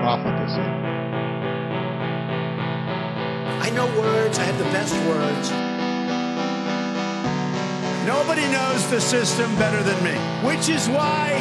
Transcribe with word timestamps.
profligacy. 0.00 0.60
I 3.66 3.70
know 3.70 3.86
words, 3.98 4.38
I 4.38 4.44
have 4.44 4.58
the 4.58 4.64
best 4.64 4.94
words. 5.08 5.50
Nobody 8.06 8.46
knows 8.52 8.90
the 8.90 9.00
system 9.00 9.54
better 9.56 9.82
than 9.82 10.04
me, 10.04 10.14
which 10.46 10.68
is 10.68 10.88
why 10.88 11.32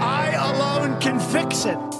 I 0.00 0.30
alone 0.52 0.98
can 1.00 1.20
fix 1.20 1.66
it. 1.66 1.99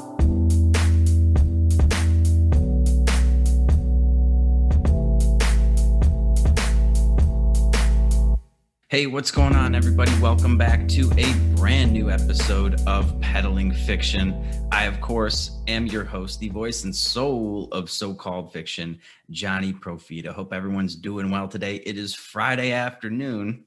Hey, 8.90 9.06
what's 9.06 9.30
going 9.30 9.54
on, 9.54 9.76
everybody? 9.76 10.10
Welcome 10.18 10.58
back 10.58 10.88
to 10.88 11.08
a 11.16 11.32
brand 11.54 11.92
new 11.92 12.10
episode 12.10 12.80
of 12.88 13.20
Peddling 13.20 13.70
Fiction. 13.70 14.34
I, 14.72 14.86
of 14.86 15.00
course, 15.00 15.60
am 15.68 15.86
your 15.86 16.02
host, 16.02 16.40
the 16.40 16.48
voice 16.48 16.82
and 16.82 16.92
soul 16.92 17.68
of 17.70 17.88
so 17.88 18.12
called 18.12 18.52
fiction, 18.52 18.98
Johnny 19.30 19.72
Profita. 19.72 20.32
Hope 20.32 20.52
everyone's 20.52 20.96
doing 20.96 21.30
well 21.30 21.46
today. 21.46 21.76
It 21.76 21.98
is 21.98 22.16
Friday 22.16 22.72
afternoon, 22.72 23.64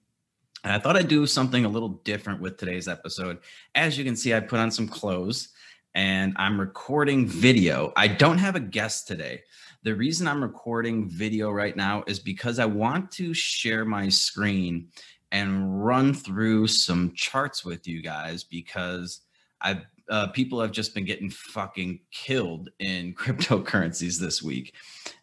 and 0.66 0.74
I 0.74 0.78
thought 0.78 0.98
I'd 0.98 1.08
do 1.08 1.26
something 1.26 1.64
a 1.64 1.70
little 1.70 2.02
different 2.04 2.42
with 2.42 2.58
today's 2.58 2.90
episode. 2.90 3.38
As 3.76 3.98
you 3.98 4.04
can 4.04 4.18
see, 4.18 4.34
I 4.34 4.42
put 4.42 4.60
on 4.60 4.72
some 4.72 4.90
clothes 4.90 5.54
and 5.96 6.34
I'm 6.36 6.60
recording 6.60 7.28
video. 7.28 7.94
I 7.96 8.08
don't 8.08 8.40
have 8.40 8.58
a 8.58 8.60
guest 8.60 9.08
today. 9.08 9.44
The 9.84 9.94
reason 9.94 10.28
I'm 10.28 10.42
recording 10.42 11.10
video 11.10 11.52
right 11.52 11.76
now 11.76 12.04
is 12.08 12.18
because 12.18 12.58
I 12.58 12.66
want 12.66 13.12
to 13.12 13.34
share 13.34 13.84
my 13.84 14.08
screen 14.08 14.88
and 15.34 15.84
run 15.84 16.14
through 16.14 16.68
some 16.68 17.12
charts 17.16 17.66
with 17.66 17.88
you 17.88 18.02
guys 18.02 18.44
because 18.46 19.22
I've 19.60 19.82
uh, 20.10 20.28
people 20.28 20.60
have 20.60 20.74
just 20.74 20.94
been 20.94 21.06
getting 21.06 21.30
fucking 21.30 21.98
killed 22.12 22.70
in 22.80 23.14
cryptocurrencies 23.18 24.20
this 24.20 24.42
week, 24.42 24.76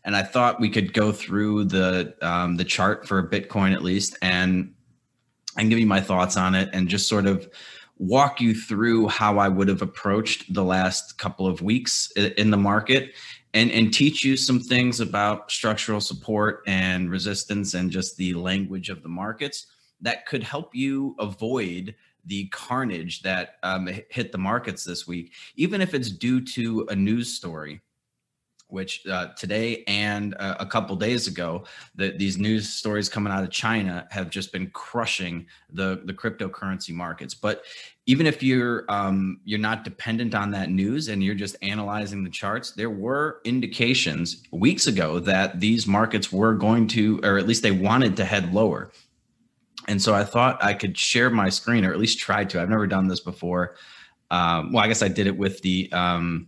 and 0.04 0.14
I 0.16 0.22
thought 0.22 0.60
we 0.60 0.68
could 0.68 0.92
go 0.92 1.12
through 1.12 1.64
the 1.66 2.14
um, 2.20 2.56
the 2.56 2.64
chart 2.64 3.06
for 3.06 3.26
Bitcoin 3.26 3.72
at 3.72 3.82
least 3.82 4.18
and 4.20 4.74
and 5.56 5.70
give 5.70 5.78
you 5.78 5.86
my 5.86 6.00
thoughts 6.00 6.36
on 6.36 6.54
it 6.54 6.68
and 6.72 6.88
just 6.88 7.08
sort 7.08 7.26
of 7.26 7.48
walk 7.98 8.40
you 8.40 8.54
through 8.54 9.08
how 9.08 9.38
I 9.38 9.48
would 9.48 9.68
have 9.68 9.82
approached 9.82 10.54
the 10.54 10.64
last 10.64 11.18
couple 11.18 11.46
of 11.46 11.60
weeks 11.60 12.10
in 12.12 12.50
the 12.50 12.56
market 12.56 13.12
and 13.52 13.70
and 13.70 13.92
teach 13.92 14.24
you 14.24 14.36
some 14.36 14.60
things 14.60 15.00
about 15.00 15.50
structural 15.50 16.00
support 16.00 16.62
and 16.66 17.10
resistance 17.10 17.74
and 17.74 17.90
just 17.90 18.16
the 18.16 18.34
language 18.34 18.88
of 18.88 19.02
the 19.02 19.08
markets 19.08 19.66
that 20.02 20.26
could 20.26 20.42
help 20.42 20.74
you 20.74 21.14
avoid 21.18 21.94
the 22.24 22.46
carnage 22.48 23.22
that 23.22 23.56
um, 23.62 23.88
hit 24.08 24.32
the 24.32 24.38
markets 24.38 24.84
this 24.84 25.06
week, 25.06 25.32
even 25.56 25.80
if 25.80 25.94
it's 25.94 26.10
due 26.10 26.40
to 26.40 26.86
a 26.90 26.96
news 26.96 27.34
story. 27.34 27.80
Which 28.68 29.04
uh, 29.08 29.30
today 29.36 29.82
and 29.88 30.36
uh, 30.38 30.54
a 30.60 30.64
couple 30.64 30.94
days 30.94 31.26
ago, 31.26 31.64
the, 31.96 32.12
these 32.12 32.38
news 32.38 32.68
stories 32.68 33.08
coming 33.08 33.32
out 33.32 33.42
of 33.42 33.50
China 33.50 34.06
have 34.12 34.30
just 34.30 34.52
been 34.52 34.70
crushing 34.70 35.46
the 35.72 36.02
the 36.04 36.12
cryptocurrency 36.12 36.94
markets. 36.94 37.34
But 37.34 37.64
even 38.06 38.28
if 38.28 38.44
you're 38.44 38.84
um, 38.88 39.40
you're 39.44 39.58
not 39.58 39.82
dependent 39.82 40.36
on 40.36 40.52
that 40.52 40.70
news 40.70 41.08
and 41.08 41.20
you're 41.20 41.34
just 41.34 41.56
analyzing 41.62 42.22
the 42.22 42.30
charts, 42.30 42.70
there 42.70 42.90
were 42.90 43.40
indications 43.44 44.44
weeks 44.52 44.86
ago 44.86 45.18
that 45.18 45.58
these 45.58 45.88
markets 45.88 46.32
were 46.32 46.54
going 46.54 46.86
to, 46.88 47.18
or 47.24 47.38
at 47.38 47.48
least 47.48 47.64
they 47.64 47.72
wanted 47.72 48.16
to 48.18 48.24
head 48.24 48.54
lower 48.54 48.92
and 49.90 50.00
so 50.00 50.14
I 50.14 50.22
thought 50.22 50.62
I 50.62 50.72
could 50.72 50.96
share 50.96 51.30
my 51.30 51.48
screen, 51.48 51.84
or 51.84 51.92
at 51.92 51.98
least 51.98 52.20
try 52.20 52.44
to. 52.44 52.62
I've 52.62 52.68
never 52.68 52.86
done 52.86 53.08
this 53.08 53.18
before. 53.18 53.74
Um, 54.30 54.72
well, 54.72 54.84
I 54.84 54.86
guess 54.86 55.02
I 55.02 55.08
did 55.08 55.26
it 55.26 55.36
with 55.36 55.60
the 55.62 55.90
um, 55.90 56.46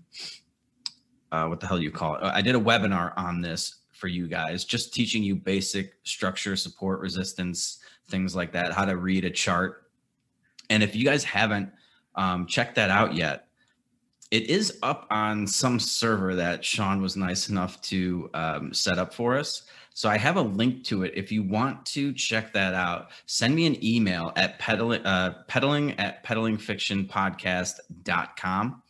uh, 1.33 1.47
what 1.47 1.59
the 1.59 1.67
hell 1.67 1.77
do 1.77 1.83
you 1.83 1.91
call 1.91 2.15
it? 2.15 2.23
I 2.23 2.41
did 2.41 2.55
a 2.55 2.61
webinar 2.61 3.13
on 3.17 3.41
this 3.41 3.81
for 3.91 4.07
you 4.07 4.29
guys, 4.29 4.65
just 4.65 4.95
teaching 4.95 5.25
you 5.25 5.35
basic 5.35 5.95
structure, 6.05 6.55
support, 6.55 7.01
resistance, 7.01 7.81
things 8.09 8.37
like 8.37 8.53
that, 8.53 8.73
how 8.73 8.85
to 8.85 8.97
read 8.97 9.25
a 9.25 9.31
chart. 9.31 9.91
And 10.71 10.81
if 10.81 10.95
you 10.95 11.05
guys 11.05 11.25
haven't 11.25 11.71
um, 12.15 12.47
checked 12.47 12.77
that 12.77 12.91
out 12.91 13.15
yet, 13.15 13.49
it 14.31 14.51
is 14.51 14.79
up 14.85 15.09
on 15.11 15.49
some 15.49 15.81
server 15.81 16.37
that 16.37 16.65
Sean 16.65 17.03
was 17.03 17.17
nice 17.17 17.49
enough 17.49 17.83
to 17.83 18.31
um, 18.35 18.73
set 18.73 18.99
up 18.99 19.13
for 19.13 19.37
us. 19.37 19.65
So 19.95 20.09
I 20.09 20.17
have 20.17 20.37
a 20.37 20.43
link 20.43 20.85
to 20.85 21.03
it. 21.03 21.13
If 21.15 21.31
you 21.31 21.43
want 21.43 21.85
to 21.87 22.13
check 22.13 22.53
that 22.55 22.75
out, 22.75 23.11
send 23.27 23.55
me 23.55 23.67
an 23.67 23.85
email 23.85 24.33
at 24.37 24.59
peddling, 24.59 25.05
uh, 25.05 25.43
peddling 25.49 25.99
at 25.99 26.25
peddlingfictionpodcast.com 26.25 28.83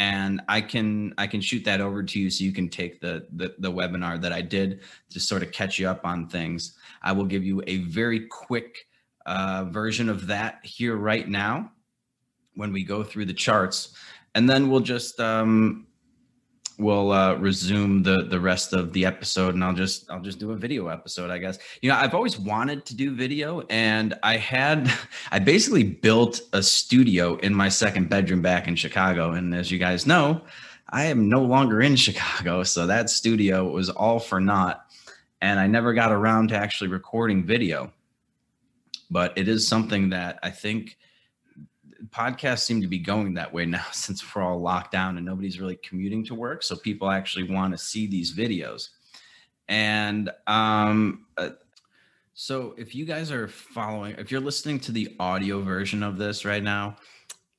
and 0.00 0.40
I 0.48 0.62
can 0.62 1.12
I 1.18 1.26
can 1.26 1.42
shoot 1.42 1.62
that 1.66 1.82
over 1.82 2.02
to 2.02 2.18
you 2.18 2.30
so 2.30 2.42
you 2.42 2.52
can 2.52 2.70
take 2.70 3.02
the, 3.02 3.26
the 3.32 3.54
the 3.58 3.70
webinar 3.70 4.18
that 4.22 4.32
I 4.32 4.40
did 4.40 4.80
to 5.10 5.20
sort 5.20 5.42
of 5.42 5.52
catch 5.52 5.78
you 5.78 5.88
up 5.88 6.06
on 6.06 6.26
things. 6.26 6.78
I 7.02 7.12
will 7.12 7.26
give 7.26 7.44
you 7.44 7.62
a 7.66 7.78
very 7.84 8.26
quick 8.26 8.86
uh, 9.26 9.66
version 9.68 10.08
of 10.08 10.26
that 10.28 10.64
here 10.64 10.96
right 10.96 11.28
now 11.28 11.70
when 12.54 12.72
we 12.72 12.82
go 12.82 13.04
through 13.04 13.26
the 13.26 13.34
charts, 13.34 13.94
and 14.34 14.48
then 14.48 14.70
we'll 14.70 14.80
just 14.80 15.20
um, 15.20 15.86
we'll 16.80 17.12
uh, 17.12 17.34
resume 17.34 18.02
the 18.02 18.24
the 18.24 18.40
rest 18.40 18.72
of 18.72 18.92
the 18.92 19.04
episode 19.04 19.54
and 19.54 19.62
i'll 19.62 19.74
just 19.74 20.10
i'll 20.10 20.20
just 20.20 20.38
do 20.38 20.52
a 20.52 20.56
video 20.56 20.88
episode 20.88 21.30
i 21.30 21.38
guess. 21.38 21.58
You 21.82 21.90
know 21.90 21.96
i've 21.96 22.14
always 22.14 22.38
wanted 22.38 22.86
to 22.86 22.96
do 22.96 23.14
video 23.14 23.60
and 23.68 24.14
i 24.22 24.36
had 24.36 24.90
i 25.30 25.38
basically 25.38 25.84
built 25.84 26.40
a 26.52 26.62
studio 26.62 27.36
in 27.36 27.54
my 27.54 27.68
second 27.68 28.08
bedroom 28.08 28.42
back 28.42 28.66
in 28.66 28.76
chicago. 28.76 29.32
And 29.32 29.54
as 29.54 29.70
you 29.70 29.78
guys 29.78 30.06
know 30.06 30.42
i 30.88 31.04
am 31.04 31.28
no 31.28 31.42
longer 31.42 31.80
in 31.82 31.96
chicago 32.06 32.62
so 32.62 32.86
that 32.86 33.10
studio 33.10 33.68
was 33.68 33.90
all 33.90 34.18
for 34.18 34.40
naught. 34.40 34.84
And 35.42 35.60
i 35.60 35.66
never 35.66 35.92
got 35.92 36.12
around 36.12 36.48
to 36.48 36.56
actually 36.56 36.88
recording 36.88 37.44
video. 37.44 37.92
But 39.10 39.36
it 39.36 39.48
is 39.48 39.68
something 39.68 40.10
that 40.10 40.38
i 40.42 40.50
think 40.50 40.96
podcasts 42.10 42.60
seem 42.60 42.80
to 42.80 42.86
be 42.86 42.98
going 42.98 43.34
that 43.34 43.52
way 43.52 43.66
now 43.66 43.84
since 43.92 44.34
we're 44.34 44.42
all 44.42 44.60
locked 44.60 44.92
down 44.92 45.16
and 45.16 45.26
nobody's 45.26 45.60
really 45.60 45.76
commuting 45.76 46.24
to 46.26 46.34
work. 46.34 46.62
So 46.62 46.76
people 46.76 47.10
actually 47.10 47.50
want 47.50 47.72
to 47.72 47.78
see 47.78 48.06
these 48.06 48.34
videos. 48.34 48.88
And 49.68 50.30
um, 50.46 51.26
uh, 51.36 51.50
so 52.34 52.74
if 52.76 52.94
you 52.94 53.04
guys 53.04 53.30
are 53.30 53.48
following, 53.48 54.16
if 54.18 54.30
you're 54.30 54.40
listening 54.40 54.80
to 54.80 54.92
the 54.92 55.14
audio 55.20 55.60
version 55.62 56.02
of 56.02 56.18
this 56.18 56.44
right 56.44 56.62
now, 56.62 56.96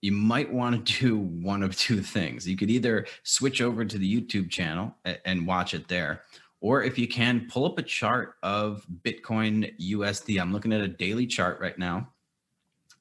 you 0.01 0.11
might 0.11 0.51
want 0.51 0.85
to 0.85 0.99
do 0.99 1.17
one 1.17 1.63
of 1.63 1.77
two 1.77 2.01
things. 2.01 2.47
You 2.47 2.57
could 2.57 2.69
either 2.69 3.05
switch 3.23 3.61
over 3.61 3.85
to 3.85 3.97
the 3.97 4.21
YouTube 4.21 4.49
channel 4.49 4.95
and 5.25 5.47
watch 5.47 5.73
it 5.73 5.87
there, 5.87 6.23
or 6.59 6.83
if 6.83 6.97
you 6.97 7.07
can, 7.07 7.47
pull 7.49 7.65
up 7.65 7.79
a 7.79 7.83
chart 7.83 8.35
of 8.43 8.85
Bitcoin 9.03 9.73
USD. 9.79 10.39
I'm 10.39 10.51
looking 10.51 10.73
at 10.73 10.81
a 10.81 10.87
daily 10.87 11.25
chart 11.25 11.59
right 11.59 11.77
now 11.77 12.09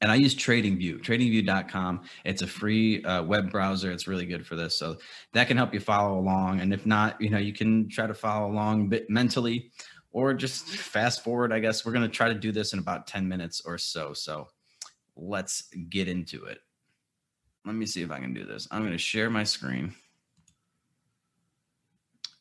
and 0.00 0.10
I 0.10 0.14
use 0.14 0.34
TradingView, 0.34 1.02
tradingview.com. 1.02 2.02
It's 2.24 2.42
a 2.42 2.46
free 2.46 3.04
uh, 3.04 3.22
web 3.22 3.50
browser. 3.50 3.92
It's 3.92 4.08
really 4.08 4.24
good 4.24 4.46
for 4.46 4.56
this. 4.56 4.76
So 4.76 4.96
that 5.34 5.46
can 5.46 5.56
help 5.56 5.74
you 5.74 5.80
follow 5.80 6.18
along. 6.18 6.60
And 6.60 6.72
if 6.72 6.86
not, 6.86 7.20
you 7.20 7.28
know, 7.28 7.38
you 7.38 7.52
can 7.52 7.88
try 7.88 8.06
to 8.06 8.14
follow 8.14 8.50
along 8.50 8.92
mentally 9.08 9.70
or 10.12 10.32
just 10.32 10.68
fast 10.68 11.22
forward. 11.22 11.52
I 11.52 11.60
guess 11.60 11.84
we're 11.84 11.92
going 11.92 12.08
to 12.08 12.08
try 12.08 12.28
to 12.28 12.34
do 12.34 12.50
this 12.50 12.72
in 12.72 12.78
about 12.78 13.06
10 13.06 13.28
minutes 13.28 13.62
or 13.64 13.76
so. 13.76 14.14
So 14.14 14.48
let's 15.16 15.64
get 15.90 16.08
into 16.08 16.44
it. 16.44 16.60
Let 17.66 17.74
me 17.74 17.84
see 17.84 18.00
if 18.00 18.10
I 18.10 18.20
can 18.20 18.32
do 18.32 18.46
this. 18.46 18.66
I'm 18.70 18.80
going 18.80 18.92
to 18.92 18.98
share 18.98 19.28
my 19.28 19.44
screen. 19.44 19.94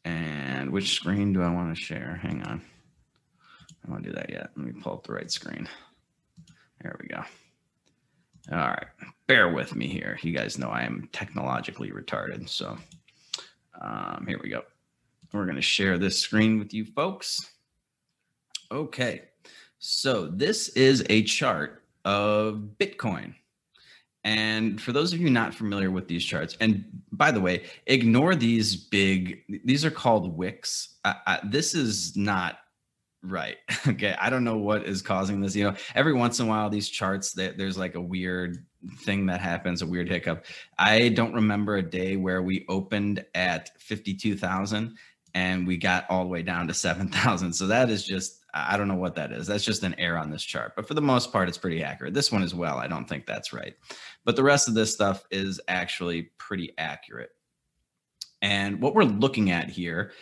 And 0.05 0.71
which 0.71 0.93
screen 0.95 1.33
do 1.33 1.41
I 1.41 1.49
want 1.49 1.75
to 1.75 1.81
share? 1.81 2.17
Hang 2.21 2.41
on. 2.43 2.61
I 2.61 3.85
don't 3.85 3.91
want 3.91 4.03
to 4.05 4.09
do 4.11 4.15
that 4.15 4.29
yet. 4.29 4.51
Let 4.55 4.65
me 4.65 4.71
pull 4.71 4.93
up 4.93 5.05
the 5.05 5.13
right 5.13 5.29
screen. 5.29 5.67
There 6.81 6.97
we 7.01 7.09
go. 7.09 7.21
All 8.51 8.57
right, 8.57 8.87
bear 9.27 9.49
with 9.49 9.75
me 9.75 9.87
here. 9.87 10.17
You 10.23 10.33
guys 10.33 10.57
know 10.57 10.69
I 10.69 10.81
am 10.81 11.07
technologically 11.11 11.91
retarded. 11.91 12.49
So 12.49 12.77
um, 13.79 14.25
here 14.27 14.39
we 14.41 14.49
go. 14.49 14.63
We're 15.31 15.45
going 15.45 15.55
to 15.55 15.61
share 15.61 15.99
this 15.99 16.17
screen 16.17 16.57
with 16.57 16.73
you 16.73 16.85
folks. 16.85 17.53
Okay, 18.71 19.21
so 19.77 20.25
this 20.27 20.69
is 20.69 21.05
a 21.09 21.21
chart 21.23 21.83
of 22.05 22.69
Bitcoin. 22.79 23.35
And 24.23 24.81
for 24.81 24.93
those 24.93 25.13
of 25.13 25.21
you 25.21 25.29
not 25.29 25.53
familiar 25.53 25.91
with 25.91 26.07
these 26.07 26.25
charts, 26.25 26.57
and 26.59 26.83
by 27.11 27.29
the 27.29 27.39
way, 27.39 27.65
ignore 27.85 28.33
these 28.33 28.75
big, 28.75 29.43
these 29.63 29.85
are 29.85 29.91
called 29.91 30.35
wicks. 30.35 30.95
I, 31.05 31.15
I, 31.27 31.39
this 31.43 31.75
is 31.75 32.17
not 32.17 32.59
right. 33.23 33.57
Okay. 33.87 34.15
I 34.19 34.29
don't 34.29 34.43
know 34.43 34.57
what 34.57 34.85
is 34.85 35.01
causing 35.01 35.41
this. 35.41 35.55
You 35.55 35.65
know, 35.65 35.75
every 35.95 36.13
once 36.13 36.39
in 36.39 36.45
a 36.45 36.49
while, 36.49 36.69
these 36.69 36.89
charts, 36.89 37.31
that 37.33 37.57
there's 37.57 37.77
like 37.77 37.95
a 37.95 38.01
weird 38.01 38.65
thing 38.99 39.25
that 39.27 39.39
happens, 39.39 39.81
a 39.81 39.87
weird 39.87 40.09
hiccup. 40.09 40.45
I 40.77 41.09
don't 41.09 41.33
remember 41.33 41.77
a 41.77 41.81
day 41.81 42.17
where 42.17 42.41
we 42.41 42.65
opened 42.67 43.25
at 43.33 43.71
52,000 43.81 44.95
and 45.33 45.65
we 45.65 45.77
got 45.77 46.05
all 46.09 46.23
the 46.23 46.29
way 46.29 46.43
down 46.43 46.67
to 46.67 46.73
7,000. 46.73 47.53
So 47.53 47.67
that 47.67 47.89
is 47.89 48.05
just 48.05 48.39
I 48.53 48.77
don't 48.77 48.87
know 48.87 48.95
what 48.95 49.15
that 49.15 49.31
is. 49.31 49.47
That's 49.47 49.63
just 49.63 49.83
an 49.83 49.95
error 49.99 50.17
on 50.17 50.31
this 50.31 50.43
chart. 50.43 50.73
But 50.75 50.87
for 50.87 50.95
the 50.95 51.01
most 51.01 51.31
part, 51.31 51.49
it's 51.49 51.57
pretty 51.57 51.83
accurate. 51.83 52.13
This 52.13 52.31
one 52.31 52.43
as 52.43 52.55
well. 52.55 52.77
I 52.77 52.87
don't 52.87 53.07
think 53.07 53.25
that's 53.25 53.53
right. 53.53 53.75
But 54.25 54.35
the 54.35 54.43
rest 54.43 54.67
of 54.67 54.73
this 54.73 54.93
stuff 54.93 55.23
is 55.29 55.61
actually 55.67 56.31
pretty 56.37 56.73
accurate. 56.77 57.29
And 58.41 58.81
what 58.81 58.95
we're 58.95 59.03
looking 59.03 59.51
at 59.51 59.69
here, 59.69 60.13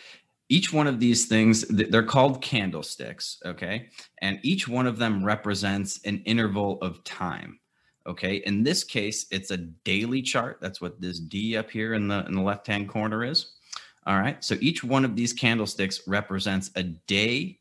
each 0.48 0.72
one 0.72 0.86
of 0.86 1.00
these 1.00 1.26
things, 1.26 1.62
they're 1.68 2.02
called 2.02 2.42
candlesticks. 2.42 3.40
Okay. 3.44 3.88
And 4.22 4.38
each 4.42 4.66
one 4.66 4.86
of 4.86 4.98
them 4.98 5.24
represents 5.24 6.00
an 6.04 6.22
interval 6.24 6.78
of 6.80 7.04
time. 7.04 7.60
Okay. 8.06 8.36
In 8.36 8.62
this 8.62 8.84
case, 8.84 9.26
it's 9.30 9.50
a 9.50 9.58
daily 9.58 10.22
chart. 10.22 10.58
That's 10.60 10.80
what 10.80 11.00
this 11.00 11.20
D 11.20 11.56
up 11.56 11.70
here 11.70 11.94
in 11.94 12.08
the 12.08 12.24
in 12.26 12.34
the 12.34 12.42
left-hand 12.42 12.88
corner 12.88 13.24
is. 13.24 13.52
All 14.06 14.18
right. 14.18 14.42
So 14.42 14.56
each 14.60 14.82
one 14.82 15.04
of 15.04 15.16
these 15.16 15.34
candlesticks 15.34 16.08
represents 16.08 16.70
a 16.76 16.82
day 16.82 17.58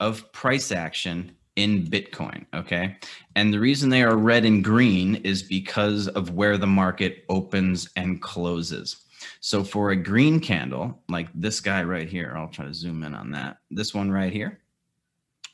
of 0.00 0.32
price 0.32 0.72
action 0.72 1.36
in 1.54 1.86
Bitcoin. 1.86 2.44
Okay. 2.52 2.96
And 3.36 3.54
the 3.54 3.60
reason 3.60 3.88
they 3.88 4.02
are 4.02 4.16
red 4.16 4.44
and 4.44 4.64
green 4.64 5.16
is 5.16 5.44
because 5.44 6.08
of 6.08 6.30
where 6.30 6.58
the 6.58 6.66
market 6.66 7.24
opens 7.28 7.88
and 7.94 8.20
closes. 8.20 9.03
So 9.40 9.64
for 9.64 9.90
a 9.90 9.96
green 9.96 10.40
candle, 10.40 11.02
like 11.08 11.28
this 11.34 11.60
guy 11.60 11.82
right 11.82 12.08
here, 12.08 12.34
I'll 12.36 12.48
try 12.48 12.64
to 12.64 12.74
zoom 12.74 13.04
in 13.04 13.14
on 13.14 13.32
that. 13.32 13.58
This 13.70 13.94
one 13.94 14.10
right 14.10 14.32
here, 14.32 14.60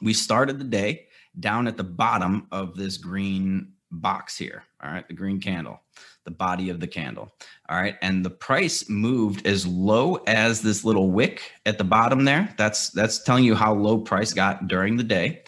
we 0.01 0.13
started 0.13 0.59
the 0.59 0.65
day 0.65 1.07
down 1.39 1.67
at 1.67 1.77
the 1.77 1.85
bottom 1.85 2.47
of 2.51 2.77
this 2.77 2.97
green 2.97 3.73
box 3.91 4.37
here. 4.37 4.65
All 4.83 4.91
right. 4.91 5.07
The 5.07 5.15
green 5.15 5.41
candle 5.41 5.81
the 6.25 6.31
body 6.31 6.71
of 6.71 6.81
the 6.81 6.87
candle. 6.87 7.33
All 7.69 7.81
right. 7.81 7.97
And 8.03 8.25
the 8.25 8.31
price 8.31 8.89
moved 8.89 9.47
as 9.47 9.67
low 9.67 10.17
as 10.27 10.63
this 10.63 10.85
little 10.85 11.11
wick 11.11 11.53
at 11.67 11.79
the 11.79 11.85
bottom 11.85 12.25
there. 12.25 12.55
That's 12.57 12.91
that's 12.91 13.23
telling 13.23 13.45
you 13.45 13.55
how 13.55 13.75
low 13.75 13.99
price 13.99 14.33
got 14.33 14.69
during 14.69 14.97
the 14.97 15.05
day. 15.05 15.43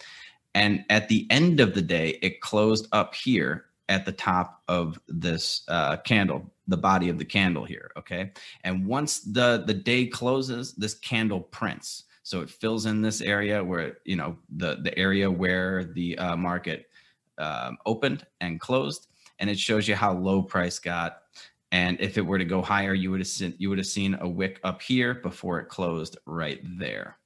And 0.55 0.83
at 0.89 1.09
the 1.09 1.25
end 1.29 1.59
of 1.59 1.73
the 1.73 1.81
day, 1.81 2.19
it 2.21 2.41
closed 2.41 2.87
up 2.91 3.15
here 3.15 3.65
at 3.89 4.05
the 4.05 4.11
top 4.11 4.61
of 4.67 4.99
this 5.07 5.63
uh, 5.67 5.97
candle, 5.97 6.51
the 6.67 6.77
body 6.77 7.09
of 7.09 7.17
the 7.17 7.25
candle 7.25 7.65
here. 7.65 7.91
Okay. 7.97 8.31
And 8.63 8.85
once 8.85 9.19
the 9.19 9.63
the 9.65 9.73
day 9.73 10.07
closes, 10.07 10.73
this 10.73 10.95
candle 10.95 11.41
prints. 11.41 12.05
So 12.23 12.39
it 12.41 12.49
fills 12.49 12.85
in 12.85 13.01
this 13.01 13.19
area 13.21 13.63
where 13.63 13.97
you 14.05 14.15
know 14.15 14.37
the 14.55 14.77
the 14.81 14.97
area 14.97 15.29
where 15.29 15.83
the 15.83 16.17
uh, 16.17 16.35
market 16.37 16.89
um, 17.37 17.77
opened 17.85 18.25
and 18.41 18.59
closed 18.59 19.07
and 19.39 19.49
it 19.49 19.59
shows 19.59 19.87
you 19.87 19.95
how 19.95 20.13
low 20.13 20.41
price 20.41 20.79
got. 20.79 21.23
And 21.71 21.99
if 21.99 22.17
it 22.17 22.25
were 22.25 22.37
to 22.37 22.45
go 22.45 22.61
higher, 22.61 22.93
you 22.93 23.11
would 23.11 23.19
have 23.19 23.27
seen 23.27 23.55
you 23.57 23.69
would 23.69 23.79
have 23.79 23.87
seen 23.87 24.15
a 24.21 24.27
wick 24.27 24.59
up 24.63 24.81
here 24.81 25.15
before 25.15 25.59
it 25.59 25.69
closed 25.69 26.17
right 26.25 26.61
there. 26.77 27.17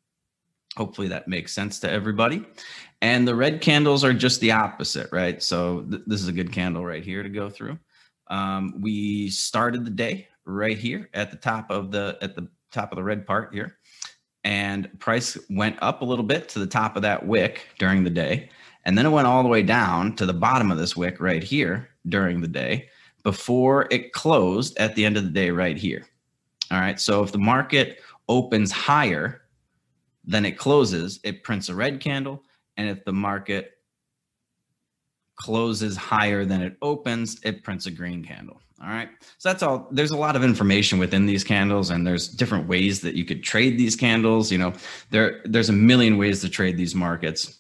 Hopefully 0.77 1.07
that 1.09 1.27
makes 1.27 1.53
sense 1.53 1.79
to 1.81 1.91
everybody. 1.91 2.45
And 3.01 3.27
the 3.27 3.35
red 3.35 3.61
candles 3.61 4.03
are 4.03 4.13
just 4.13 4.41
the 4.41 4.51
opposite, 4.51 5.09
right? 5.11 5.41
So 5.41 5.81
th- 5.81 6.01
this 6.07 6.21
is 6.21 6.27
a 6.27 6.33
good 6.33 6.51
candle 6.51 6.85
right 6.85 7.03
here 7.03 7.21
to 7.21 7.29
go 7.29 7.49
through. 7.49 7.77
Um, 8.27 8.81
we 8.81 9.29
started 9.29 9.85
the 9.85 9.91
day 9.91 10.27
right 10.45 10.77
here 10.77 11.09
at 11.13 11.31
the 11.31 11.37
top 11.37 11.69
of 11.69 11.91
the 11.91 12.17
at 12.21 12.35
the 12.35 12.47
top 12.71 12.91
of 12.91 12.95
the 12.95 13.03
red 13.03 13.25
part 13.25 13.53
here, 13.53 13.77
and 14.43 14.89
price 14.99 15.37
went 15.49 15.77
up 15.81 16.01
a 16.01 16.05
little 16.05 16.25
bit 16.25 16.49
to 16.49 16.59
the 16.59 16.67
top 16.67 16.95
of 16.95 17.03
that 17.03 17.25
wick 17.25 17.67
during 17.77 18.03
the 18.03 18.09
day, 18.09 18.49
and 18.85 18.97
then 18.97 19.05
it 19.05 19.09
went 19.09 19.27
all 19.27 19.43
the 19.43 19.49
way 19.49 19.61
down 19.61 20.15
to 20.15 20.25
the 20.25 20.33
bottom 20.33 20.71
of 20.71 20.77
this 20.77 20.97
wick 20.97 21.19
right 21.19 21.43
here 21.43 21.89
during 22.07 22.41
the 22.41 22.47
day 22.47 22.89
before 23.23 23.87
it 23.91 24.13
closed 24.13 24.77
at 24.77 24.95
the 24.95 25.05
end 25.05 25.17
of 25.17 25.23
the 25.23 25.29
day 25.29 25.51
right 25.51 25.77
here. 25.77 26.05
All 26.71 26.79
right. 26.79 26.99
So 26.99 27.23
if 27.23 27.31
the 27.31 27.37
market 27.37 27.99
opens 28.29 28.71
higher 28.71 29.41
than 30.25 30.45
it 30.45 30.57
closes, 30.57 31.19
it 31.23 31.43
prints 31.43 31.69
a 31.69 31.75
red 31.75 31.99
candle. 31.99 32.43
And 32.77 32.89
if 32.89 33.03
the 33.05 33.13
market 33.13 33.71
closes 35.35 35.97
higher 35.97 36.45
than 36.45 36.61
it 36.61 36.77
opens, 36.81 37.39
it 37.43 37.63
prints 37.63 37.85
a 37.85 37.91
green 37.91 38.23
candle. 38.23 38.61
All 38.81 38.89
right. 38.89 39.09
So 39.39 39.49
that's 39.49 39.63
all. 39.63 39.87
There's 39.91 40.11
a 40.11 40.17
lot 40.17 40.35
of 40.35 40.43
information 40.43 40.99
within 40.99 41.25
these 41.25 41.43
candles, 41.43 41.89
and 41.89 42.05
there's 42.05 42.27
different 42.27 42.67
ways 42.67 43.01
that 43.01 43.15
you 43.15 43.25
could 43.25 43.43
trade 43.43 43.77
these 43.77 43.95
candles. 43.95 44.51
You 44.51 44.59
know, 44.59 44.73
there 45.09 45.41
there's 45.45 45.69
a 45.69 45.73
million 45.73 46.17
ways 46.17 46.41
to 46.41 46.49
trade 46.49 46.77
these 46.77 46.93
markets 46.93 47.57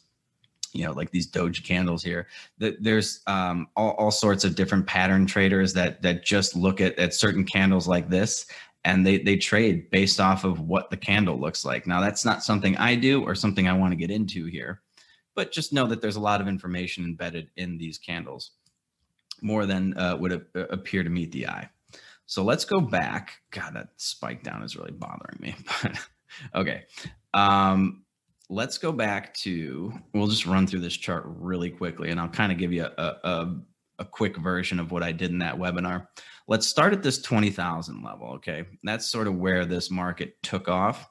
you 0.73 0.85
know 0.85 0.91
like 0.91 1.09
these 1.11 1.29
doji 1.29 1.63
candles 1.63 2.03
here 2.03 2.27
there's 2.57 3.21
um, 3.27 3.67
all, 3.75 3.91
all 3.91 4.11
sorts 4.11 4.43
of 4.43 4.55
different 4.55 4.85
pattern 4.85 5.25
traders 5.25 5.73
that 5.73 6.01
that 6.01 6.23
just 6.23 6.55
look 6.55 6.81
at, 6.81 6.97
at 6.99 7.13
certain 7.13 7.43
candles 7.43 7.87
like 7.87 8.09
this 8.09 8.45
and 8.85 9.05
they 9.05 9.17
they 9.17 9.35
trade 9.35 9.89
based 9.89 10.19
off 10.19 10.43
of 10.43 10.59
what 10.59 10.89
the 10.89 10.97
candle 10.97 11.39
looks 11.39 11.65
like 11.65 11.87
now 11.87 11.99
that's 11.99 12.25
not 12.25 12.43
something 12.43 12.75
i 12.77 12.95
do 12.95 13.23
or 13.23 13.33
something 13.33 13.67
i 13.67 13.73
want 13.73 13.91
to 13.91 13.95
get 13.95 14.11
into 14.11 14.45
here 14.45 14.81
but 15.37 15.51
just 15.51 15.71
know 15.71 15.85
that 15.85 16.01
there's 16.01 16.15
a 16.15 16.19
lot 16.19 16.41
of 16.41 16.47
information 16.47 17.05
embedded 17.05 17.49
in 17.55 17.77
these 17.77 17.99
candles 17.99 18.51
more 19.41 19.67
than 19.67 19.95
uh, 19.95 20.17
would 20.19 20.33
a- 20.33 20.59
appear 20.73 21.03
to 21.03 21.11
meet 21.11 21.31
the 21.31 21.47
eye. 21.47 21.69
So 22.25 22.43
let's 22.43 22.65
go 22.65 22.81
back. 22.81 23.33
God 23.51 23.75
that 23.75 23.89
spike 23.97 24.43
down 24.43 24.63
is 24.63 24.75
really 24.75 24.91
bothering 24.91 25.37
me 25.39 25.55
but 25.83 25.97
okay. 26.55 26.83
Um 27.33 28.03
let's 28.49 28.77
go 28.77 28.91
back 28.91 29.33
to 29.33 29.93
we'll 30.13 30.27
just 30.27 30.45
run 30.45 30.65
through 30.65 30.79
this 30.79 30.95
chart 30.95 31.23
really 31.25 31.69
quickly 31.69 32.11
and 32.11 32.17
i'll 32.17 32.29
kind 32.29 32.49
of 32.49 32.57
give 32.57 32.71
you 32.71 32.85
a, 32.85 33.15
a, 33.25 33.55
a, 33.99 34.05
quick 34.05 34.37
version 34.37 34.79
of 34.79 34.89
what 34.89 35.03
i 35.03 35.11
did 35.11 35.31
in 35.31 35.39
that 35.39 35.57
webinar. 35.57 36.07
Let's 36.47 36.65
start 36.65 36.93
at 36.93 37.03
this 37.03 37.21
20000 37.21 38.01
level 38.01 38.35
okay? 38.35 38.65
That's 38.83 39.11
sort 39.11 39.27
of 39.27 39.35
where 39.35 39.65
this 39.65 39.91
market 39.91 40.41
took 40.41 40.69
off. 40.69 41.09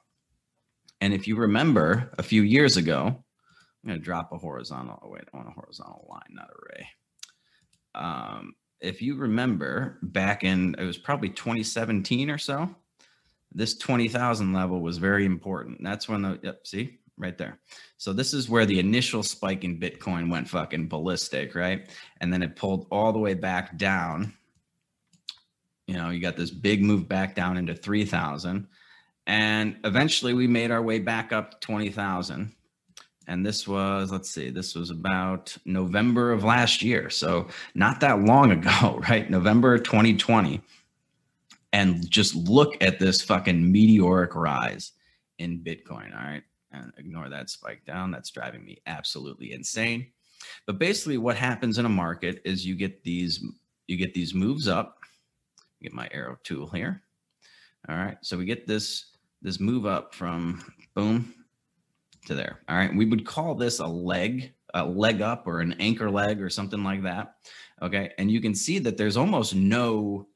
And 0.99 1.13
if 1.13 1.27
you 1.27 1.35
remember 1.35 2.11
a 2.17 2.23
few 2.23 2.41
years 2.41 2.75
ago 2.75 3.23
i'm 3.87 3.93
going 3.93 3.99
to 3.99 4.05
drop 4.05 4.31
a 4.31 4.37
horizontal 4.37 4.99
oh 5.03 5.09
wait 5.09 5.23
i 5.33 5.37
want 5.37 5.49
a 5.49 5.51
horizontal 5.51 6.05
line 6.09 6.21
not 6.29 6.49
a 6.49 6.75
ray 6.75 6.87
um, 7.95 8.53
if 8.79 9.01
you 9.01 9.15
remember 9.15 9.97
back 10.03 10.43
in 10.43 10.75
it 10.77 10.83
was 10.83 10.97
probably 10.97 11.29
2017 11.29 12.29
or 12.29 12.37
so 12.37 12.69
this 13.53 13.77
20,000 13.77 14.53
level 14.53 14.81
was 14.81 14.97
very 14.97 15.25
important. 15.25 15.83
That's 15.83 16.07
when 16.07 16.21
the, 16.21 16.39
yep, 16.43 16.67
see, 16.67 16.99
right 17.17 17.37
there. 17.37 17.59
So 17.97 18.13
this 18.13 18.33
is 18.33 18.49
where 18.49 18.65
the 18.65 18.79
initial 18.79 19.23
spike 19.23 19.63
in 19.63 19.79
Bitcoin 19.79 20.29
went 20.29 20.49
fucking 20.49 20.89
ballistic, 20.89 21.55
right? 21.55 21.89
And 22.21 22.31
then 22.31 22.43
it 22.43 22.55
pulled 22.55 22.87
all 22.91 23.13
the 23.13 23.19
way 23.19 23.33
back 23.33 23.77
down. 23.77 24.33
You 25.87 25.95
know, 25.95 26.09
you 26.09 26.19
got 26.19 26.35
this 26.35 26.51
big 26.51 26.83
move 26.83 27.07
back 27.07 27.35
down 27.35 27.57
into 27.57 27.73
3,000. 27.73 28.67
And 29.25 29.77
eventually 29.83 30.33
we 30.33 30.47
made 30.47 30.71
our 30.71 30.81
way 30.81 30.99
back 30.99 31.31
up 31.31 31.51
to 31.51 31.59
20,000. 31.59 32.53
And 33.27 33.45
this 33.45 33.67
was, 33.67 34.11
let's 34.11 34.29
see, 34.29 34.49
this 34.49 34.73
was 34.73 34.89
about 34.89 35.55
November 35.65 36.31
of 36.31 36.43
last 36.43 36.81
year. 36.81 37.09
So 37.09 37.47
not 37.75 37.99
that 37.99 38.21
long 38.21 38.51
ago, 38.51 39.01
right? 39.09 39.29
November 39.29 39.77
2020. 39.77 40.61
And 41.73 42.09
just 42.09 42.35
look 42.35 42.81
at 42.81 42.99
this 42.99 43.21
fucking 43.21 43.71
meteoric 43.71 44.35
rise 44.35 44.93
in 45.37 45.59
Bitcoin. 45.59 46.13
All 46.13 46.25
right 46.25 46.43
and 46.71 46.93
ignore 46.97 47.29
that 47.29 47.49
spike 47.49 47.85
down. 47.85 48.11
That's 48.11 48.29
driving 48.29 48.63
me 48.63 48.81
absolutely 48.85 49.53
insane. 49.53 50.07
But 50.65 50.79
basically, 50.79 51.17
what 51.17 51.35
happens 51.35 51.77
in 51.77 51.85
a 51.85 51.89
market 51.89 52.41
is 52.45 52.65
you 52.65 52.75
get 52.75 53.03
these 53.03 53.43
you 53.87 53.97
get 53.97 54.13
these 54.13 54.33
moves 54.33 54.67
up. 54.67 54.99
Get 55.81 55.93
my 55.93 56.07
arrow 56.11 56.37
tool 56.43 56.67
here. 56.67 57.03
All 57.87 57.95
right, 57.95 58.17
so 58.21 58.37
we 58.37 58.45
get 58.45 58.67
this 58.67 59.11
this 59.41 59.59
move 59.59 59.85
up 59.85 60.13
from 60.13 60.63
boom 60.93 61.33
to 62.27 62.35
there. 62.35 62.59
All 62.69 62.77
right, 62.77 62.95
we 62.95 63.05
would 63.05 63.25
call 63.25 63.55
this 63.55 63.79
a 63.79 63.87
leg, 63.87 64.53
a 64.73 64.85
leg 64.85 65.21
up, 65.21 65.47
or 65.47 65.59
an 65.59 65.73
anchor 65.79 66.09
leg, 66.09 66.41
or 66.41 66.49
something 66.49 66.83
like 66.83 67.03
that. 67.03 67.35
Okay, 67.81 68.13
and 68.17 68.31
you 68.31 68.39
can 68.41 68.55
see 68.55 68.79
that 68.79 68.97
there's 68.97 69.17
almost 69.17 69.55
no 69.55 70.27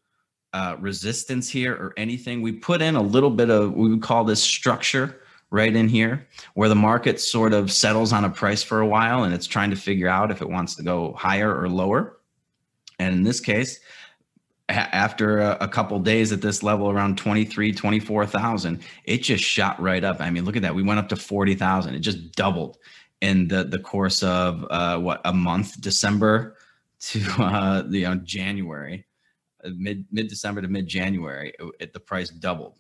uh, 0.54 0.76
resistance 0.80 1.50
here 1.50 1.74
or 1.74 1.94
anything. 1.98 2.42
We 2.42 2.52
put 2.52 2.82
in 2.82 2.96
a 2.96 3.02
little 3.02 3.30
bit 3.30 3.50
of 3.50 3.74
we 3.74 3.90
would 3.90 4.02
call 4.02 4.24
this 4.24 4.44
structure 4.44 5.22
right 5.50 5.76
in 5.76 5.88
here 5.88 6.28
where 6.54 6.70
the 6.70 6.76
market 6.76 7.20
sort 7.20 7.54
of 7.54 7.72
settles 7.72 8.14
on 8.14 8.24
a 8.24 8.30
price 8.30 8.64
for 8.64 8.80
a 8.80 8.88
while 8.88 9.24
and 9.24 9.34
it's 9.34 9.48
trying 9.48 9.70
to 9.70 9.76
figure 9.76 10.08
out 10.08 10.32
if 10.32 10.42
it 10.42 10.50
wants 10.50 10.76
to 10.76 10.84
go 10.84 11.14
higher 11.14 11.54
or 11.54 11.70
lower. 11.70 12.18
And 13.00 13.14
in 13.16 13.24
this 13.24 13.40
case, 13.40 13.80
after 14.72 15.40
a, 15.40 15.58
a 15.62 15.68
couple 15.68 16.00
days 16.00 16.32
at 16.32 16.42
this 16.42 16.64
level 16.64 16.90
around 16.90 17.18
23 17.18 17.72
24,000 17.74 18.82
it 19.06 19.18
just 19.20 19.44
shot 19.44 19.80
right 19.82 20.04
up 20.04 20.20
i 20.20 20.30
mean 20.30 20.46
look 20.46 20.56
at 20.56 20.62
that 20.62 20.76
we 20.76 20.84
went 20.84 21.00
up 21.00 21.10
to 21.10 21.16
40,000 21.16 21.96
it 21.96 22.00
just 22.00 22.32
doubled 22.34 22.78
in 23.22 23.48
the 23.48 23.64
the 23.64 23.80
course 23.80 24.24
of 24.24 24.66
uh, 24.70 24.98
what 24.98 25.22
a 25.26 25.34
month 25.34 25.80
december 25.82 26.56
to 27.02 27.20
uh, 27.40 27.84
you 27.90 28.04
know, 28.04 28.16
January, 28.16 29.06
uh, 29.64 29.70
mid 29.76 30.06
mid 30.12 30.28
December 30.28 30.62
to 30.62 30.68
mid 30.68 30.88
January, 30.88 31.54
the 31.80 32.00
price 32.00 32.30
doubled. 32.30 32.78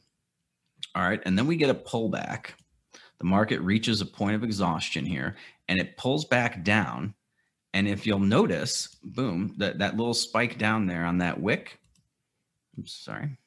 All 0.95 1.03
right, 1.03 1.21
and 1.25 1.37
then 1.37 1.47
we 1.47 1.55
get 1.55 1.69
a 1.69 1.75
pullback. 1.75 2.51
The 3.17 3.25
market 3.25 3.61
reaches 3.61 4.01
a 4.01 4.05
point 4.05 4.35
of 4.35 4.43
exhaustion 4.43 5.05
here, 5.05 5.35
and 5.67 5.79
it 5.79 5.97
pulls 5.97 6.25
back 6.25 6.63
down. 6.63 7.13
And 7.73 7.87
if 7.87 8.05
you'll 8.05 8.19
notice, 8.19 8.97
boom, 9.03 9.55
that 9.57 9.79
that 9.79 9.97
little 9.97 10.13
spike 10.13 10.57
down 10.57 10.85
there 10.85 11.05
on 11.05 11.17
that 11.19 11.39
wick. 11.39 11.79
Oops, 12.79 12.93
sorry. 12.93 13.37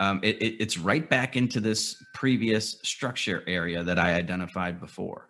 Um, 0.00 0.20
it, 0.22 0.42
it, 0.42 0.56
it's 0.60 0.78
right 0.78 1.08
back 1.08 1.36
into 1.36 1.60
this 1.60 2.02
previous 2.14 2.78
structure 2.82 3.44
area 3.46 3.84
that 3.84 3.98
I 3.98 4.14
identified 4.14 4.80
before. 4.80 5.28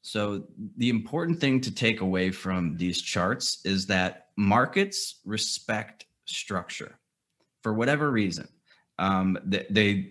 So 0.00 0.44
the 0.76 0.90
important 0.90 1.40
thing 1.40 1.60
to 1.62 1.74
take 1.74 2.00
away 2.00 2.30
from 2.30 2.76
these 2.76 3.00
charts 3.00 3.60
is 3.64 3.86
that 3.86 4.28
markets 4.36 5.20
respect 5.24 6.06
structure 6.26 6.98
for 7.62 7.72
whatever 7.72 8.10
reason. 8.10 8.48
Um, 8.98 9.38
they, 9.44 9.66
they 9.70 10.10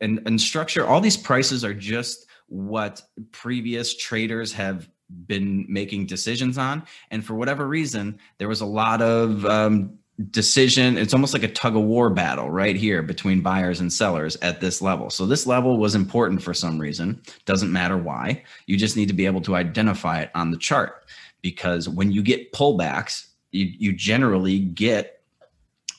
and, 0.00 0.20
and 0.26 0.40
structure, 0.40 0.86
all 0.86 1.00
these 1.00 1.16
prices 1.16 1.64
are 1.64 1.74
just 1.74 2.26
what 2.48 3.02
previous 3.32 3.96
traders 3.96 4.52
have 4.52 4.88
been 5.26 5.66
making 5.68 6.06
decisions 6.06 6.58
on. 6.58 6.82
And 7.10 7.24
for 7.24 7.34
whatever 7.34 7.66
reason, 7.66 8.18
there 8.38 8.48
was 8.48 8.60
a 8.60 8.66
lot 8.66 9.02
of 9.02 9.44
um, 9.46 9.99
decision 10.30 10.98
it's 10.98 11.14
almost 11.14 11.32
like 11.32 11.42
a 11.42 11.48
tug 11.48 11.76
of 11.76 11.82
war 11.82 12.10
battle 12.10 12.50
right 12.50 12.76
here 12.76 13.02
between 13.02 13.40
buyers 13.40 13.80
and 13.80 13.92
sellers 13.92 14.36
at 14.36 14.60
this 14.60 14.82
level. 14.82 15.08
So 15.08 15.24
this 15.24 15.46
level 15.46 15.78
was 15.78 15.94
important 15.94 16.42
for 16.42 16.52
some 16.52 16.78
reason. 16.78 17.22
Doesn't 17.46 17.72
matter 17.72 17.96
why. 17.96 18.44
You 18.66 18.76
just 18.76 18.96
need 18.96 19.08
to 19.08 19.14
be 19.14 19.26
able 19.26 19.40
to 19.42 19.56
identify 19.56 20.20
it 20.20 20.30
on 20.34 20.50
the 20.50 20.58
chart 20.58 21.06
because 21.42 21.88
when 21.88 22.12
you 22.12 22.22
get 22.22 22.52
pullbacks 22.52 23.28
you, 23.52 23.72
you 23.78 23.92
generally 23.92 24.58
get 24.58 25.22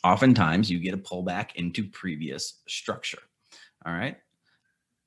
oftentimes 0.04 0.70
you 0.70 0.80
get 0.80 0.94
a 0.94 0.98
pullback 0.98 1.56
into 1.56 1.84
previous 1.84 2.62
structure. 2.68 3.20
All 3.86 3.94
right? 3.94 4.18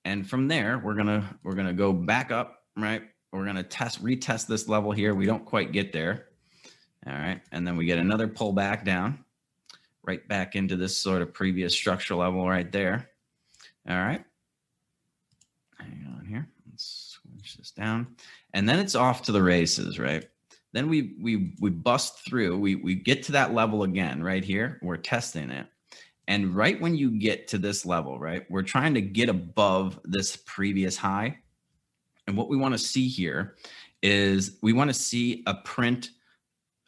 And 0.05 0.29
from 0.29 0.49
there 0.49 0.79
we're 0.79 0.95
gonna 0.95 1.39
we're 1.45 1.55
gonna 1.55 1.73
go 1.73 1.93
back 1.93 2.33
up 2.33 2.65
right? 2.77 3.03
We're 3.33 3.45
gonna 3.45 3.63
test 3.63 4.03
retest 4.03 4.47
this 4.49 4.69
level 4.69 4.91
here. 4.91 5.15
We 5.15 5.27
don't 5.27 5.45
quite 5.45 5.73
get 5.73 5.93
there 5.93 6.27
all 7.07 7.13
right. 7.13 7.41
And 7.53 7.67
then 7.67 7.77
we 7.77 7.87
get 7.87 7.99
another 7.99 8.29
pull 8.29 8.53
back 8.53 8.85
down 8.85 9.25
right 10.07 10.27
back 10.29 10.55
into 10.55 10.77
this 10.77 10.97
sort 10.97 11.23
of 11.23 11.33
previous 11.33 11.75
structural 11.75 12.21
level 12.21 12.49
right 12.49 12.71
there. 12.71 13.11
All 13.89 13.97
right. 13.97 14.25
Hang 15.79 16.15
on 16.19 16.25
here. 16.27 16.49
Let's 16.71 17.19
switch 17.23 17.57
this 17.57 17.71
down. 17.71 18.15
And 18.53 18.69
then 18.69 18.79
it's 18.79 18.95
off 18.95 19.23
to 19.23 19.33
the 19.33 19.43
races, 19.43 19.99
right? 19.99 20.25
Then 20.73 20.89
we 20.89 21.15
we 21.21 21.55
we 21.61 21.71
bust 21.71 22.25
through. 22.25 22.59
We 22.59 22.77
we 22.77 22.95
get 22.95 23.23
to 23.25 23.33
that 23.33 23.55
level 23.55 23.83
again 23.85 24.23
right 24.23 24.45
here. 24.45 24.79
We're 24.83 24.97
testing 24.97 25.51
it. 25.51 25.67
And 26.27 26.57
right 26.57 26.81
when 26.81 26.97
you 26.97 27.11
get 27.11 27.49
to 27.49 27.59
this 27.59 27.85
level, 27.85 28.19
right, 28.19 28.51
we're 28.51 28.63
trying 28.63 28.95
to 28.95 29.03
get 29.03 29.29
above 29.29 30.01
this 30.05 30.37
previous 30.37 30.97
high. 30.97 31.39
And 32.27 32.37
what 32.37 32.49
we 32.49 32.57
want 32.57 32.73
to 32.73 32.79
see 32.79 33.09
here 33.09 33.57
is 34.03 34.57
we 34.63 34.73
want 34.73 34.89
to 34.89 34.95
see 34.95 35.43
a 35.47 35.55
print 35.55 36.11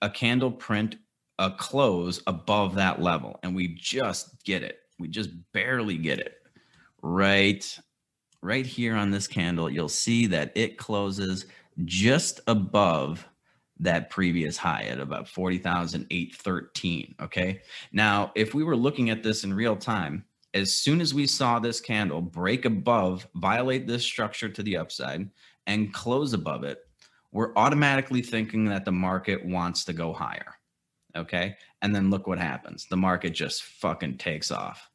a 0.02 0.10
candle 0.10 0.50
print 0.50 0.96
a 1.38 1.50
close 1.50 2.22
above 2.26 2.74
that 2.76 3.00
level 3.00 3.38
and 3.42 3.54
we 3.54 3.68
just 3.68 4.42
get 4.44 4.62
it. 4.62 4.78
We 4.98 5.08
just 5.08 5.30
barely 5.52 5.98
get 5.98 6.18
it. 6.18 6.34
Right 7.02 7.78
right 8.42 8.66
here 8.66 8.94
on 8.94 9.10
this 9.10 9.26
candle 9.26 9.68
you'll 9.68 9.88
see 9.88 10.26
that 10.26 10.52
it 10.54 10.76
closes 10.76 11.46
just 11.84 12.40
above 12.46 13.26
that 13.78 14.08
previous 14.10 14.56
high 14.56 14.84
at 14.84 15.00
about 15.00 15.28
40,813 15.28 17.14
okay? 17.20 17.60
Now 17.92 18.32
if 18.34 18.54
we 18.54 18.62
were 18.62 18.76
looking 18.76 19.10
at 19.10 19.22
this 19.22 19.44
in 19.44 19.52
real 19.52 19.76
time 19.76 20.24
as 20.54 20.74
soon 20.74 21.00
as 21.00 21.12
we 21.12 21.26
saw 21.26 21.58
this 21.58 21.80
candle 21.80 22.20
break 22.22 22.64
above 22.64 23.26
violate 23.34 23.86
this 23.86 24.04
structure 24.04 24.48
to 24.48 24.62
the 24.62 24.76
upside 24.76 25.28
and 25.66 25.92
close 25.92 26.32
above 26.32 26.62
it 26.62 26.85
we're 27.36 27.52
automatically 27.54 28.22
thinking 28.22 28.64
that 28.64 28.86
the 28.86 28.92
market 28.92 29.44
wants 29.44 29.84
to 29.84 29.92
go 29.92 30.10
higher. 30.14 30.54
Okay. 31.14 31.54
And 31.82 31.94
then 31.94 32.08
look 32.08 32.26
what 32.26 32.38
happens. 32.38 32.86
The 32.86 32.96
market 32.96 33.30
just 33.30 33.62
fucking 33.62 34.16
takes 34.16 34.50
off 34.50 34.88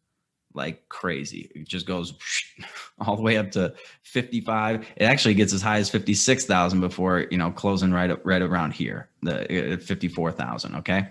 like 0.56 0.90
crazy. 0.90 1.52
It 1.54 1.68
just 1.68 1.86
goes 1.86 2.16
all 3.00 3.16
the 3.16 3.22
way 3.22 3.38
up 3.38 3.52
to 3.52 3.76
55. 4.02 4.88
It 4.96 5.04
actually 5.04 5.36
gets 5.36 5.54
as 5.54 5.62
high 5.62 5.78
as 5.78 5.92
56,000 5.92 6.82
before, 6.82 7.28
you 7.30 7.38
know, 7.38 7.52
closing 7.52 7.92
right 7.92 8.10
up 8.10 8.22
right 8.24 8.42
around 8.42 8.72
here, 8.72 9.10
the 9.22 9.74
uh, 9.74 9.78
54,000. 9.78 10.76
Okay. 10.78 11.10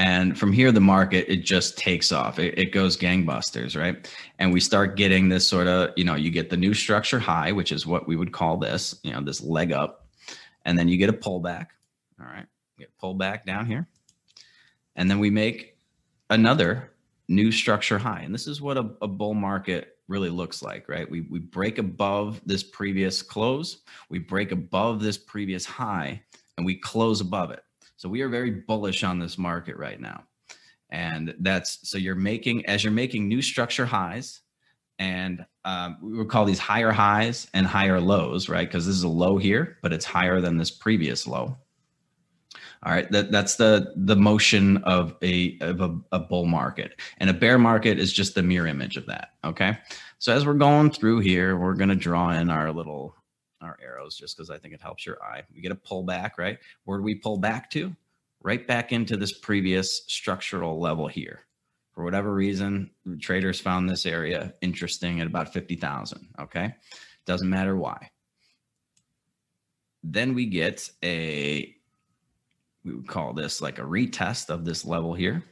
And 0.00 0.38
from 0.38 0.50
here, 0.50 0.72
the 0.72 0.80
market, 0.80 1.30
it 1.30 1.44
just 1.44 1.76
takes 1.76 2.10
off. 2.10 2.38
It, 2.38 2.58
it, 2.58 2.72
goes 2.72 2.96
gangbusters, 2.96 3.78
right? 3.78 4.10
And 4.38 4.50
we 4.50 4.58
start 4.58 4.96
getting 4.96 5.28
this 5.28 5.46
sort 5.46 5.66
of, 5.66 5.90
you 5.94 6.04
know, 6.04 6.14
you 6.14 6.30
get 6.30 6.48
the 6.48 6.56
new 6.56 6.72
structure 6.72 7.18
high, 7.18 7.52
which 7.52 7.70
is 7.70 7.86
what 7.86 8.08
we 8.08 8.16
would 8.16 8.32
call 8.32 8.56
this, 8.56 8.98
you 9.02 9.12
know, 9.12 9.20
this 9.20 9.42
leg 9.42 9.72
up. 9.72 10.08
And 10.64 10.78
then 10.78 10.88
you 10.88 10.96
get 10.96 11.10
a 11.10 11.12
pullback. 11.12 11.66
All 12.18 12.24
right. 12.24 12.46
Get 12.78 12.96
pullback 12.98 13.44
down 13.44 13.66
here. 13.66 13.86
And 14.96 15.10
then 15.10 15.18
we 15.18 15.28
make 15.28 15.76
another 16.30 16.92
new 17.28 17.52
structure 17.52 17.98
high. 17.98 18.20
And 18.20 18.32
this 18.32 18.46
is 18.46 18.62
what 18.62 18.78
a, 18.78 18.88
a 19.02 19.08
bull 19.08 19.34
market 19.34 19.98
really 20.08 20.30
looks 20.30 20.62
like, 20.62 20.88
right? 20.88 21.10
We, 21.10 21.26
we 21.28 21.40
break 21.40 21.76
above 21.76 22.40
this 22.46 22.62
previous 22.62 23.20
close, 23.20 23.82
we 24.08 24.18
break 24.18 24.50
above 24.50 25.02
this 25.02 25.18
previous 25.18 25.66
high, 25.66 26.22
and 26.56 26.64
we 26.64 26.76
close 26.76 27.20
above 27.20 27.50
it. 27.50 27.62
So 28.00 28.08
we 28.08 28.22
are 28.22 28.30
very 28.30 28.50
bullish 28.50 29.04
on 29.04 29.18
this 29.18 29.36
market 29.36 29.76
right 29.76 30.00
now. 30.00 30.24
And 30.88 31.34
that's 31.40 31.86
so 31.86 31.98
you're 31.98 32.14
making 32.14 32.64
as 32.64 32.82
you're 32.82 32.94
making 32.94 33.28
new 33.28 33.42
structure 33.42 33.84
highs, 33.84 34.40
and 34.98 35.44
um, 35.66 35.98
we 36.02 36.16
would 36.16 36.30
call 36.30 36.46
these 36.46 36.58
higher 36.58 36.92
highs 36.92 37.46
and 37.52 37.66
higher 37.66 38.00
lows, 38.00 38.48
right? 38.48 38.66
Because 38.66 38.86
this 38.86 38.96
is 38.96 39.02
a 39.02 39.08
low 39.08 39.36
here, 39.36 39.76
but 39.82 39.92
it's 39.92 40.06
higher 40.06 40.40
than 40.40 40.56
this 40.56 40.70
previous 40.70 41.26
low. 41.26 41.58
All 42.82 42.90
right, 42.90 43.10
that, 43.12 43.30
that's 43.30 43.56
the 43.56 43.92
the 43.94 44.16
motion 44.16 44.78
of 44.78 45.14
a 45.22 45.58
of 45.60 45.82
a, 45.82 45.94
a 46.10 46.20
bull 46.20 46.46
market, 46.46 46.98
and 47.18 47.28
a 47.28 47.34
bear 47.34 47.58
market 47.58 47.98
is 47.98 48.14
just 48.14 48.34
the 48.34 48.42
mirror 48.42 48.66
image 48.66 48.96
of 48.96 49.04
that. 49.08 49.32
Okay, 49.44 49.76
so 50.18 50.32
as 50.34 50.46
we're 50.46 50.54
going 50.54 50.90
through 50.90 51.20
here, 51.20 51.58
we're 51.58 51.74
going 51.74 51.90
to 51.90 51.94
draw 51.94 52.30
in 52.30 52.48
our 52.48 52.72
little 52.72 53.14
our 53.60 53.76
arrows 53.82 54.16
just 54.16 54.36
because 54.36 54.50
I 54.50 54.58
think 54.58 54.74
it 54.74 54.80
helps 54.80 55.06
your 55.06 55.22
eye. 55.22 55.42
We 55.54 55.60
get 55.60 55.72
a 55.72 55.76
pullback, 55.76 56.32
right? 56.38 56.58
Where 56.84 56.98
do 56.98 57.04
we 57.04 57.14
pull 57.14 57.38
back 57.38 57.70
to? 57.72 57.94
Right 58.42 58.66
back 58.66 58.92
into 58.92 59.16
this 59.16 59.38
previous 59.38 60.02
structural 60.06 60.80
level 60.80 61.06
here. 61.06 61.40
For 61.92 62.04
whatever 62.04 62.32
reason, 62.32 62.90
traders 63.20 63.60
found 63.60 63.88
this 63.88 64.06
area 64.06 64.54
interesting 64.62 65.20
at 65.20 65.26
about 65.26 65.52
50,000. 65.52 66.28
Okay. 66.40 66.74
Doesn't 67.26 67.50
matter 67.50 67.76
why. 67.76 68.10
Then 70.02 70.34
we 70.34 70.46
get 70.46 70.88
a, 71.02 71.74
we 72.84 72.94
would 72.94 73.08
call 73.08 73.34
this 73.34 73.60
like 73.60 73.78
a 73.78 73.82
retest 73.82 74.48
of 74.48 74.64
this 74.64 74.86
level 74.86 75.12
here 75.12 75.44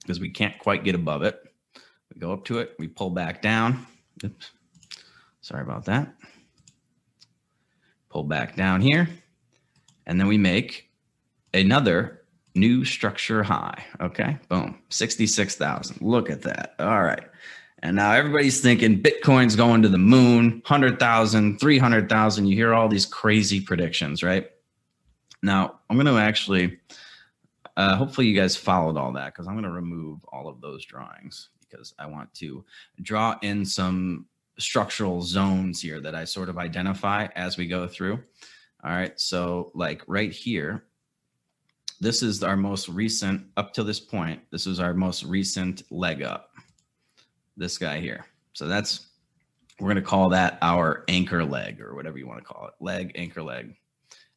because 0.00 0.20
we 0.20 0.30
can't 0.30 0.58
quite 0.58 0.84
get 0.84 0.94
above 0.94 1.22
it. 1.22 1.38
We 2.14 2.20
go 2.20 2.32
up 2.32 2.46
to 2.46 2.58
it, 2.60 2.74
we 2.78 2.88
pull 2.88 3.10
back 3.10 3.42
down. 3.42 3.86
Oops. 4.24 4.50
Sorry 5.42 5.62
about 5.62 5.84
that 5.84 6.14
pull 8.18 8.24
back 8.24 8.56
down 8.56 8.80
here, 8.80 9.08
and 10.06 10.18
then 10.18 10.26
we 10.26 10.36
make 10.36 10.90
another 11.54 12.22
new 12.56 12.84
structure 12.84 13.44
high. 13.44 13.84
Okay, 14.00 14.36
boom, 14.48 14.76
66,000. 14.88 16.00
Look 16.00 16.28
at 16.28 16.42
that. 16.42 16.74
All 16.80 17.04
right. 17.04 17.22
And 17.80 17.94
now 17.94 18.10
everybody's 18.10 18.60
thinking 18.60 19.00
Bitcoin's 19.00 19.54
going 19.54 19.82
to 19.82 19.88
the 19.88 19.98
moon, 19.98 20.62
100,000, 20.66 21.60
300,000. 21.60 22.46
You 22.46 22.56
hear 22.56 22.74
all 22.74 22.88
these 22.88 23.06
crazy 23.06 23.60
predictions, 23.60 24.24
right? 24.24 24.50
Now, 25.40 25.78
I'm 25.88 25.96
going 25.96 26.12
to 26.12 26.20
actually, 26.20 26.76
uh, 27.76 27.94
hopefully, 27.94 28.26
you 28.26 28.34
guys 28.34 28.56
followed 28.56 28.96
all 28.96 29.12
that 29.12 29.26
because 29.26 29.46
I'm 29.46 29.54
going 29.54 29.62
to 29.62 29.70
remove 29.70 30.18
all 30.32 30.48
of 30.48 30.60
those 30.60 30.84
drawings 30.84 31.50
because 31.60 31.94
I 32.00 32.06
want 32.06 32.34
to 32.34 32.64
draw 33.00 33.38
in 33.42 33.64
some 33.64 34.26
structural 34.58 35.22
zones 35.22 35.80
here 35.80 36.00
that 36.00 36.14
I 36.14 36.24
sort 36.24 36.48
of 36.48 36.58
identify 36.58 37.28
as 37.36 37.56
we 37.56 37.66
go 37.66 37.86
through. 37.86 38.20
All 38.84 38.90
right. 38.90 39.18
So, 39.18 39.72
like 39.74 40.02
right 40.06 40.32
here, 40.32 40.84
this 42.00 42.22
is 42.22 42.42
our 42.42 42.56
most 42.56 42.88
recent, 42.88 43.46
up 43.56 43.72
to 43.74 43.82
this 43.82 43.98
point, 43.98 44.40
this 44.50 44.66
is 44.66 44.78
our 44.78 44.94
most 44.94 45.24
recent 45.24 45.82
leg 45.90 46.22
up. 46.22 46.50
This 47.56 47.76
guy 47.76 48.00
here. 48.00 48.24
So, 48.52 48.68
that's, 48.68 49.06
we're 49.80 49.88
going 49.88 49.96
to 49.96 50.02
call 50.02 50.30
that 50.30 50.58
our 50.62 51.04
anchor 51.08 51.44
leg 51.44 51.80
or 51.80 51.94
whatever 51.94 52.18
you 52.18 52.26
want 52.26 52.40
to 52.40 52.44
call 52.44 52.66
it 52.66 52.74
leg, 52.80 53.12
anchor 53.14 53.42
leg. 53.42 53.74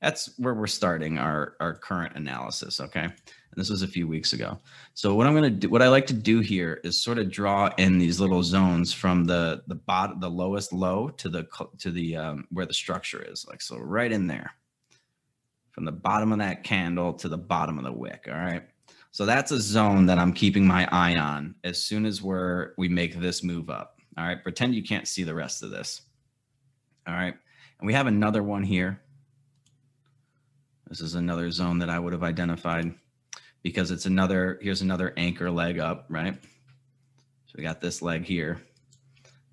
That's 0.01 0.37
where 0.39 0.55
we're 0.55 0.67
starting 0.67 1.19
our, 1.19 1.55
our 1.59 1.75
current 1.75 2.15
analysis. 2.15 2.79
Okay. 2.79 3.09
And 3.51 3.60
this 3.62 3.70
was 3.70 3.81
a 3.84 3.88
few 3.88 4.08
weeks 4.08 4.34
ago. 4.34 4.60
So 4.93 5.15
what 5.15 5.27
I'm 5.27 5.34
going 5.34 5.43
to 5.43 5.50
do, 5.50 5.70
what 5.70 5.81
I 5.81 5.89
like 5.89 6.08
to 6.08 6.13
do 6.13 6.39
here 6.39 6.79
is 6.84 7.01
sort 7.01 7.20
of 7.20 7.29
draw 7.31 7.70
in 7.77 7.98
these 8.00 8.20
little 8.20 8.43
zones 8.43 8.93
from 8.93 9.25
the 9.25 9.63
the 9.67 9.75
bottom, 9.75 10.20
the 10.22 10.29
lowest 10.29 10.74
low 10.74 11.10
to 11.10 11.29
the 11.29 11.48
to 11.79 11.91
the 11.91 12.15
um, 12.17 12.48
where 12.51 12.65
the 12.65 12.74
structure 12.74 13.22
is, 13.22 13.46
like 13.50 13.62
so, 13.62 13.77
right 13.77 14.12
in 14.12 14.27
there. 14.27 14.51
from 15.72 15.86
the 15.86 15.91
bottom 15.91 16.31
of 16.31 16.39
that 16.39 16.63
candle 16.63 17.13
to 17.13 17.29
the 17.29 17.38
bottom 17.38 17.77
of 17.77 17.84
the 17.84 17.91
wick. 17.91 18.27
All 18.27 18.38
right. 18.38 18.63
So 19.12 19.25
that's 19.25 19.51
a 19.51 19.60
zone 19.60 20.05
that 20.08 20.17
I'm 20.20 20.34
keeping 20.34 20.65
my 20.65 20.88
eye 20.91 21.17
on 21.17 21.55
as 21.63 21.84
soon 21.84 22.05
as 22.05 22.22
we're 22.22 22.74
we 22.77 22.88
make 22.89 23.20
this 23.20 23.43
move 23.43 23.70
up. 23.70 23.98
All 24.17 24.25
right. 24.25 24.41
Pretend 24.41 24.75
you 24.75 24.84
can't 24.84 25.08
see 25.08 25.24
the 25.24 25.36
rest 25.36 25.63
of 25.63 25.70
this. 25.72 26.01
All 27.08 27.13
right. 27.13 27.34
And 27.79 27.88
we 27.88 27.93
have 27.93 28.08
another 28.08 28.43
one 28.43 28.63
here. 28.63 29.01
This 30.88 31.01
is 31.01 31.15
another 31.15 31.51
zone 31.51 31.79
that 31.79 31.89
I 31.89 32.00
would 32.00 32.13
have 32.13 32.24
identified 32.24 32.93
because 33.63 33.91
it's 33.91 34.06
another, 34.06 34.60
here's 34.62 34.82
another 34.82 35.13
anchor 35.18 35.50
leg 35.51 35.80
up, 35.80 36.06
right? 36.10 36.38
So 37.46 37.56
we 37.58 37.63
got 37.63 37.82
this 37.82 38.01
leg 38.01 38.24
here. 38.24 38.62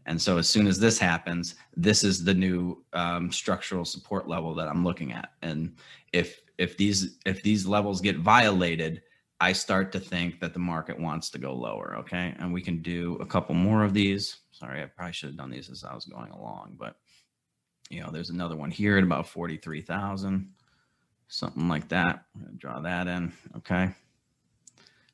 And 0.06 0.20
so 0.20 0.38
as 0.38 0.48
soon 0.48 0.66
as 0.66 0.78
this 0.78 0.98
happens, 0.98 1.56
this 1.76 2.02
is 2.02 2.24
the 2.24 2.32
new 2.32 2.82
um, 2.94 3.30
structural 3.30 3.84
support 3.84 4.26
level 4.26 4.54
that 4.54 4.66
I'm 4.66 4.82
looking 4.82 5.12
at. 5.12 5.32
And 5.42 5.76
if 6.12 6.40
if 6.56 6.78
these 6.78 7.18
if 7.26 7.42
these 7.42 7.66
levels 7.66 8.00
get 8.00 8.16
violated, 8.16 9.02
I 9.38 9.52
start 9.52 9.92
to 9.92 10.00
think 10.00 10.40
that 10.40 10.54
the 10.54 10.60
market 10.60 10.98
wants 10.98 11.28
to 11.30 11.38
go 11.38 11.52
lower. 11.54 11.96
Okay, 11.98 12.34
and 12.38 12.54
we 12.54 12.62
can 12.62 12.80
do 12.80 13.16
a 13.20 13.26
couple 13.26 13.54
more 13.54 13.84
of 13.84 13.92
these. 13.92 14.38
Sorry, 14.50 14.82
I 14.82 14.86
probably 14.86 15.12
should 15.12 15.28
have 15.28 15.36
done 15.36 15.50
these 15.50 15.68
as 15.68 15.84
I 15.84 15.94
was 15.94 16.06
going 16.06 16.30
along, 16.30 16.76
but 16.78 16.96
you 17.90 18.00
know, 18.00 18.10
there's 18.10 18.30
another 18.30 18.56
one 18.56 18.70
here 18.70 18.96
at 18.96 19.04
about 19.04 19.28
forty-three 19.28 19.82
thousand, 19.82 20.52
something 21.28 21.68
like 21.68 21.88
that. 21.88 22.24
Draw 22.56 22.80
that 22.80 23.06
in. 23.06 23.32
Okay, 23.56 23.90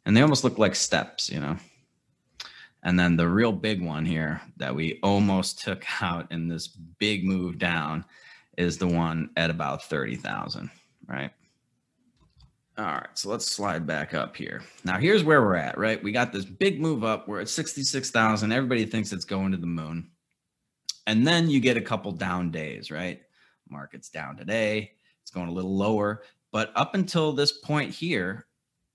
and 0.07 0.17
they 0.17 0.23
almost 0.23 0.45
look 0.45 0.59
like 0.59 0.75
steps, 0.75 1.31
you 1.31 1.41
know. 1.41 1.57
And 2.83 3.01
then 3.01 3.17
the 3.17 3.29
real 3.29 3.53
big 3.53 3.83
one 3.83 4.05
here 4.05 4.43
that 4.59 4.75
we 4.75 5.01
almost 5.03 5.63
took 5.63 5.85
out 6.03 6.31
in 6.31 6.49
this 6.49 6.69
big 6.69 7.25
move 7.25 7.59
down 7.59 8.05
is 8.57 8.79
the 8.79 8.87
one 8.87 9.31
at 9.37 9.51
about 9.51 9.85
30,000, 9.85 10.71
right? 11.09 11.31
All 12.77 12.85
right, 12.85 13.07
so 13.15 13.31
let's 13.31 13.51
slide 13.51 13.87
back 13.87 14.15
up 14.15 14.37
here. 14.37 14.63
Now, 14.85 14.99
here's 14.99 15.23
where 15.23 15.43
we're 15.43 15.55
at, 15.55 15.79
right? 15.79 16.03
We 16.03 16.13
got 16.13 16.33
this 16.33 16.45
big 16.45 16.81
move 16.81 17.05
up. 17.05 17.29
We're 17.29 17.41
at 17.41 17.49
66,000. 17.49 18.53
Everybody 18.53 18.85
thinks 18.85 19.13
it's 19.13 19.25
going 19.25 19.53
to 19.53 19.57
the 19.57 19.67
moon. 19.67 20.11
And 21.07 21.27
then 21.27 21.49
you 21.49 21.61
get 21.61 21.77
a 21.77 21.83
couple 21.83 22.11
down 22.13 22.51
days, 22.51 22.91
right? 22.91 23.21
Market's 23.69 24.09
down 24.09 24.37
today. 24.37 24.93
It's 25.25 25.31
going 25.31 25.49
a 25.49 25.53
little 25.53 25.75
lower. 25.75 26.23
But 26.53 26.71
up 26.77 26.95
until 26.95 27.33
this 27.33 27.51
point 27.51 27.93
here, 27.93 28.47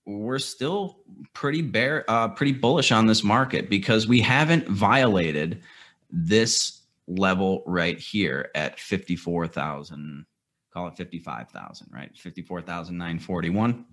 we're 0.05 0.38
still 0.38 1.00
pretty 1.33 1.63
bear, 1.63 2.05
uh, 2.07 2.27
pretty 2.29 2.51
bullish 2.51 2.91
on 2.91 3.07
this 3.07 3.24
market 3.24 3.67
because 3.67 4.07
we 4.07 4.21
haven't 4.21 4.67
violated 4.67 5.63
this 6.12 6.83
level 7.07 7.63
right 7.65 7.98
here 8.00 8.51
at 8.53 8.79
54,000, 8.79 10.24
call 10.71 10.88
it 10.88 10.98
55,000, 10.98 11.88
right? 11.91 12.15
54,941. 12.15 13.86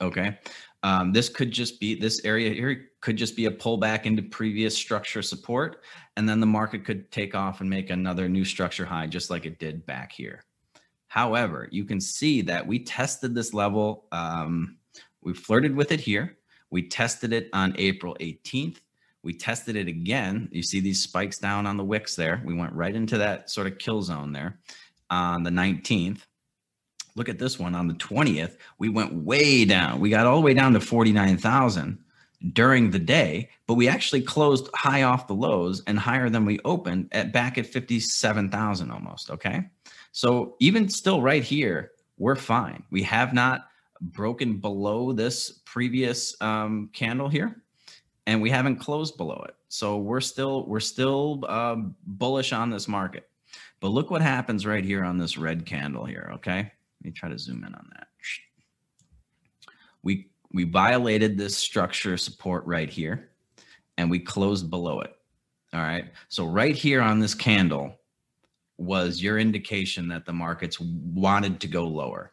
Okay. 0.00 0.38
Um, 0.82 1.12
this 1.12 1.28
could 1.28 1.50
just 1.50 1.78
be 1.78 1.94
this 1.94 2.24
area 2.24 2.54
here 2.54 2.86
could 3.02 3.16
just 3.16 3.36
be 3.36 3.44
a 3.46 3.50
pullback 3.50 4.06
into 4.06 4.22
previous 4.22 4.74
structure 4.74 5.20
support. 5.20 5.82
And 6.16 6.26
then 6.26 6.40
the 6.40 6.46
market 6.46 6.86
could 6.86 7.10
take 7.10 7.34
off 7.34 7.60
and 7.60 7.68
make 7.68 7.90
another 7.90 8.28
new 8.28 8.46
structure 8.46 8.86
high, 8.86 9.06
just 9.06 9.28
like 9.28 9.44
it 9.44 9.58
did 9.58 9.84
back 9.84 10.12
here. 10.12 10.42
However, 11.10 11.66
you 11.72 11.84
can 11.84 12.00
see 12.00 12.40
that 12.42 12.64
we 12.64 12.78
tested 12.78 13.34
this 13.34 13.52
level. 13.52 14.04
Um, 14.12 14.76
we 15.22 15.34
flirted 15.34 15.74
with 15.74 15.90
it 15.90 15.98
here. 15.98 16.38
We 16.70 16.86
tested 16.86 17.32
it 17.32 17.48
on 17.52 17.74
April 17.78 18.16
18th. 18.20 18.76
We 19.24 19.32
tested 19.32 19.74
it 19.74 19.88
again. 19.88 20.48
You 20.52 20.62
see 20.62 20.78
these 20.78 21.02
spikes 21.02 21.36
down 21.38 21.66
on 21.66 21.76
the 21.76 21.82
wicks 21.82 22.14
there. 22.14 22.40
We 22.44 22.54
went 22.54 22.72
right 22.74 22.94
into 22.94 23.18
that 23.18 23.50
sort 23.50 23.66
of 23.66 23.78
kill 23.78 24.02
zone 24.02 24.30
there 24.30 24.60
on 25.10 25.42
the 25.42 25.50
19th. 25.50 26.20
Look 27.16 27.28
at 27.28 27.40
this 27.40 27.58
one 27.58 27.74
on 27.74 27.88
the 27.88 27.94
20th. 27.94 28.58
We 28.78 28.88
went 28.88 29.12
way 29.12 29.64
down. 29.64 29.98
We 29.98 30.10
got 30.10 30.26
all 30.26 30.36
the 30.36 30.42
way 30.46 30.54
down 30.54 30.74
to 30.74 30.80
49,000 30.80 31.98
during 32.52 32.92
the 32.92 33.00
day, 33.00 33.50
but 33.66 33.74
we 33.74 33.88
actually 33.88 34.22
closed 34.22 34.68
high 34.76 35.02
off 35.02 35.26
the 35.26 35.34
lows 35.34 35.82
and 35.88 35.98
higher 35.98 36.30
than 36.30 36.44
we 36.44 36.60
opened 36.64 37.08
at 37.10 37.32
back 37.32 37.58
at 37.58 37.66
57,000 37.66 38.92
almost. 38.92 39.28
Okay. 39.30 39.68
So 40.12 40.56
even 40.60 40.88
still 40.88 41.22
right 41.22 41.42
here, 41.42 41.92
we're 42.18 42.36
fine. 42.36 42.82
We 42.90 43.02
have 43.04 43.32
not 43.32 43.66
broken 44.00 44.58
below 44.58 45.12
this 45.12 45.60
previous 45.64 46.40
um, 46.40 46.90
candle 46.92 47.28
here 47.28 47.62
and 48.26 48.40
we 48.40 48.50
haven't 48.50 48.76
closed 48.76 49.16
below 49.16 49.44
it. 49.48 49.56
So 49.68 49.98
we're 49.98 50.20
still 50.20 50.64
we're 50.66 50.80
still 50.80 51.44
uh, 51.48 51.76
bullish 52.06 52.52
on 52.52 52.70
this 52.70 52.86
market. 52.86 53.28
But 53.80 53.88
look 53.88 54.10
what 54.10 54.22
happens 54.22 54.66
right 54.66 54.84
here 54.84 55.04
on 55.04 55.18
this 55.18 55.36
red 55.36 55.66
candle 55.66 56.04
here. 56.04 56.30
Okay, 56.34 56.58
let 56.58 57.04
me 57.04 57.10
try 57.10 57.28
to 57.28 57.38
zoom 57.38 57.64
in 57.64 57.74
on 57.74 57.88
that. 57.94 58.06
We 60.02 60.28
we 60.52 60.64
violated 60.64 61.36
this 61.36 61.56
structure 61.56 62.16
support 62.16 62.64
right 62.66 62.88
here, 62.88 63.30
and 63.98 64.10
we 64.10 64.18
closed 64.18 64.70
below 64.70 65.00
it. 65.00 65.14
All 65.72 65.80
right. 65.80 66.10
So 66.28 66.46
right 66.46 66.76
here 66.76 67.00
on 67.00 67.20
this 67.20 67.34
candle 67.34 67.96
was 68.80 69.22
your 69.22 69.38
indication 69.38 70.08
that 70.08 70.24
the 70.24 70.32
markets 70.32 70.80
wanted 70.80 71.60
to 71.60 71.68
go 71.68 71.86
lower. 71.86 72.32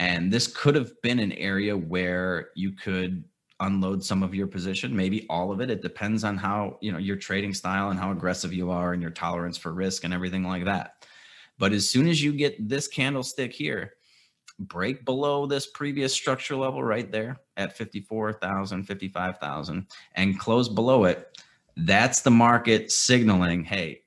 And 0.00 0.32
this 0.32 0.46
could 0.46 0.74
have 0.74 0.92
been 1.02 1.20
an 1.20 1.32
area 1.32 1.76
where 1.76 2.48
you 2.56 2.72
could 2.72 3.24
unload 3.60 4.02
some 4.02 4.22
of 4.22 4.34
your 4.34 4.46
position, 4.46 4.96
maybe 4.96 5.26
all 5.28 5.52
of 5.52 5.60
it. 5.60 5.70
It 5.70 5.82
depends 5.82 6.24
on 6.24 6.36
how, 6.36 6.78
you 6.80 6.90
know, 6.90 6.98
your 6.98 7.16
trading 7.16 7.54
style 7.54 7.90
and 7.90 8.00
how 8.00 8.10
aggressive 8.10 8.52
you 8.52 8.70
are 8.70 8.94
and 8.94 9.02
your 9.02 9.10
tolerance 9.10 9.56
for 9.58 9.72
risk 9.72 10.04
and 10.04 10.12
everything 10.12 10.42
like 10.42 10.64
that. 10.64 11.06
But 11.58 11.72
as 11.72 11.88
soon 11.88 12.08
as 12.08 12.22
you 12.22 12.32
get 12.32 12.68
this 12.68 12.88
candlestick 12.88 13.52
here, 13.52 13.92
break 14.58 15.04
below 15.04 15.46
this 15.46 15.66
previous 15.66 16.12
structure 16.12 16.56
level 16.56 16.82
right 16.82 17.12
there 17.12 17.36
at 17.56 17.76
54,000, 17.76 18.84
55,000 18.84 19.86
and 20.14 20.40
close 20.40 20.68
below 20.68 21.04
it, 21.04 21.38
that's 21.76 22.22
the 22.22 22.30
market 22.30 22.90
signaling, 22.90 23.62
hey, 23.64 24.02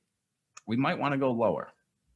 we 0.65 0.75
might 0.75 0.99
want 0.99 1.13
to 1.13 1.17
go 1.17 1.31
lower. 1.31 1.69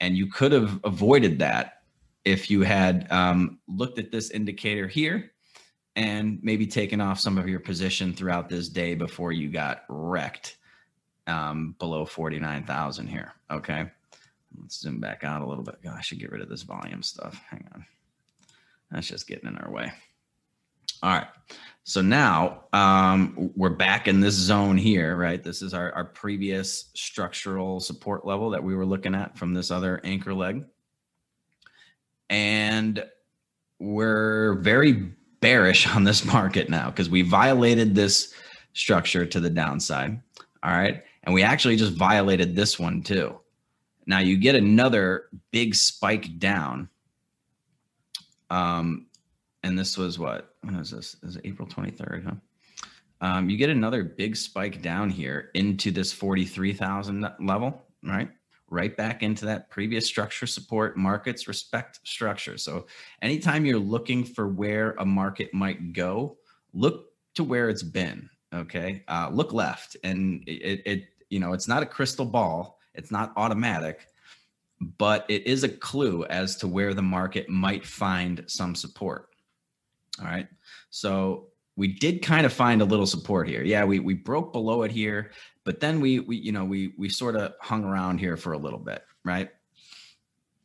And 0.00 0.16
you 0.16 0.26
could 0.26 0.52
have 0.52 0.80
avoided 0.84 1.38
that 1.40 1.82
if 2.24 2.50
you 2.50 2.62
had 2.62 3.10
um, 3.10 3.58
looked 3.66 3.98
at 3.98 4.12
this 4.12 4.30
indicator 4.30 4.86
here 4.86 5.32
and 5.96 6.38
maybe 6.42 6.66
taken 6.66 7.00
off 7.00 7.18
some 7.18 7.38
of 7.38 7.48
your 7.48 7.60
position 7.60 8.12
throughout 8.12 8.48
this 8.48 8.68
day 8.68 8.94
before 8.94 9.32
you 9.32 9.50
got 9.50 9.84
wrecked 9.88 10.56
um, 11.26 11.74
below 11.78 12.04
49,000 12.04 13.06
here. 13.06 13.32
Okay. 13.50 13.90
Let's 14.60 14.80
zoom 14.80 15.00
back 15.00 15.24
out 15.24 15.42
a 15.42 15.46
little 15.46 15.64
bit. 15.64 15.82
God, 15.82 15.96
I 15.98 16.00
should 16.00 16.18
get 16.18 16.30
rid 16.30 16.40
of 16.40 16.48
this 16.48 16.62
volume 16.62 17.02
stuff. 17.02 17.40
Hang 17.50 17.66
on. 17.74 17.84
That's 18.90 19.08
just 19.08 19.26
getting 19.26 19.48
in 19.48 19.58
our 19.58 19.70
way. 19.70 19.92
All 21.02 21.10
right. 21.10 21.28
So 21.84 22.02
now 22.02 22.64
um, 22.72 23.50
we're 23.56 23.70
back 23.70 24.08
in 24.08 24.20
this 24.20 24.34
zone 24.34 24.76
here, 24.76 25.16
right? 25.16 25.42
This 25.42 25.62
is 25.62 25.72
our, 25.72 25.90
our 25.92 26.04
previous 26.04 26.90
structural 26.94 27.80
support 27.80 28.26
level 28.26 28.50
that 28.50 28.62
we 28.62 28.74
were 28.74 28.84
looking 28.84 29.14
at 29.14 29.38
from 29.38 29.54
this 29.54 29.70
other 29.70 30.00
anchor 30.04 30.34
leg 30.34 30.64
and 32.30 33.04
we're 33.78 34.54
very 34.54 34.92
bearish 35.40 35.88
on 35.88 36.04
this 36.04 36.24
market 36.32 36.68
now 36.68 36.90
because 36.90 37.08
we 37.08 37.22
violated 37.22 37.94
this 37.94 38.34
structure 38.72 39.26
to 39.26 39.40
the 39.40 39.50
downside. 39.50 40.20
All 40.62 40.72
right. 40.72 41.04
And 41.24 41.34
we 41.34 41.42
actually 41.42 41.76
just 41.76 41.94
violated 41.94 42.54
this 42.54 42.78
one 42.78 43.02
too. 43.02 43.38
Now 44.06 44.20
you 44.20 44.36
get 44.38 44.54
another 44.54 45.26
big 45.50 45.74
spike 45.74 46.38
down. 46.38 46.88
Um, 48.50 49.07
and 49.62 49.78
this 49.78 49.96
was 49.96 50.18
what? 50.18 50.54
When 50.62 50.76
is 50.76 50.90
this? 50.90 51.16
Is 51.22 51.38
April 51.44 51.68
23rd? 51.68 52.24
Huh? 52.24 52.34
Um, 53.20 53.50
you 53.50 53.56
get 53.56 53.70
another 53.70 54.04
big 54.04 54.36
spike 54.36 54.80
down 54.80 55.10
here 55.10 55.50
into 55.54 55.90
this 55.90 56.12
43,000 56.12 57.28
level, 57.40 57.82
right? 58.02 58.28
right 58.70 58.96
back 58.96 59.22
into 59.22 59.46
that 59.46 59.70
previous 59.70 60.06
structure 60.06 60.46
support 60.46 60.96
markets 60.96 61.48
respect 61.48 62.00
structure 62.04 62.58
so 62.58 62.86
anytime 63.22 63.64
you're 63.64 63.78
looking 63.78 64.24
for 64.24 64.48
where 64.48 64.92
a 64.98 65.04
market 65.04 65.52
might 65.54 65.92
go 65.92 66.36
look 66.72 67.12
to 67.34 67.42
where 67.42 67.68
it's 67.68 67.82
been 67.82 68.28
okay 68.54 69.02
uh, 69.08 69.28
look 69.32 69.52
left 69.52 69.96
and 70.04 70.42
it, 70.46 70.82
it 70.84 71.04
you 71.30 71.40
know 71.40 71.52
it's 71.52 71.68
not 71.68 71.82
a 71.82 71.86
crystal 71.86 72.26
ball 72.26 72.78
it's 72.94 73.10
not 73.10 73.32
automatic 73.36 74.08
but 74.96 75.24
it 75.28 75.44
is 75.46 75.64
a 75.64 75.68
clue 75.68 76.24
as 76.26 76.56
to 76.56 76.68
where 76.68 76.94
the 76.94 77.02
market 77.02 77.48
might 77.48 77.86
find 77.86 78.44
some 78.46 78.74
support 78.74 79.30
All 80.20 80.26
right. 80.26 80.48
So 80.90 81.48
we 81.76 81.88
did 81.88 82.22
kind 82.22 82.44
of 82.44 82.52
find 82.52 82.82
a 82.82 82.84
little 82.84 83.06
support 83.06 83.48
here. 83.48 83.62
Yeah, 83.62 83.84
we 83.84 84.00
we 84.00 84.14
broke 84.14 84.52
below 84.52 84.82
it 84.82 84.90
here, 84.90 85.30
but 85.64 85.80
then 85.80 86.00
we 86.00 86.20
we 86.20 86.36
you 86.36 86.52
know 86.52 86.64
we 86.64 86.92
we 86.98 87.08
sort 87.08 87.36
of 87.36 87.54
hung 87.60 87.84
around 87.84 88.18
here 88.18 88.36
for 88.36 88.52
a 88.52 88.58
little 88.58 88.78
bit, 88.78 89.02
right? 89.24 89.50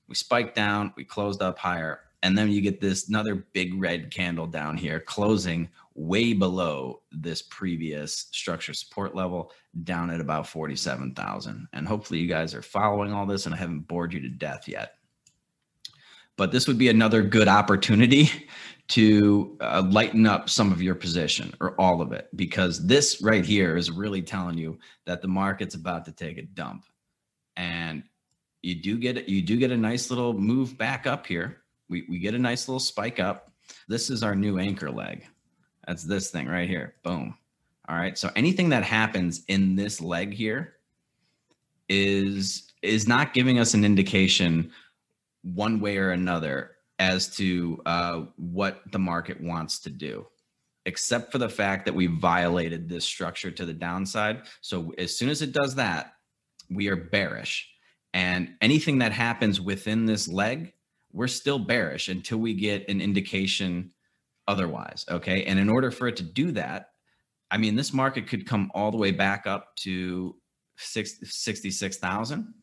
We 0.07 0.15
spiked 0.15 0.55
down, 0.55 0.93
we 0.97 1.03
closed 1.03 1.41
up 1.41 1.57
higher, 1.57 2.01
and 2.23 2.37
then 2.37 2.49
you 2.49 2.61
get 2.61 2.81
this 2.81 3.09
another 3.09 3.35
big 3.35 3.79
red 3.79 4.09
candle 4.09 4.47
down 4.47 4.77
here 4.77 4.99
closing 4.99 5.69
way 5.95 6.33
below 6.33 7.01
this 7.11 7.41
previous 7.41 8.27
structure 8.31 8.73
support 8.73 9.13
level 9.13 9.51
down 9.83 10.09
at 10.09 10.21
about 10.21 10.47
47,000. 10.47 11.67
And 11.73 11.87
hopefully 11.87 12.19
you 12.19 12.27
guys 12.27 12.55
are 12.55 12.61
following 12.61 13.13
all 13.13 13.25
this 13.25 13.45
and 13.45 13.53
I 13.53 13.57
haven't 13.57 13.81
bored 13.81 14.13
you 14.13 14.19
to 14.21 14.29
death 14.29 14.67
yet. 14.67 14.95
But 16.35 16.51
this 16.51 16.67
would 16.67 16.79
be 16.79 16.89
another 16.89 17.21
good 17.21 17.47
opportunity 17.47 18.31
to 18.89 19.57
uh, 19.61 19.83
lighten 19.89 20.27
up 20.27 20.49
some 20.49 20.71
of 20.71 20.81
your 20.81 20.95
position 20.95 21.53
or 21.61 21.79
all 21.79 22.01
of 22.01 22.11
it 22.11 22.27
because 22.35 22.85
this 22.85 23.21
right 23.21 23.45
here 23.45 23.77
is 23.77 23.89
really 23.89 24.21
telling 24.21 24.57
you 24.57 24.77
that 25.05 25.21
the 25.21 25.27
market's 25.27 25.75
about 25.75 26.05
to 26.05 26.11
take 26.11 26.37
a 26.37 26.43
dump. 26.43 26.85
And 27.55 28.03
you 28.61 28.75
do 28.75 28.97
get 28.97 29.29
you 29.29 29.41
do 29.41 29.57
get 29.57 29.71
a 29.71 29.77
nice 29.77 30.09
little 30.09 30.33
move 30.33 30.77
back 30.77 31.07
up 31.07 31.25
here. 31.25 31.61
We, 31.89 32.05
we 32.09 32.19
get 32.19 32.33
a 32.33 32.39
nice 32.39 32.67
little 32.67 32.79
spike 32.79 33.19
up. 33.19 33.51
This 33.87 34.09
is 34.09 34.23
our 34.23 34.35
new 34.35 34.59
anchor 34.59 34.91
leg. 34.91 35.25
That's 35.87 36.03
this 36.03 36.31
thing 36.31 36.47
right 36.47 36.67
here. 36.67 36.95
Boom. 37.03 37.37
All 37.87 37.97
right. 37.97 38.17
So 38.17 38.31
anything 38.35 38.69
that 38.69 38.83
happens 38.83 39.43
in 39.47 39.75
this 39.75 40.01
leg 40.01 40.33
here 40.33 40.75
is 41.89 42.71
is 42.81 43.07
not 43.07 43.33
giving 43.33 43.59
us 43.59 43.73
an 43.73 43.85
indication 43.85 44.71
one 45.41 45.79
way 45.79 45.97
or 45.97 46.11
another 46.11 46.72
as 47.03 47.27
to 47.27 47.81
uh, 47.85 48.21
what 48.37 48.81
the 48.93 48.97
market 48.97 49.41
wants 49.41 49.79
to 49.79 49.89
do, 49.89 50.25
except 50.85 51.33
for 51.33 51.37
the 51.37 51.49
fact 51.49 51.83
that 51.83 51.93
we 51.93 52.07
violated 52.07 52.87
this 52.87 53.03
structure 53.03 53.51
to 53.51 53.65
the 53.65 53.73
downside. 53.73 54.43
So 54.61 54.93
as 54.97 55.17
soon 55.17 55.27
as 55.27 55.41
it 55.41 55.51
does 55.51 55.75
that, 55.75 56.13
we 56.69 56.87
are 56.87 56.95
bearish. 56.95 57.69
And 58.13 58.51
anything 58.61 58.99
that 58.99 59.11
happens 59.11 59.59
within 59.59 60.05
this 60.05 60.29
leg, 60.29 60.71
we're 61.11 61.27
still 61.27 61.59
bearish 61.59 62.07
until 62.07 62.37
we 62.37 62.53
get 62.53 62.87
an 62.87 63.01
indication 63.01 63.91
otherwise. 64.47 65.03
Okay. 65.09 65.43
And 65.43 65.59
in 65.59 65.69
order 65.69 65.91
for 65.91 66.07
it 66.07 66.15
to 66.17 66.23
do 66.23 66.53
that, 66.53 66.91
I 67.51 67.57
mean, 67.57 67.75
this 67.75 67.91
market 67.91 68.29
could 68.29 68.47
come 68.47 68.71
all 68.73 68.91
the 68.91 68.97
way 68.97 69.11
back 69.11 69.45
up 69.45 69.75
to 69.77 70.37
66,000 70.77 72.53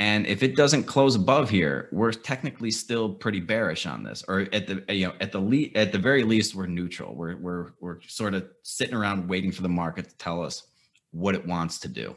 and 0.00 0.26
if 0.26 0.42
it 0.42 0.56
doesn't 0.56 0.84
close 0.84 1.14
above 1.14 1.50
here, 1.50 1.90
we're 1.92 2.12
technically 2.12 2.70
still 2.70 3.12
pretty 3.12 3.38
bearish 3.38 3.84
on 3.84 4.02
this, 4.02 4.24
or 4.28 4.46
at 4.50 4.66
the 4.66 4.82
you 4.88 5.08
know 5.08 5.12
at 5.20 5.30
the 5.30 5.38
le- 5.38 5.78
at 5.78 5.92
the 5.92 5.98
very 5.98 6.24
least 6.24 6.54
we're 6.54 6.66
neutral. 6.66 7.14
We're 7.14 7.36
we're 7.36 7.72
we're 7.80 8.00
sort 8.06 8.32
of 8.32 8.48
sitting 8.62 8.94
around 8.94 9.28
waiting 9.28 9.52
for 9.52 9.60
the 9.60 9.68
market 9.68 10.08
to 10.08 10.16
tell 10.16 10.42
us 10.42 10.68
what 11.10 11.34
it 11.34 11.46
wants 11.46 11.78
to 11.80 11.88
do. 11.88 12.16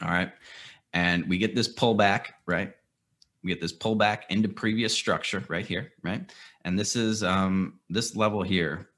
All 0.00 0.08
right, 0.08 0.32
and 0.94 1.28
we 1.28 1.36
get 1.36 1.54
this 1.54 1.68
pullback, 1.74 2.28
right? 2.46 2.72
We 3.42 3.50
get 3.50 3.60
this 3.60 3.76
pullback 3.76 4.20
into 4.30 4.48
previous 4.48 4.94
structure 4.94 5.44
right 5.48 5.66
here, 5.66 5.92
right? 6.02 6.32
And 6.64 6.78
this 6.78 6.96
is 6.96 7.22
um 7.22 7.80
this 7.90 8.16
level 8.16 8.42
here. 8.42 8.88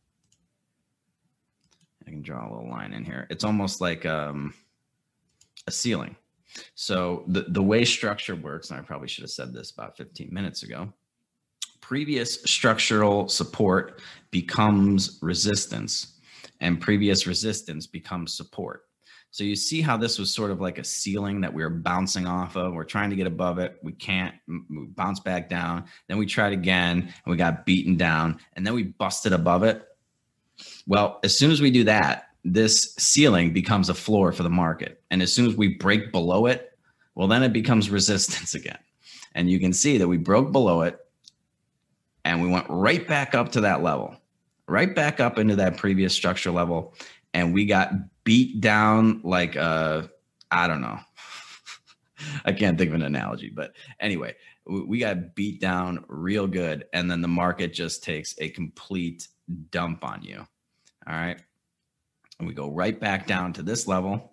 I 2.07 2.11
can 2.11 2.23
draw 2.23 2.49
a 2.49 2.51
little 2.55 2.71
line 2.71 2.93
in 2.93 3.05
here. 3.05 3.27
It's 3.31 3.43
almost 3.43 3.81
like 3.81 4.07
um 4.07 4.55
a 5.67 5.73
ceiling 5.73 6.15
so 6.75 7.25
the, 7.29 7.43
the 7.49 7.63
way 7.63 7.85
structure 7.85 8.35
works, 8.35 8.71
and 8.71 8.79
I 8.79 8.83
probably 8.83 9.09
should 9.09 9.23
have 9.23 9.31
said 9.31 9.53
this 9.53 9.71
about 9.71 9.97
15 9.97 10.29
minutes 10.33 10.63
ago, 10.63 10.93
previous 11.81 12.43
structural 12.43 13.29
support 13.29 14.01
becomes 14.31 15.19
resistance 15.23 16.19
and 16.61 16.81
previous 16.81 17.27
resistance 17.27 17.87
becomes 17.87 18.37
support. 18.37 18.87
So 19.31 19.45
you 19.45 19.55
see 19.55 19.83
how 19.83 19.97
this 19.97 20.19
was 20.19 20.35
sort 20.35 20.51
of 20.51 20.61
like 20.61 20.79
a 20.79 20.85
ceiling 20.85 21.43
that 21.43 21.53
we 21.53 21.63
were 21.63 21.71
bouncing 21.71 22.27
off 22.27 22.57
of. 22.57 22.73
We're 22.73 22.85
trying 22.85 23.11
to 23.11 23.17
get 23.17 23.27
above 23.27 23.59
it. 23.59 23.77
We 23.83 23.93
can't 23.93 24.35
we 24.49 24.87
bounce 24.87 25.21
back 25.21 25.51
down. 25.51 25.85
Then 26.09 26.17
we 26.17 26.27
tried 26.27 26.55
again 26.55 27.03
and 27.03 27.31
we 27.31 27.37
got 27.37 27.67
beaten 27.67 27.97
down 27.97 28.41
and 28.55 28.67
then 28.67 28.73
we 28.73 28.85
busted 28.85 29.33
above 29.33 29.63
it. 29.63 29.87
Well, 30.87 31.21
as 31.23 31.37
soon 31.37 31.51
as 31.51 31.61
we 31.61 31.71
do 31.71 31.85
that, 31.85 32.26
this 32.47 32.95
ceiling 32.97 33.53
becomes 33.53 33.89
a 33.89 33.95
floor 33.95 34.31
for 34.31 34.45
the 34.45 34.51
market. 34.51 35.03
And 35.11 35.21
as 35.21 35.33
soon 35.33 35.47
as 35.47 35.57
we 35.57 35.75
break 35.75 36.13
below 36.13 36.47
it, 36.47 36.79
well, 37.17 37.27
then 37.27 37.43
it 37.43 37.53
becomes 37.53 37.91
resistance 37.91 38.55
again. 38.55 38.79
And 39.35 39.51
you 39.51 39.59
can 39.59 39.73
see 39.73 39.99
that 39.99 40.09
we 40.09 40.17
broke 40.17 40.53
below 40.53 40.83
it 40.83 40.99
and 42.25 42.41
we 42.41 42.49
went 42.49 42.67
right 42.69 43.07
back 43.07 43.35
up 43.35 43.53
to 43.53 43.61
that 43.63 43.83
level, 43.83 44.17
right 44.69 44.95
back 44.95 45.21
up 45.21 45.39
into 45.39 45.57
that 45.57 45.77
previous 45.77 46.15
structure 46.15 46.51
level. 46.51 46.95
And 47.35 47.53
we 47.53 47.67
got 47.67 47.91
beat 48.25 48.61
down 48.61 49.21
like, 49.25 49.57
I 49.57 50.09
don't 50.53 50.81
know. 50.81 50.99
I 52.45 52.53
can't 52.53 52.79
think 52.79 52.89
of 52.89 52.95
an 52.95 53.03
analogy, 53.03 53.51
but 53.51 53.73
anyway, 54.01 54.37
we 54.65 54.99
got 54.99 55.35
beat 55.35 55.61
down 55.61 56.05
real 56.09 56.47
good. 56.47 56.87
And 56.93 57.11
then 57.11 57.21
the 57.21 57.29
market 57.29 57.75
just 57.75 58.03
takes 58.03 58.35
a 58.39 58.49
complete 58.51 59.29
dump 59.71 60.05
on 60.05 60.23
you. 60.23 60.47
All 61.07 61.15
right 61.15 61.41
and 62.39 62.49
we 62.49 62.55
go 62.55 62.71
right 62.71 62.99
back 62.99 63.27
down 63.27 63.53
to 63.55 63.63
this 63.63 63.87
level. 63.87 64.33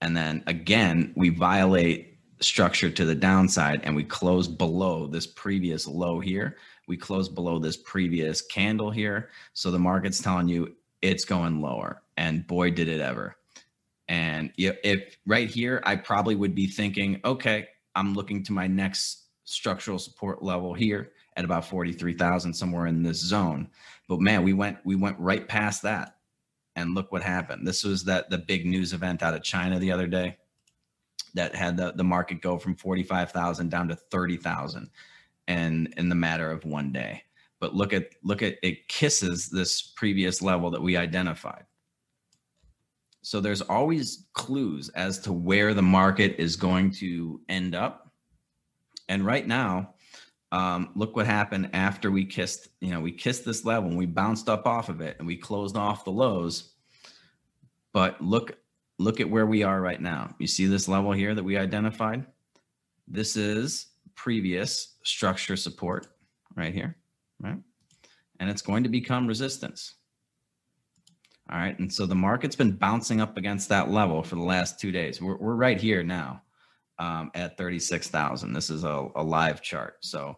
And 0.00 0.16
then 0.16 0.42
again, 0.46 1.12
we 1.16 1.30
violate 1.30 2.18
structure 2.40 2.90
to 2.90 3.04
the 3.04 3.14
downside 3.14 3.82
and 3.84 3.94
we 3.94 4.04
close 4.04 4.48
below 4.48 5.06
this 5.06 5.26
previous 5.26 5.86
low 5.86 6.18
here. 6.18 6.56
We 6.88 6.96
close 6.96 7.28
below 7.28 7.58
this 7.58 7.76
previous 7.76 8.42
candle 8.42 8.90
here. 8.90 9.30
So 9.52 9.70
the 9.70 9.78
market's 9.78 10.20
telling 10.20 10.48
you 10.48 10.74
it's 11.00 11.24
going 11.24 11.60
lower. 11.60 12.02
And 12.16 12.46
boy, 12.46 12.70
did 12.70 12.88
it 12.88 13.00
ever. 13.00 13.36
And 14.08 14.52
if 14.58 15.16
right 15.24 15.48
here, 15.48 15.80
I 15.84 15.96
probably 15.96 16.34
would 16.34 16.54
be 16.54 16.66
thinking, 16.66 17.20
okay, 17.24 17.68
I'm 17.94 18.14
looking 18.14 18.42
to 18.44 18.52
my 18.52 18.66
next 18.66 19.28
structural 19.44 19.98
support 19.98 20.42
level 20.42 20.74
here 20.74 21.12
at 21.36 21.44
about 21.44 21.64
43,000 21.64 22.52
somewhere 22.52 22.86
in 22.86 23.02
this 23.02 23.18
zone. 23.18 23.70
But 24.08 24.20
man, 24.20 24.42
we 24.42 24.52
went 24.52 24.78
we 24.84 24.96
went 24.96 25.18
right 25.18 25.46
past 25.46 25.82
that 25.82 26.16
and 26.76 26.94
look 26.94 27.12
what 27.12 27.22
happened. 27.22 27.66
This 27.66 27.84
was 27.84 28.04
that 28.04 28.30
the 28.30 28.38
big 28.38 28.66
news 28.66 28.92
event 28.92 29.22
out 29.22 29.34
of 29.34 29.42
China 29.42 29.78
the 29.78 29.92
other 29.92 30.06
day 30.06 30.36
that 31.34 31.54
had 31.54 31.76
the, 31.76 31.92
the 31.92 32.04
market 32.04 32.42
go 32.42 32.58
from 32.58 32.76
45,000 32.76 33.70
down 33.70 33.88
to 33.88 33.96
30,000 33.96 34.90
and 35.48 35.92
in 35.96 36.08
the 36.08 36.14
matter 36.14 36.50
of 36.50 36.64
one 36.64 36.92
day. 36.92 37.22
But 37.60 37.74
look 37.74 37.92
at 37.92 38.10
look 38.24 38.42
at 38.42 38.56
it 38.62 38.88
kisses 38.88 39.48
this 39.48 39.82
previous 39.82 40.42
level 40.42 40.70
that 40.70 40.82
we 40.82 40.96
identified. 40.96 41.64
So 43.22 43.40
there's 43.40 43.62
always 43.62 44.26
clues 44.32 44.88
as 44.90 45.20
to 45.20 45.32
where 45.32 45.72
the 45.72 45.82
market 45.82 46.34
is 46.38 46.56
going 46.56 46.90
to 46.94 47.40
end 47.48 47.76
up. 47.76 48.10
And 49.08 49.24
right 49.24 49.46
now, 49.46 49.94
um, 50.52 50.90
look 50.94 51.16
what 51.16 51.26
happened 51.26 51.70
after 51.72 52.10
we 52.10 52.26
kissed, 52.26 52.68
you 52.80 52.90
know, 52.90 53.00
we 53.00 53.10
kissed 53.10 53.44
this 53.44 53.64
level 53.64 53.88
and 53.88 53.98
we 53.98 54.06
bounced 54.06 54.50
up 54.50 54.66
off 54.66 54.90
of 54.90 55.00
it 55.00 55.16
and 55.18 55.26
we 55.26 55.36
closed 55.36 55.76
off 55.76 56.04
the 56.04 56.12
lows. 56.12 56.74
But 57.94 58.20
look, 58.20 58.58
look 58.98 59.18
at 59.18 59.28
where 59.28 59.46
we 59.46 59.62
are 59.62 59.80
right 59.80 60.00
now. 60.00 60.34
You 60.38 60.46
see 60.46 60.66
this 60.66 60.88
level 60.88 61.12
here 61.12 61.34
that 61.34 61.42
we 61.42 61.56
identified? 61.56 62.26
This 63.08 63.34
is 63.34 63.86
previous 64.14 64.96
structure 65.04 65.56
support 65.56 66.06
right 66.54 66.74
here, 66.74 66.96
right? 67.40 67.58
And 68.38 68.50
it's 68.50 68.62
going 68.62 68.82
to 68.82 68.90
become 68.90 69.26
resistance. 69.26 69.94
All 71.50 71.58
right. 71.58 71.78
And 71.78 71.92
so 71.92 72.04
the 72.04 72.14
market's 72.14 72.56
been 72.56 72.72
bouncing 72.72 73.22
up 73.22 73.38
against 73.38 73.70
that 73.70 73.90
level 73.90 74.22
for 74.22 74.36
the 74.36 74.42
last 74.42 74.78
two 74.78 74.92
days. 74.92 75.20
We're, 75.20 75.36
we're 75.36 75.54
right 75.54 75.80
here 75.80 76.02
now 76.02 76.42
um, 76.98 77.30
at 77.34 77.56
36,000. 77.58 78.52
This 78.52 78.70
is 78.70 78.84
a, 78.84 79.08
a, 79.16 79.22
live 79.22 79.60
chart. 79.60 79.96
So 80.00 80.36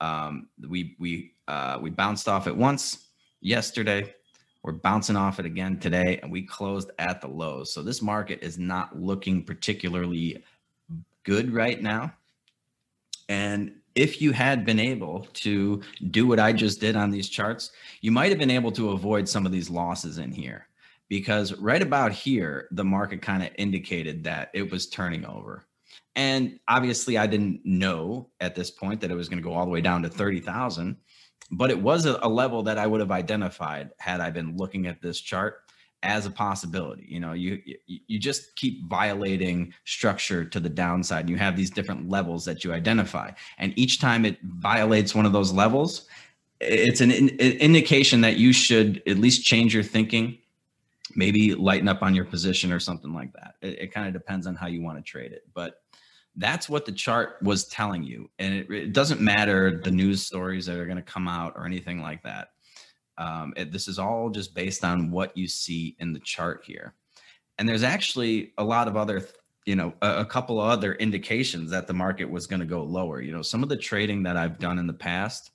um, 0.00 0.48
we 0.68 0.96
we 0.98 1.34
uh, 1.48 1.78
we 1.80 1.90
bounced 1.90 2.28
off 2.28 2.46
it 2.46 2.56
once 2.56 3.08
yesterday. 3.40 4.14
We're 4.62 4.72
bouncing 4.72 5.16
off 5.16 5.40
it 5.40 5.46
again 5.46 5.78
today, 5.78 6.18
and 6.22 6.30
we 6.30 6.42
closed 6.42 6.90
at 6.98 7.20
the 7.20 7.28
lows. 7.28 7.72
So 7.72 7.82
this 7.82 8.02
market 8.02 8.40
is 8.42 8.58
not 8.58 9.00
looking 9.00 9.42
particularly 9.42 10.44
good 11.24 11.52
right 11.52 11.80
now. 11.80 12.12
And 13.28 13.76
if 13.94 14.20
you 14.20 14.32
had 14.32 14.64
been 14.64 14.80
able 14.80 15.26
to 15.34 15.82
do 16.10 16.26
what 16.26 16.38
I 16.38 16.52
just 16.52 16.80
did 16.80 16.94
on 16.96 17.10
these 17.10 17.28
charts, 17.28 17.70
you 18.00 18.12
might 18.12 18.30
have 18.30 18.38
been 18.38 18.50
able 18.50 18.72
to 18.72 18.90
avoid 18.90 19.28
some 19.28 19.46
of 19.46 19.52
these 19.52 19.70
losses 19.70 20.18
in 20.18 20.30
here 20.30 20.66
because 21.08 21.54
right 21.54 21.82
about 21.82 22.12
here, 22.12 22.68
the 22.70 22.84
market 22.84 23.20
kind 23.20 23.42
of 23.42 23.50
indicated 23.56 24.24
that 24.24 24.50
it 24.54 24.70
was 24.70 24.88
turning 24.88 25.24
over. 25.24 25.64
And 26.16 26.58
obviously, 26.66 27.16
I 27.16 27.26
didn't 27.26 27.60
know 27.64 28.30
at 28.40 28.54
this 28.54 28.70
point 28.70 29.00
that 29.00 29.10
it 29.10 29.14
was 29.14 29.28
going 29.28 29.42
to 29.42 29.48
go 29.48 29.54
all 29.54 29.64
the 29.64 29.70
way 29.70 29.80
down 29.80 30.02
to 30.02 30.08
30,000, 30.08 30.96
but 31.52 31.70
it 31.70 31.80
was 31.80 32.06
a, 32.06 32.18
a, 32.22 32.28
level 32.28 32.62
that 32.64 32.78
I 32.78 32.86
would 32.86 33.00
have 33.00 33.12
identified 33.12 33.90
had 33.98 34.20
I 34.20 34.30
been 34.30 34.56
looking 34.56 34.86
at 34.86 35.00
this 35.00 35.20
chart 35.20 35.62
as 36.02 36.26
a 36.26 36.30
possibility. 36.30 37.06
You 37.08 37.20
know, 37.20 37.32
you 37.32 37.60
you 37.86 38.18
just 38.18 38.56
keep 38.56 38.88
violating 38.88 39.72
structure 39.84 40.44
to 40.44 40.58
the 40.58 40.68
downside. 40.68 41.20
And 41.20 41.30
you 41.30 41.36
have 41.36 41.56
these 41.56 41.70
different 41.70 42.08
levels 42.08 42.44
that 42.44 42.64
you 42.64 42.72
identify, 42.72 43.30
and 43.58 43.72
each 43.76 44.00
time 44.00 44.24
it 44.24 44.38
violates 44.42 45.14
one 45.14 45.26
of 45.26 45.32
those 45.32 45.52
levels, 45.52 46.08
it's 46.60 47.00
an, 47.00 47.10
an 47.10 47.28
indication 47.38 48.20
that 48.22 48.36
you 48.36 48.52
should 48.52 49.02
at 49.06 49.18
least 49.18 49.44
change 49.44 49.74
your 49.74 49.82
thinking 49.82 50.38
maybe 51.16 51.54
lighten 51.54 51.88
up 51.88 52.02
on 52.02 52.14
your 52.14 52.24
position 52.24 52.72
or 52.72 52.78
something 52.78 53.12
like 53.12 53.32
that 53.32 53.54
it, 53.62 53.80
it 53.80 53.92
kind 53.92 54.06
of 54.06 54.12
depends 54.12 54.46
on 54.46 54.54
how 54.54 54.66
you 54.66 54.82
want 54.82 54.96
to 54.96 55.02
trade 55.02 55.32
it 55.32 55.42
but 55.54 55.82
that's 56.36 56.68
what 56.68 56.86
the 56.86 56.92
chart 56.92 57.36
was 57.42 57.66
telling 57.66 58.02
you. 58.02 58.30
And 58.38 58.54
it, 58.54 58.70
it 58.70 58.92
doesn't 58.92 59.20
matter 59.20 59.80
the 59.82 59.90
news 59.90 60.22
stories 60.22 60.66
that 60.66 60.78
are 60.78 60.86
going 60.86 60.96
to 60.96 61.02
come 61.02 61.28
out 61.28 61.54
or 61.56 61.66
anything 61.66 62.00
like 62.00 62.22
that. 62.22 62.48
Um, 63.18 63.52
it, 63.56 63.72
this 63.72 63.88
is 63.88 63.98
all 63.98 64.30
just 64.30 64.54
based 64.54 64.84
on 64.84 65.10
what 65.10 65.36
you 65.36 65.46
see 65.46 65.96
in 65.98 66.12
the 66.12 66.20
chart 66.20 66.62
here. 66.64 66.94
And 67.58 67.68
there's 67.68 67.82
actually 67.82 68.52
a 68.56 68.64
lot 68.64 68.88
of 68.88 68.96
other 68.96 69.26
you 69.66 69.76
know 69.76 69.92
a, 70.00 70.20
a 70.20 70.24
couple 70.24 70.58
of 70.60 70.70
other 70.70 70.94
indications 70.94 71.70
that 71.70 71.86
the 71.86 71.92
market 71.92 72.24
was 72.24 72.46
going 72.46 72.60
to 72.60 72.66
go 72.66 72.82
lower. 72.82 73.20
You 73.20 73.32
know 73.32 73.42
some 73.42 73.62
of 73.62 73.68
the 73.68 73.76
trading 73.76 74.22
that 74.22 74.36
i've 74.36 74.58
done 74.58 74.78
in 74.78 74.86
the 74.86 74.94
past 74.94 75.50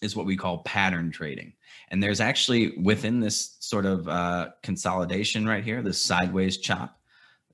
is 0.00 0.14
what 0.14 0.26
we 0.26 0.36
call 0.36 0.58
pattern 0.58 1.10
trading. 1.10 1.52
And 1.88 2.00
there's 2.00 2.20
actually 2.20 2.78
within 2.78 3.18
this 3.18 3.56
sort 3.60 3.86
of 3.86 4.08
uh, 4.08 4.50
consolidation 4.62 5.46
right 5.46 5.64
here 5.64 5.82
this 5.82 6.00
sideways 6.00 6.58
chop 6.58 7.00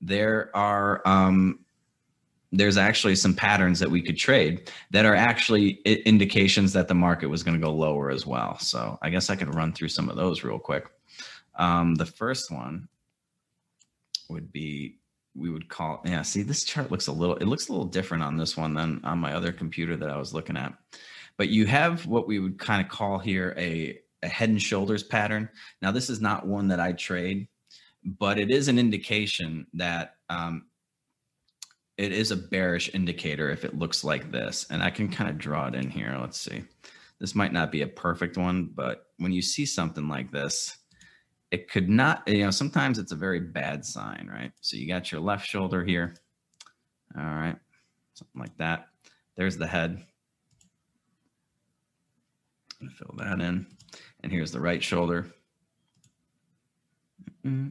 there 0.03 0.51
are 0.53 1.01
um, 1.05 1.59
there's 2.53 2.77
actually 2.77 3.15
some 3.15 3.33
patterns 3.33 3.79
that 3.79 3.89
we 3.89 4.01
could 4.01 4.15
trade 4.15 4.69
that 4.91 5.05
are 5.05 5.15
actually 5.15 5.71
indications 6.05 6.71
that 6.73 6.87
the 6.87 6.93
market 6.93 7.25
was 7.25 7.41
going 7.41 7.59
to 7.59 7.65
go 7.65 7.73
lower 7.73 8.11
as 8.11 8.27
well. 8.27 8.59
So 8.59 8.99
I 9.01 9.09
guess 9.09 9.31
I 9.31 9.35
could 9.35 9.53
run 9.55 9.73
through 9.73 9.89
some 9.89 10.07
of 10.07 10.15
those 10.15 10.43
real 10.43 10.59
quick. 10.59 10.85
Um, 11.55 11.95
the 11.95 12.05
first 12.05 12.51
one 12.51 12.87
would 14.29 14.51
be 14.51 14.99
we 15.35 15.49
would 15.49 15.67
call 15.67 15.99
yeah 16.05 16.21
see 16.21 16.43
this 16.43 16.63
chart 16.63 16.91
looks 16.91 17.07
a 17.07 17.11
little 17.11 17.35
it 17.37 17.45
looks 17.45 17.67
a 17.67 17.71
little 17.71 17.87
different 17.87 18.23
on 18.23 18.37
this 18.37 18.55
one 18.55 18.75
than 18.75 19.01
on 19.03 19.17
my 19.17 19.33
other 19.33 19.51
computer 19.51 19.97
that 19.97 20.09
i 20.09 20.17
was 20.17 20.31
looking 20.31 20.55
at 20.55 20.73
but 21.37 21.49
you 21.49 21.65
have 21.65 22.05
what 22.05 22.27
we 22.27 22.37
would 22.37 22.59
kind 22.59 22.85
of 22.85 22.91
call 22.91 23.17
here 23.17 23.55
a, 23.57 23.97
a 24.21 24.27
head 24.27 24.49
and 24.49 24.61
shoulders 24.61 25.01
pattern 25.01 25.49
now 25.81 25.91
this 25.91 26.07
is 26.07 26.21
not 26.21 26.45
one 26.45 26.67
that 26.67 26.79
i 26.79 26.91
trade 26.91 27.47
but 28.05 28.37
it 28.37 28.51
is 28.51 28.67
an 28.67 28.77
indication 28.77 29.65
that 29.73 30.17
um, 30.29 30.65
it 31.97 32.11
is 32.11 32.31
a 32.31 32.35
bearish 32.35 32.93
indicator 32.93 33.49
if 33.49 33.63
it 33.63 33.77
looks 33.77 34.03
like 34.03 34.31
this. 34.31 34.65
And 34.69 34.81
I 34.81 34.89
can 34.89 35.09
kind 35.09 35.29
of 35.29 35.37
draw 35.37 35.67
it 35.67 35.75
in 35.75 35.89
here. 35.89 36.17
Let's 36.19 36.39
see. 36.39 36.63
This 37.19 37.35
might 37.35 37.53
not 37.53 37.71
be 37.71 37.83
a 37.83 37.87
perfect 37.87 38.37
one, 38.37 38.71
but 38.73 39.07
when 39.17 39.31
you 39.31 39.41
see 39.41 39.65
something 39.65 40.07
like 40.07 40.31
this, 40.31 40.77
it 41.51 41.69
could 41.69 41.87
not, 41.87 42.27
you 42.27 42.43
know, 42.43 42.51
sometimes 42.51 42.97
it's 42.97 43.11
a 43.11 43.15
very 43.15 43.39
bad 43.39 43.85
sign, 43.85 44.27
right? 44.31 44.51
So 44.61 44.75
you 44.75 44.87
got 44.87 45.11
your 45.11 45.21
left 45.21 45.47
shoulder 45.47 45.83
here. 45.83 46.15
All 47.15 47.23
right. 47.23 47.55
Something 48.15 48.41
like 48.41 48.57
that. 48.57 48.87
There's 49.35 49.57
the 49.57 49.67
head. 49.67 50.03
Fill 52.97 53.15
that 53.17 53.39
in. 53.39 53.67
And 54.21 54.31
here's 54.31 54.51
the 54.51 54.59
right 54.59 54.83
shoulder. 54.83 55.27
Uh, 57.45 57.67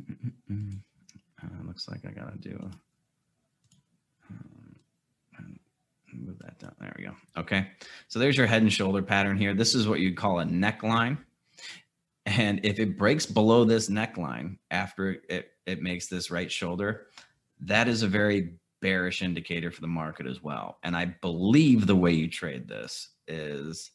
looks 1.67 1.89
like 1.89 2.07
I 2.07 2.11
got 2.11 2.31
to 2.31 2.49
do 2.49 2.57
a 2.57 2.71
move 6.21 6.39
that 6.41 6.59
down. 6.59 6.75
There 6.81 6.95
we 6.97 7.05
go. 7.05 7.15
Okay. 7.37 7.69
So 8.09 8.19
there's 8.19 8.37
your 8.37 8.47
head 8.47 8.63
and 8.63 8.73
shoulder 8.73 9.03
pattern 9.03 9.37
here. 9.37 9.55
This 9.55 9.75
is 9.75 9.89
what 9.89 10.01
you'd 10.01 10.17
call 10.17 10.41
a 10.41 10.45
neckline. 10.45 11.19
And 12.27 12.61
if 12.65 12.79
it 12.79 12.97
breaks 12.97 13.27
below 13.27 13.65
this 13.65 13.89
neckline 13.89 14.59
after 14.71 15.19
it, 15.29 15.51
it 15.67 15.83
makes 15.83 16.07
this 16.07 16.31
right 16.31 16.51
shoulder, 16.51 17.09
that 17.61 17.89
is 17.89 18.03
a 18.03 18.09
very 18.09 18.55
bearish 18.81 19.23
indicator 19.23 19.71
for 19.71 19.81
the 19.81 19.87
market 19.87 20.27
as 20.27 20.43
well. 20.43 20.79
And 20.83 20.97
I 20.97 21.07
believe 21.07 21.87
the 21.87 21.97
way 21.97 22.13
you 22.13 22.29
trade 22.29 22.69
this 22.69 23.11
is 23.27 23.91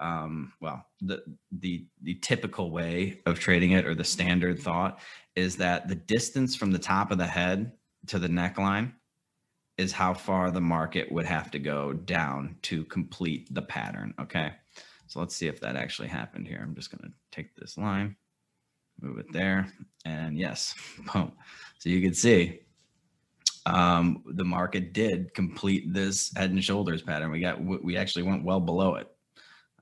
um, 0.00 0.52
well, 0.60 0.86
the 1.02 1.22
the 1.52 1.86
the 2.02 2.14
typical 2.14 2.70
way 2.70 3.20
of 3.26 3.38
trading 3.38 3.72
it 3.72 3.86
or 3.86 3.94
the 3.94 4.02
standard 4.02 4.58
thought 4.58 4.98
is 5.36 5.56
that 5.56 5.88
the 5.88 5.94
distance 5.94 6.56
from 6.56 6.72
the 6.72 6.78
top 6.78 7.10
of 7.10 7.18
the 7.18 7.26
head 7.26 7.72
to 8.06 8.18
the 8.18 8.28
neckline 8.28 8.92
is 9.80 9.92
how 9.92 10.12
far 10.12 10.50
the 10.50 10.60
market 10.60 11.10
would 11.10 11.24
have 11.24 11.50
to 11.50 11.58
go 11.58 11.94
down 11.94 12.54
to 12.62 12.84
complete 12.84 13.52
the 13.54 13.62
pattern. 13.62 14.12
Okay. 14.20 14.52
So 15.06 15.18
let's 15.18 15.34
see 15.34 15.48
if 15.48 15.58
that 15.60 15.74
actually 15.74 16.08
happened 16.08 16.46
here. 16.46 16.60
I'm 16.62 16.74
just 16.74 16.90
going 16.90 17.10
to 17.10 17.16
take 17.32 17.56
this 17.56 17.78
line, 17.78 18.14
move 19.00 19.18
it 19.18 19.32
there. 19.32 19.72
And 20.04 20.38
yes, 20.38 20.74
boom. 21.12 21.32
So 21.78 21.88
you 21.88 22.02
can 22.02 22.14
see 22.14 22.60
um, 23.64 24.22
the 24.26 24.44
market 24.44 24.92
did 24.92 25.32
complete 25.34 25.92
this 25.92 26.30
head 26.36 26.50
and 26.50 26.62
shoulders 26.62 27.02
pattern. 27.02 27.30
We 27.30 27.40
got, 27.40 27.60
we 27.60 27.96
actually 27.96 28.24
went 28.24 28.44
well 28.44 28.60
below 28.60 28.96
it 28.96 29.08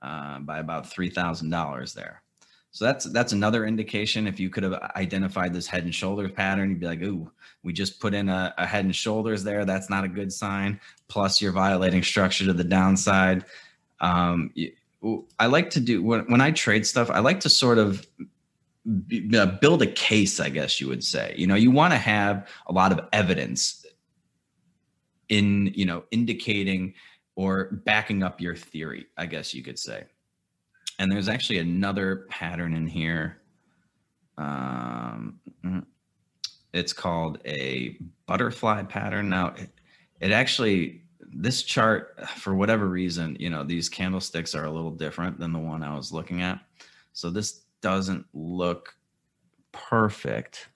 uh, 0.00 0.38
by 0.38 0.60
about 0.60 0.84
$3,000 0.84 1.94
there. 1.94 2.22
So 2.70 2.84
that's 2.84 3.06
that's 3.06 3.32
another 3.32 3.64
indication. 3.64 4.26
If 4.26 4.38
you 4.38 4.50
could 4.50 4.62
have 4.62 4.74
identified 4.94 5.52
this 5.54 5.66
head 5.66 5.84
and 5.84 5.94
shoulders 5.94 6.32
pattern, 6.32 6.70
you'd 6.70 6.80
be 6.80 6.86
like, 6.86 7.02
"Ooh, 7.02 7.30
we 7.62 7.72
just 7.72 7.98
put 7.98 8.14
in 8.14 8.28
a, 8.28 8.54
a, 8.58 8.66
head 8.66 8.84
and 8.84 8.94
shoulders 8.94 9.42
there. 9.42 9.64
That's 9.64 9.88
not 9.88 10.04
a 10.04 10.08
good 10.08 10.32
sign." 10.32 10.78
Plus, 11.08 11.40
you're 11.40 11.52
violating 11.52 12.02
structure 12.02 12.44
to 12.44 12.52
the 12.52 12.64
downside. 12.64 13.44
Um, 14.00 14.52
I 15.38 15.46
like 15.46 15.70
to 15.70 15.80
do 15.80 16.02
when 16.02 16.30
when 16.30 16.40
I 16.40 16.50
trade 16.50 16.86
stuff. 16.86 17.10
I 17.10 17.20
like 17.20 17.40
to 17.40 17.48
sort 17.48 17.78
of 17.78 18.06
uh, 19.34 19.46
build 19.60 19.82
a 19.82 19.86
case, 19.86 20.38
I 20.38 20.50
guess 20.50 20.80
you 20.80 20.88
would 20.88 21.04
say. 21.04 21.34
You 21.36 21.46
know, 21.46 21.54
you 21.54 21.70
want 21.70 21.92
to 21.94 21.98
have 21.98 22.48
a 22.66 22.72
lot 22.72 22.92
of 22.92 23.00
evidence 23.12 23.86
in 25.30 25.72
you 25.74 25.86
know 25.86 26.04
indicating 26.10 26.94
or 27.34 27.70
backing 27.84 28.22
up 28.22 28.40
your 28.40 28.54
theory. 28.54 29.06
I 29.16 29.24
guess 29.24 29.54
you 29.54 29.62
could 29.62 29.78
say. 29.78 30.04
And 30.98 31.10
there's 31.10 31.28
actually 31.28 31.58
another 31.58 32.26
pattern 32.28 32.74
in 32.74 32.86
here. 32.86 33.40
Um, 34.36 35.38
mm, 35.64 35.84
it's 36.72 36.92
called 36.92 37.38
a 37.46 37.96
butterfly 38.26 38.82
pattern. 38.84 39.28
Now, 39.28 39.54
it, 39.56 39.70
it 40.20 40.32
actually, 40.32 41.02
this 41.20 41.62
chart, 41.62 42.28
for 42.36 42.54
whatever 42.54 42.86
reason, 42.86 43.36
you 43.38 43.50
know, 43.50 43.62
these 43.62 43.88
candlesticks 43.88 44.54
are 44.54 44.64
a 44.64 44.70
little 44.70 44.90
different 44.90 45.38
than 45.38 45.52
the 45.52 45.58
one 45.58 45.82
I 45.82 45.94
was 45.94 46.12
looking 46.12 46.42
at. 46.42 46.60
So 47.12 47.30
this 47.30 47.62
doesn't 47.80 48.26
look 48.32 48.94
perfect 49.72 50.68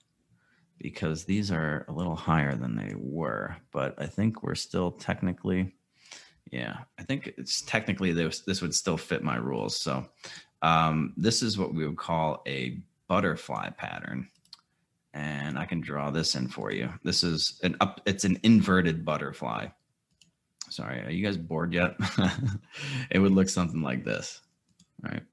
because 0.77 1.23
these 1.23 1.51
are 1.51 1.85
a 1.87 1.91
little 1.91 2.15
higher 2.15 2.55
than 2.55 2.75
they 2.75 2.93
were, 2.97 3.55
but 3.71 3.95
I 3.97 4.05
think 4.05 4.43
we're 4.43 4.55
still 4.55 4.91
technically 4.91 5.73
yeah, 6.53 6.81
I 6.99 7.03
think 7.03 7.33
it's 7.35 7.63
technically 7.63 8.13
this 8.13 8.41
this 8.41 8.61
would 8.61 8.75
still 8.75 8.95
fit 8.95 9.23
my 9.23 9.37
rules. 9.37 9.75
So 9.75 10.05
um, 10.61 11.13
this 11.17 11.41
is 11.41 11.57
what 11.57 11.73
we 11.73 11.87
would 11.87 11.97
call 11.97 12.43
a 12.45 12.77
butterfly 13.07 13.71
pattern, 13.71 14.29
and 15.15 15.57
I 15.57 15.65
can 15.65 15.81
draw 15.81 16.11
this 16.11 16.35
in 16.35 16.47
for 16.47 16.71
you. 16.71 16.93
This 17.03 17.23
is 17.23 17.59
an 17.63 17.75
up. 17.81 18.01
It's 18.05 18.23
an 18.23 18.39
inverted 18.43 19.03
butterfly. 19.03 19.69
Sorry, 20.69 21.01
are 21.01 21.09
you 21.09 21.25
guys 21.25 21.37
bored 21.37 21.73
yet? 21.73 21.95
it 23.09 23.17
would 23.17 23.31
look 23.31 23.49
something 23.49 23.81
like 23.81 24.05
this, 24.05 24.39
right? 25.01 25.23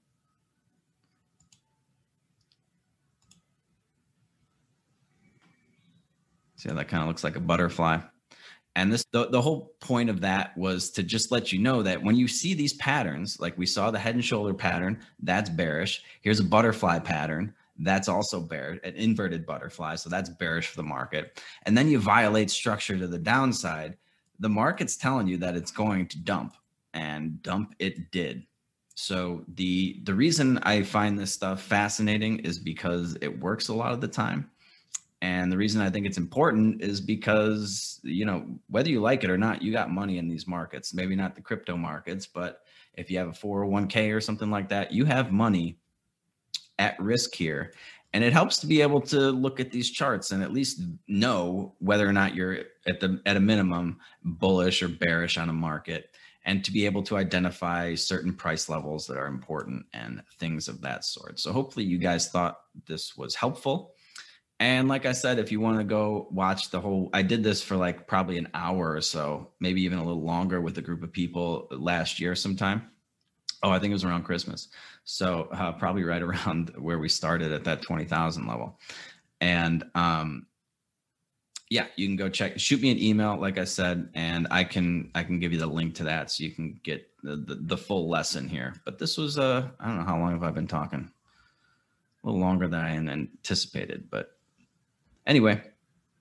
See 6.57 6.71
how 6.71 6.77
that 6.77 6.89
kind 6.89 7.03
of 7.03 7.09
looks 7.09 7.25
like 7.25 7.37
a 7.37 7.41
butterfly. 7.41 8.01
And 8.81 8.91
this 8.91 9.05
the, 9.11 9.29
the 9.29 9.43
whole 9.43 9.75
point 9.81 10.09
of 10.09 10.23
that 10.23 10.57
was 10.57 10.89
to 10.93 11.03
just 11.03 11.31
let 11.31 11.53
you 11.53 11.59
know 11.59 11.83
that 11.83 12.03
when 12.03 12.17
you 12.17 12.27
see 12.27 12.55
these 12.55 12.73
patterns, 12.73 13.39
like 13.39 13.59
we 13.59 13.67
saw 13.67 13.91
the 13.91 13.99
head 13.99 14.15
and 14.15 14.25
shoulder 14.25 14.55
pattern, 14.55 15.01
that's 15.23 15.51
bearish. 15.51 16.03
Here's 16.23 16.41
a 16.41 16.45
butterfly 16.45 17.01
pattern, 17.01 17.53
that's 17.81 18.09
also 18.09 18.41
bearish, 18.41 18.81
an 18.83 18.95
inverted 18.95 19.45
butterfly, 19.45 19.97
so 19.97 20.09
that's 20.09 20.31
bearish 20.31 20.69
for 20.69 20.79
the 20.79 20.83
market. 20.83 21.43
And 21.65 21.77
then 21.77 21.89
you 21.89 21.99
violate 21.99 22.51
structure 22.51 22.97
to 22.97 23.07
the 23.07 23.19
downside, 23.19 23.99
the 24.39 24.49
market's 24.49 24.97
telling 24.97 25.27
you 25.27 25.37
that 25.37 25.57
it's 25.57 25.71
going 25.71 26.07
to 26.09 26.19
dump, 26.19 26.55
and 26.95 27.43
dump 27.43 27.75
it 27.79 28.11
did. 28.11 28.47
So 28.95 29.45
the 29.57 30.01
the 30.05 30.15
reason 30.15 30.59
I 30.63 30.85
find 30.85 31.19
this 31.19 31.35
stuff 31.35 31.61
fascinating 31.61 32.39
is 32.39 32.59
because 32.59 33.19
it 33.21 33.41
works 33.41 33.69
a 33.69 33.75
lot 33.75 33.93
of 33.93 34.01
the 34.01 34.09
time 34.09 34.51
and 35.23 35.53
the 35.53 35.57
reason 35.57 35.83
I 35.83 35.91
think 35.91 36.07
it's 36.07 36.17
important 36.17 36.83
is 36.83 37.01
because, 37.01 38.01
you 38.03 38.25
know, 38.25 38.47
whether 38.69 38.89
you 38.89 39.01
like 39.01 39.23
it 39.23 39.31
or 39.31 39.37
not, 39.37 39.61
you 39.61 39.71
got 39.71 39.91
money 39.91 40.17
in 40.17 40.29
these 40.29 40.47
markets. 40.47 40.95
Maybe 40.95 41.15
not 41.15 41.35
the 41.35 41.43
crypto 41.43 41.77
markets, 41.77 42.27
but 42.27 42.63
if 42.95 43.11
you 43.11 43.19
have 43.19 43.29
a 43.29 43.33
401k 43.33 44.15
or 44.15 44.21
something 44.21 44.51
like 44.51 44.71
that, 44.71 44.93
you 44.93 45.05
have 45.05 45.31
money 45.31 45.79
at 46.79 46.99
risk 46.99 47.35
here. 47.35 47.75
And 48.13 48.25
it 48.25 48.33
helps 48.33 48.59
to 48.59 48.67
be 48.67 48.81
able 48.81 49.03
to 49.03 49.31
look 49.31 49.61
at 49.61 49.71
these 49.71 49.91
charts 49.91 50.31
and 50.33 50.43
at 50.43 50.53
least 50.53 50.83
know 51.07 51.75
whether 51.79 52.09
or 52.09 52.13
not 52.13 52.35
you're 52.35 52.65
at 52.87 52.99
the 52.99 53.21
at 53.25 53.37
a 53.37 53.41
minimum 53.41 53.99
bullish 54.25 54.83
or 54.83 54.89
bearish 54.89 55.39
on 55.39 55.49
a 55.49 55.53
market 55.53 56.11
and 56.45 56.65
to 56.65 56.73
be 56.73 56.87
able 56.87 57.03
to 57.05 57.17
identify 57.17 57.95
certain 57.95 58.35
price 58.35 58.69
levels 58.69 59.07
that 59.07 59.17
are 59.17 59.27
important 59.27 59.85
and 59.93 60.23
things 60.39 60.67
of 60.67 60.81
that 60.81 61.05
sort. 61.05 61.39
So 61.39 61.53
hopefully 61.53 61.85
you 61.85 61.99
guys 61.99 62.29
thought 62.29 62.61
this 62.87 63.17
was 63.17 63.35
helpful. 63.35 63.93
And 64.61 64.89
like 64.89 65.07
I 65.07 65.13
said, 65.13 65.39
if 65.39 65.51
you 65.51 65.59
want 65.59 65.79
to 65.79 65.85
go 65.85 66.29
watch 66.31 66.69
the 66.69 66.79
whole, 66.79 67.09
I 67.15 67.23
did 67.23 67.43
this 67.43 67.63
for 67.63 67.77
like 67.77 68.07
probably 68.07 68.37
an 68.37 68.49
hour 68.53 68.93
or 68.93 69.01
so, 69.01 69.49
maybe 69.59 69.81
even 69.83 69.99
a 69.99 70.05
little 70.05 70.23
longer 70.23 70.61
with 70.61 70.77
a 70.77 70.83
group 70.83 71.03
of 71.03 71.11
people 71.11 71.67
last 71.71 72.21
year 72.21 72.35
sometime. 72.35 72.91
Oh, 73.63 73.71
I 73.71 73.79
think 73.79 73.91
it 73.91 73.95
was 73.95 74.05
around 74.05 74.25
Christmas. 74.25 74.69
So 75.05 75.49
uh, 75.53 75.73
probably 75.73 76.05
right 76.05 76.21
around 76.31 76.75
where 76.77 76.99
we 76.99 77.09
started 77.09 77.53
at 77.53 77.65
that 77.65 77.81
20,000 77.81 78.47
level. 78.47 78.79
And 79.41 79.85
um, 79.95 80.47
yeah, 81.71 81.87
you 81.97 82.07
can 82.07 82.17
go 82.17 82.29
check, 82.29 82.61
shoot 82.61 82.83
me 82.83 82.91
an 82.91 82.99
email, 82.99 83.39
like 83.41 83.57
I 83.57 83.65
said, 83.65 84.11
and 84.13 84.47
I 84.51 84.65
can, 84.65 85.11
I 85.15 85.23
can 85.23 85.41
give 85.41 85.55
you 85.55 85.59
the 85.59 85.67
link 85.67 85.95
to 85.97 86.05
that 86.05 86.31
so 86.31 86.45
you 86.45 86.51
can 86.51 86.79
get 86.83 87.09
the, 87.23 87.37
the, 87.37 87.55
the 87.63 87.79
full 87.79 88.11
lesson 88.11 88.47
here. 88.47 88.75
But 88.85 88.99
this 88.99 89.17
was, 89.17 89.39
uh, 89.39 89.69
I 89.81 89.87
don't 89.87 89.97
know 89.97 90.05
how 90.05 90.19
long 90.19 90.33
have 90.33 90.43
I 90.43 90.51
been 90.51 90.67
talking? 90.67 91.11
A 92.23 92.27
little 92.27 92.41
longer 92.43 92.69
than 92.69 92.81
I 92.81 92.91
anticipated, 92.91 94.11
but 94.11 94.37
anyway, 95.27 95.63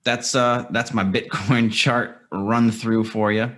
that's, 0.04 0.34
uh, 0.34 0.66
that's 0.70 0.92
my 0.92 1.04
Bitcoin 1.04 1.72
chart 1.72 2.18
run 2.32 2.70
through 2.70 3.04
for 3.04 3.32
you 3.32 3.52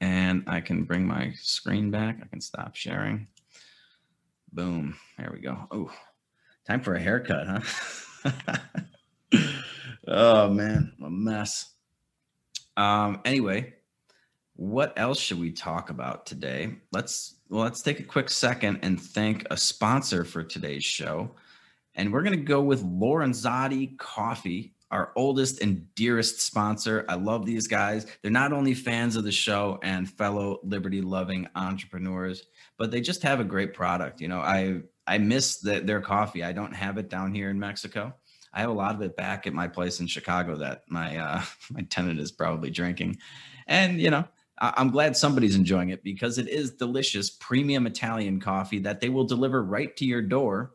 and 0.00 0.44
I 0.46 0.60
can 0.60 0.84
bring 0.84 1.06
my 1.06 1.32
screen 1.40 1.90
back. 1.90 2.18
I 2.22 2.26
can 2.26 2.40
stop 2.40 2.74
sharing. 2.74 3.26
Boom. 4.52 4.96
There 5.18 5.30
we 5.32 5.40
go. 5.40 5.66
Oh, 5.70 5.90
time 6.66 6.80
for 6.80 6.94
a 6.94 7.00
haircut, 7.00 7.62
huh? 8.24 8.30
oh 10.08 10.48
man, 10.50 10.92
a 11.04 11.10
mess. 11.10 11.74
Um, 12.76 13.20
anyway, 13.24 13.74
what 14.56 14.94
else 14.96 15.20
should 15.20 15.38
we 15.38 15.52
talk 15.52 15.90
about 15.90 16.26
today? 16.26 16.76
Let's 16.92 17.36
well, 17.48 17.62
let's 17.62 17.82
take 17.82 18.00
a 18.00 18.04
quick 18.04 18.30
second 18.30 18.80
and 18.82 19.00
thank 19.00 19.46
a 19.50 19.56
sponsor 19.56 20.24
for 20.24 20.42
today's 20.42 20.84
show. 20.84 21.30
And 21.94 22.12
we're 22.12 22.22
going 22.22 22.38
to 22.38 22.44
go 22.44 22.62
with 22.62 22.84
Lorenzotti 22.84 23.98
Coffee 23.98 24.74
our 24.90 25.12
oldest 25.14 25.62
and 25.62 25.94
dearest 25.94 26.40
sponsor. 26.40 27.04
I 27.08 27.14
love 27.14 27.46
these 27.46 27.66
guys. 27.68 28.06
They're 28.22 28.30
not 28.30 28.52
only 28.52 28.74
fans 28.74 29.16
of 29.16 29.24
the 29.24 29.32
show 29.32 29.78
and 29.82 30.10
fellow 30.10 30.60
liberty 30.64 31.00
loving 31.00 31.48
entrepreneurs, 31.54 32.44
but 32.76 32.90
they 32.90 33.00
just 33.00 33.22
have 33.22 33.40
a 33.40 33.44
great 33.44 33.72
product. 33.72 34.20
You 34.20 34.28
know, 34.28 34.40
I 34.40 34.80
I 35.06 35.18
miss 35.18 35.58
the, 35.58 35.80
their 35.80 36.00
coffee. 36.00 36.42
I 36.42 36.52
don't 36.52 36.74
have 36.74 36.98
it 36.98 37.08
down 37.08 37.34
here 37.34 37.50
in 37.50 37.58
Mexico. 37.58 38.14
I 38.52 38.60
have 38.60 38.70
a 38.70 38.74
lot 38.74 38.96
of 38.96 39.02
it 39.02 39.16
back 39.16 39.46
at 39.46 39.52
my 39.52 39.68
place 39.68 40.00
in 40.00 40.08
Chicago 40.08 40.56
that 40.56 40.82
my 40.88 41.16
uh, 41.16 41.42
my 41.70 41.82
tenant 41.82 42.18
is 42.18 42.32
probably 42.32 42.70
drinking, 42.70 43.18
and 43.66 44.00
you 44.00 44.10
know. 44.10 44.24
I'm 44.62 44.90
glad 44.90 45.16
somebody's 45.16 45.56
enjoying 45.56 45.88
it 45.88 46.04
because 46.04 46.36
it 46.36 46.46
is 46.46 46.72
delicious 46.72 47.30
premium 47.30 47.86
Italian 47.86 48.40
coffee 48.40 48.78
that 48.80 49.00
they 49.00 49.08
will 49.08 49.24
deliver 49.24 49.64
right 49.64 49.96
to 49.96 50.04
your 50.04 50.20
door. 50.20 50.74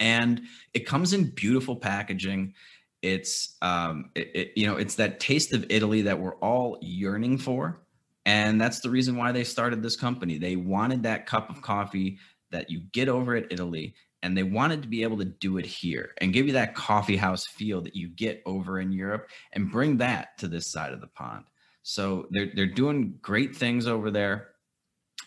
And 0.00 0.42
it 0.74 0.86
comes 0.86 1.12
in 1.12 1.30
beautiful 1.30 1.76
packaging. 1.76 2.54
It's 3.02 3.56
um 3.62 4.10
it, 4.14 4.30
it, 4.34 4.52
you 4.56 4.66
know 4.66 4.76
it's 4.76 4.96
that 4.96 5.20
taste 5.20 5.52
of 5.52 5.64
italy 5.68 6.02
that 6.02 6.18
we're 6.18 6.36
all 6.36 6.78
yearning 6.82 7.38
for. 7.38 7.82
And 8.26 8.60
that's 8.60 8.80
the 8.80 8.90
reason 8.90 9.16
why 9.16 9.32
they 9.32 9.44
started 9.44 9.82
this 9.82 9.96
company. 9.96 10.36
They 10.36 10.56
wanted 10.56 11.02
that 11.04 11.26
cup 11.26 11.48
of 11.48 11.62
coffee 11.62 12.18
that 12.50 12.70
you 12.70 12.80
get 12.92 13.08
over 13.08 13.36
at 13.36 13.52
italy 13.52 13.94
and 14.22 14.36
they 14.36 14.42
wanted 14.42 14.82
to 14.82 14.88
be 14.88 15.02
able 15.02 15.18
to 15.18 15.24
do 15.24 15.58
it 15.58 15.66
here 15.66 16.12
and 16.18 16.32
give 16.32 16.46
you 16.46 16.52
that 16.52 16.74
coffee 16.74 17.16
house 17.16 17.46
feel 17.46 17.80
that 17.82 17.94
you 17.94 18.08
get 18.08 18.42
over 18.46 18.80
in 18.80 18.90
europe 18.90 19.30
and 19.52 19.70
bring 19.70 19.96
that 19.98 20.36
to 20.38 20.48
this 20.48 20.66
side 20.66 20.92
of 20.92 21.00
the 21.00 21.06
pond. 21.06 21.44
So 21.82 22.26
they're, 22.30 22.50
they're 22.54 22.66
doing 22.66 23.14
great 23.22 23.56
things 23.56 23.86
over 23.86 24.10
there 24.10 24.48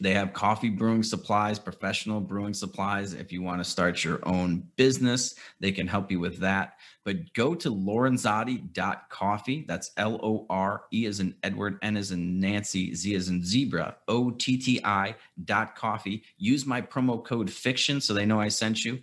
they 0.01 0.15
have 0.15 0.33
coffee 0.33 0.69
brewing 0.69 1.03
supplies, 1.03 1.59
professional 1.59 2.19
brewing 2.19 2.55
supplies. 2.55 3.13
If 3.13 3.31
you 3.31 3.43
want 3.43 3.63
to 3.63 3.69
start 3.69 4.03
your 4.03 4.19
own 4.27 4.67
business, 4.75 5.35
they 5.59 5.71
can 5.71 5.85
help 5.85 6.09
you 6.09 6.19
with 6.19 6.39
that. 6.39 6.73
But 7.03 7.31
go 7.33 7.53
to 7.53 7.69
lorenzotti.coffee. 7.69 9.65
That's 9.67 9.91
L 9.97 10.19
O 10.23 10.47
R 10.49 10.85
E 10.91 11.05
as 11.05 11.19
in 11.19 11.35
Edward, 11.43 11.77
N 11.83 11.97
as 11.97 12.11
in 12.11 12.39
Nancy, 12.39 12.95
Z 12.95 13.13
as 13.13 13.29
in 13.29 13.45
zebra, 13.45 13.95
O 14.07 14.31
T 14.31 14.57
T 14.57 14.81
I 14.83 15.15
dot 15.45 15.75
coffee. 15.75 16.23
Use 16.39 16.65
my 16.65 16.81
promo 16.81 17.23
code 17.23 17.51
fiction 17.51 18.01
so 18.01 18.15
they 18.15 18.25
know 18.25 18.41
I 18.41 18.47
sent 18.47 18.83
you, 18.83 18.99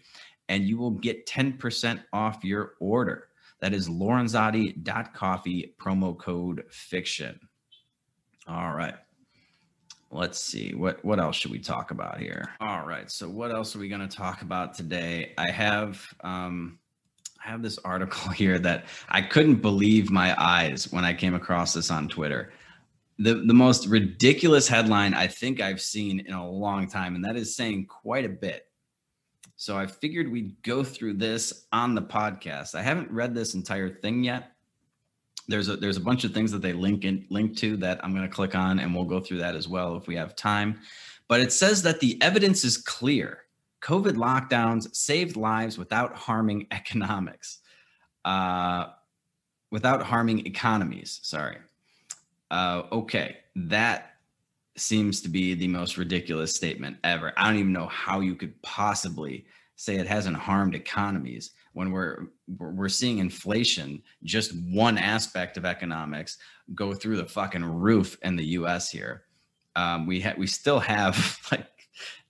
and 0.49 0.65
you 0.65 0.79
will 0.79 0.91
get 0.91 1.27
10% 1.27 2.03
off 2.13 2.43
your 2.43 2.73
order. 2.81 3.29
That 3.61 3.73
is 3.73 3.89
lorenzotti.coffee, 3.89 5.75
promo 5.81 6.19
code 6.19 6.65
fiction. 6.71 7.39
All 8.49 8.75
right 8.75 8.97
let's 10.11 10.41
see 10.41 10.75
what 10.75 11.05
what 11.05 11.21
else 11.21 11.37
should 11.37 11.51
we 11.51 11.59
talk 11.59 11.91
about 11.91 12.19
here? 12.19 12.49
All 12.61 12.87
right 12.87 13.11
so 13.11 13.29
what 13.29 13.51
else 13.51 13.77
are 13.77 13.79
we 13.79 13.89
going 13.89 14.07
to 14.07 14.17
talk 14.17 14.43
about 14.43 14.75
today? 14.75 15.35
I 15.37 15.51
have 15.51 16.03
um 16.23 16.79
i 17.45 17.51
have 17.51 17.63
this 17.63 17.79
article 17.85 18.31
here 18.31 18.59
that 18.59 18.87
i 19.09 19.21
couldn't 19.21 19.57
believe 19.57 20.11
my 20.11 20.35
eyes 20.43 20.91
when 20.93 21.05
i 21.05 21.13
came 21.13 21.35
across 21.35 21.75
this 21.75 21.91
on 21.91 22.09
twitter. 22.09 22.53
The 23.19 23.35
the 23.35 23.55
most 23.55 23.87
ridiculous 23.87 24.69
headline 24.69 25.15
i 25.15 25.27
think 25.27 25.61
i've 25.61 25.81
seen 25.81 26.21
in 26.21 26.35
a 26.35 26.51
long 26.51 26.89
time 26.89 27.15
and 27.15 27.25
that 27.25 27.37
is 27.37 27.57
saying 27.57 27.87
quite 27.87 28.25
a 28.25 28.31
bit. 28.31 28.65
So 29.57 29.77
i 29.77 29.87
figured 29.87 30.31
we'd 30.31 30.61
go 30.63 30.83
through 30.85 31.15
this 31.15 31.67
on 31.73 31.95
the 31.95 32.03
podcast. 32.03 32.75
I 32.75 32.83
haven't 32.83 33.11
read 33.11 33.35
this 33.35 33.55
entire 33.55 33.91
thing 33.91 34.25
yet 34.25 34.53
there's 35.49 35.69
a 35.69 35.77
there's 35.77 35.97
a 35.97 36.03
bunch 36.03 36.25
of 36.25 36.33
things 36.33 36.53
that 36.53 36.63
they 36.63 36.73
link 36.73 37.05
in 37.05 37.27
link 37.31 37.57
to 37.59 37.77
that 37.79 38.05
I'm 38.05 38.15
going 38.15 38.29
to 38.29 38.35
click 38.35 38.55
on 38.55 38.79
and 38.79 38.95
we'll 38.95 39.05
go 39.05 39.21
through 39.21 39.39
that 39.39 39.57
as 39.57 39.67
well 39.67 39.97
if 39.97 40.07
we 40.07 40.17
have 40.17 40.37
time. 40.37 40.79
But 41.27 41.41
it 41.41 41.53
says 41.53 41.83
that 41.83 42.01
the 42.01 42.21
evidence 42.23 42.65
is 42.65 42.77
clear. 42.77 43.45
COVID 43.83 44.15
lockdowns 44.15 44.95
saved 44.95 45.37
lives 45.37 45.79
without 45.79 46.15
harming 46.15 46.67
economics, 46.73 47.59
uh, 48.25 48.87
without 49.71 50.03
harming 50.03 50.47
economies. 50.47 51.21
Sorry. 51.23 51.59
Uh, 52.51 52.83
okay, 52.93 53.39
that 53.55 54.17
seems 54.77 55.21
to 55.23 55.29
be 55.29 55.55
the 55.55 55.69
most 55.69 55.99
ridiculous 55.99 56.55
statement 56.55 56.97
ever. 57.05 57.33
I 57.37 57.49
don't 57.49 57.59
even 57.59 57.73
know 57.73 57.89
how 57.89 58.21
you 58.21 58.35
could 58.35 58.61
possibly 58.63 59.45
say 59.79 59.95
it 59.95 60.09
hasn't 60.09 60.37
harmed 60.37 60.75
economies 60.75 61.53
when 61.73 61.93
we're 61.93 62.27
we're 62.59 62.89
seeing 62.89 63.19
inflation 63.19 64.03
just 64.25 64.53
one 64.73 64.99
aspect 64.99 65.57
of 65.57 65.65
economics 65.65 66.37
go 66.75 66.93
through 66.93 67.17
the 67.17 67.25
fucking 67.25 67.65
roof 67.65 68.19
in 68.23 68.35
the 68.35 68.45
US 68.45 68.91
here. 68.91 69.23
Um, 69.77 70.05
we 70.05 70.21
ha- 70.21 70.35
we 70.37 70.49
still 70.49 70.81
have 70.81 71.39
like 71.53 71.69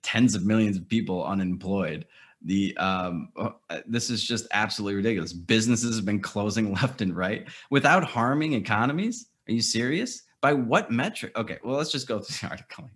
tens 0.03 0.35
of 0.35 0.45
millions 0.45 0.77
of 0.77 0.87
people 0.87 1.25
unemployed. 1.25 2.05
The 2.45 2.77
um, 2.77 3.29
uh, 3.35 3.49
this 3.87 4.11
is 4.11 4.23
just 4.23 4.45
absolutely 4.53 4.97
ridiculous. 4.97 5.33
Businesses 5.33 5.95
have 5.95 6.05
been 6.05 6.21
closing 6.21 6.71
left 6.79 7.01
and 7.01 7.17
right 7.17 7.47
without 7.71 8.03
harming 8.03 8.53
economies? 8.53 9.25
Are 9.47 9.53
you 9.53 9.63
serious? 9.63 10.21
By 10.39 10.53
what 10.53 10.91
metric? 10.91 11.35
Okay 11.35 11.57
well 11.63 11.77
let's 11.77 11.91
just 11.91 12.07
go 12.07 12.19
through 12.19 12.47
the 12.47 12.47
article. 12.51 12.91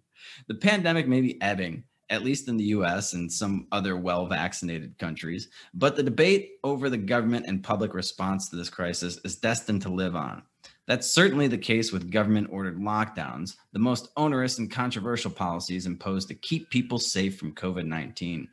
The 0.48 0.56
pandemic 0.56 1.08
may 1.08 1.22
be 1.22 1.42
ebbing 1.42 1.86
at 2.10 2.24
least 2.24 2.48
in 2.48 2.58
the 2.58 2.66
US 2.66 3.14
and 3.14 3.32
some 3.32 3.68
other 3.72 3.98
well 3.98 4.28
vaccinated 4.28 4.98
countries. 4.98 5.50
But 5.74 5.96
the 5.96 6.04
debate 6.04 6.54
over 6.64 6.90
the 6.90 6.98
government 6.98 7.46
and 7.48 7.64
public 7.64 7.94
response 7.94 8.50
to 8.50 8.56
this 8.56 8.70
crisis 8.70 9.20
is 9.24 9.38
destined 9.38 9.82
to 9.84 9.90
live 9.90 10.16
on. 10.16 10.44
That's 10.86 11.10
certainly 11.10 11.48
the 11.48 11.58
case 11.58 11.92
with 11.92 12.12
government 12.12 12.50
ordered 12.52 12.78
lockdowns, 12.78 13.56
the 13.72 13.80
most 13.80 14.10
onerous 14.18 14.60
and 14.60 14.70
controversial 14.70 15.32
policies 15.32 15.86
imposed 15.86 16.28
to 16.28 16.36
keep 16.36 16.70
people 16.70 17.00
safe 17.00 17.38
from 17.38 17.56
COVID 17.56 17.86
19. 17.86 18.50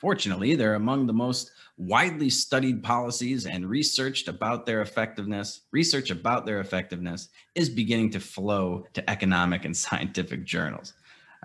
Fortunately, 0.00 0.56
they're 0.56 0.74
among 0.74 1.06
the 1.06 1.12
most 1.12 1.52
widely 1.76 2.28
studied 2.28 2.82
policies 2.82 3.46
and 3.46 3.68
researched 3.68 4.28
about 4.28 4.66
their 4.66 4.80
effectiveness. 4.80 5.60
Research 5.70 6.10
about 6.10 6.44
their 6.44 6.58
effectiveness 6.58 7.28
is 7.54 7.68
beginning 7.68 8.10
to 8.10 8.20
flow 8.20 8.84
to 8.94 9.10
economic 9.10 9.64
and 9.64 9.76
scientific 9.86 10.44
journals. 10.44 10.94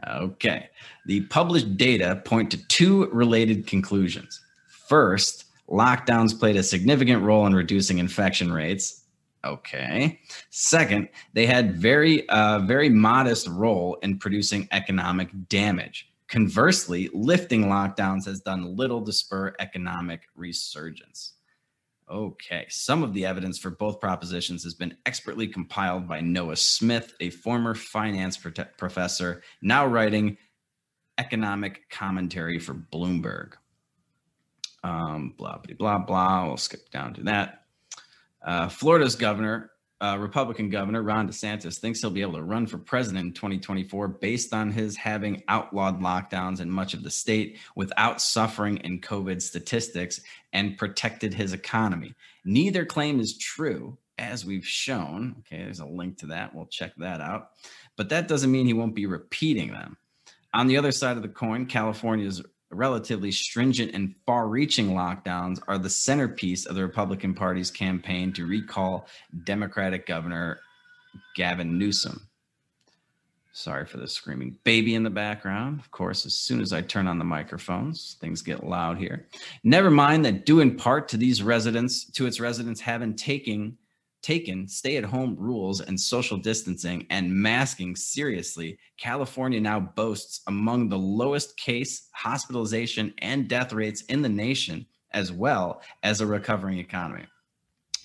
Okay. 0.05 0.69
The 1.05 1.21
published 1.21 1.77
data 1.77 2.21
point 2.25 2.51
to 2.51 2.67
two 2.67 3.09
related 3.11 3.65
conclusions. 3.65 4.41
First, 4.67 5.45
lockdowns 5.69 6.37
played 6.37 6.55
a 6.55 6.63
significant 6.63 7.23
role 7.23 7.47
in 7.47 7.55
reducing 7.55 7.97
infection 7.97 8.51
rates. 8.51 9.03
Okay. 9.43 10.19
Second, 10.49 11.09
they 11.33 11.45
had 11.45 11.77
very, 11.77 12.27
uh, 12.29 12.59
very 12.59 12.89
modest 12.89 13.47
role 13.47 13.97
in 14.01 14.17
producing 14.17 14.67
economic 14.71 15.29
damage. 15.49 16.09
Conversely, 16.27 17.09
lifting 17.13 17.65
lockdowns 17.65 18.25
has 18.25 18.41
done 18.41 18.75
little 18.75 19.01
to 19.03 19.13
spur 19.13 19.55
economic 19.59 20.23
resurgence. 20.35 21.33
Okay, 22.09 22.65
some 22.69 23.03
of 23.03 23.13
the 23.13 23.25
evidence 23.25 23.59
for 23.59 23.69
both 23.69 23.99
propositions 23.99 24.63
has 24.63 24.73
been 24.73 24.95
expertly 25.05 25.45
compiled 25.45 26.07
by 26.07 26.21
Noah 26.21 26.55
Smith, 26.55 27.13
a 27.19 27.29
former 27.29 27.75
finance 27.75 28.37
professor, 28.77 29.41
now 29.61 29.85
writing 29.85 30.37
economic 31.17 31.89
commentary 31.89 32.59
for 32.59 32.73
Bloomberg. 32.73 33.53
Um, 34.83 35.33
blah, 35.37 35.57
blah, 35.57 35.75
blah, 35.75 35.97
blah. 35.97 36.45
We'll 36.45 36.57
skip 36.57 36.89
down 36.91 37.13
to 37.15 37.23
that. 37.23 37.63
Uh, 38.41 38.69
Florida's 38.69 39.15
governor 39.15 39.71
uh, 39.99 40.17
Republican 40.19 40.69
governor 40.69 41.01
Ron 41.01 41.27
DeSantis 41.27 41.79
thinks 41.79 42.01
he'll 42.01 42.11
be 42.11 42.21
able 42.21 42.33
to 42.33 42.43
run 42.43 42.67
for 42.67 42.77
president 42.77 43.25
in 43.25 43.33
2024 43.33 44.07
based 44.07 44.53
on 44.53 44.71
his 44.71 44.95
having 44.95 45.43
outlawed 45.47 45.99
lockdowns 45.99 46.59
in 46.59 46.69
much 46.69 46.93
of 46.93 47.03
the 47.03 47.09
state 47.09 47.57
without 47.75 48.21
suffering 48.21 48.77
in 48.77 49.01
COVID 49.01 49.41
statistics 49.41 50.21
and 50.53 50.77
protected 50.77 51.33
his 51.33 51.53
economy. 51.53 52.13
Neither 52.45 52.85
claim 52.85 53.19
is 53.19 53.37
true, 53.37 53.97
as 54.17 54.45
we've 54.45 54.67
shown. 54.67 55.35
Okay, 55.39 55.63
there's 55.63 55.79
a 55.79 55.85
link 55.85 56.17
to 56.19 56.27
that. 56.27 56.53
We'll 56.53 56.67
check 56.67 56.93
that 56.97 57.21
out. 57.21 57.51
But 57.95 58.09
that 58.09 58.27
doesn't 58.27 58.51
mean 58.51 58.65
he 58.65 58.73
won't 58.73 58.95
be 58.95 59.05
repeating 59.05 59.71
them. 59.71 59.97
On 60.53 60.67
the 60.67 60.77
other 60.77 60.91
side 60.91 61.17
of 61.17 61.23
the 61.23 61.29
coin, 61.29 61.65
California's 61.65 62.41
relatively 62.69 63.31
stringent 63.31 63.93
and 63.93 64.15
far 64.25 64.47
reaching 64.47 64.89
lockdowns 64.89 65.59
are 65.67 65.77
the 65.77 65.89
centerpiece 65.89 66.65
of 66.65 66.75
the 66.75 66.83
Republican 66.83 67.33
Party's 67.33 67.71
campaign 67.71 68.33
to 68.33 68.45
recall 68.45 69.07
Democratic 69.45 70.05
Governor 70.05 70.59
Gavin 71.35 71.77
Newsom. 71.77 72.27
Sorry 73.53 73.87
for 73.87 73.97
the 73.97 74.07
screaming 74.07 74.55
baby 74.63 74.93
in 74.93 75.01
the 75.01 75.09
background. 75.09 75.79
Of 75.79 75.89
course, 75.89 76.27
as 76.27 76.35
soon 76.35 76.61
as 76.61 76.73
I 76.73 76.81
turn 76.81 77.07
on 77.07 77.17
the 77.17 77.25
microphones, 77.25 78.17
things 78.21 78.43
get 78.43 78.63
loud 78.63 78.99
here. 78.99 79.27
Never 79.63 79.89
mind 79.89 80.25
that 80.25 80.45
due 80.45 80.59
in 80.59 80.75
part 80.75 81.09
to 81.09 81.17
these 81.17 81.41
residents, 81.41 82.05
to 82.11 82.27
its 82.27 82.39
residents 82.39 82.79
having 82.81 83.15
taking 83.15 83.77
taken 84.27 84.67
stay-at-home 84.67 85.37
rules 85.39 85.79
and 85.79 85.97
social 85.97 86.35
distancing 86.35 87.07
and 87.09 87.33
masking 87.33 87.95
seriously, 87.95 88.77
California 88.97 89.61
now 89.61 89.79
boasts 89.79 90.41
among 90.47 90.89
the 90.89 90.97
lowest 90.97 91.55
case, 91.55 92.09
hospitalization, 92.11 93.13
and 93.19 93.47
death 93.47 93.71
rates 93.71 94.01
in 94.09 94.21
the 94.21 94.27
nation, 94.27 94.85
as 95.11 95.31
well 95.31 95.81
as 96.03 96.19
a 96.19 96.27
recovering 96.27 96.77
economy. 96.77 97.25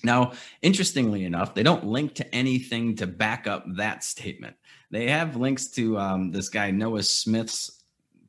Now, 0.01 0.31
interestingly 0.61 1.25
enough, 1.25 1.53
they 1.53 1.63
don't 1.63 1.85
link 1.85 2.15
to 2.15 2.33
anything 2.33 2.95
to 2.95 3.05
back 3.05 3.45
up 3.45 3.65
that 3.75 4.05
statement. 4.05 4.55
They 4.91 5.09
have 5.09 5.35
links 5.35 5.67
to 5.71 5.97
um, 5.97 6.31
this 6.31 6.47
guy 6.47 6.71
Noah 6.71 7.03
Smith's 7.03 7.83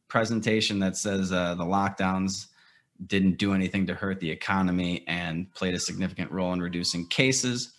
presentation 0.09 0.81
that 0.81 0.97
says 0.97 1.31
uh, 1.31 1.55
the 1.55 1.65
lockdowns 1.65 2.49
didn't 3.07 3.39
do 3.39 3.55
anything 3.55 3.87
to 3.87 3.95
hurt 3.95 4.19
the 4.19 4.31
economy 4.31 5.05
and 5.07 5.53
played 5.55 5.75
a 5.75 5.79
significant 5.79 6.33
role 6.33 6.53
in 6.53 6.61
reducing 6.61 7.07
cases. 7.07 7.71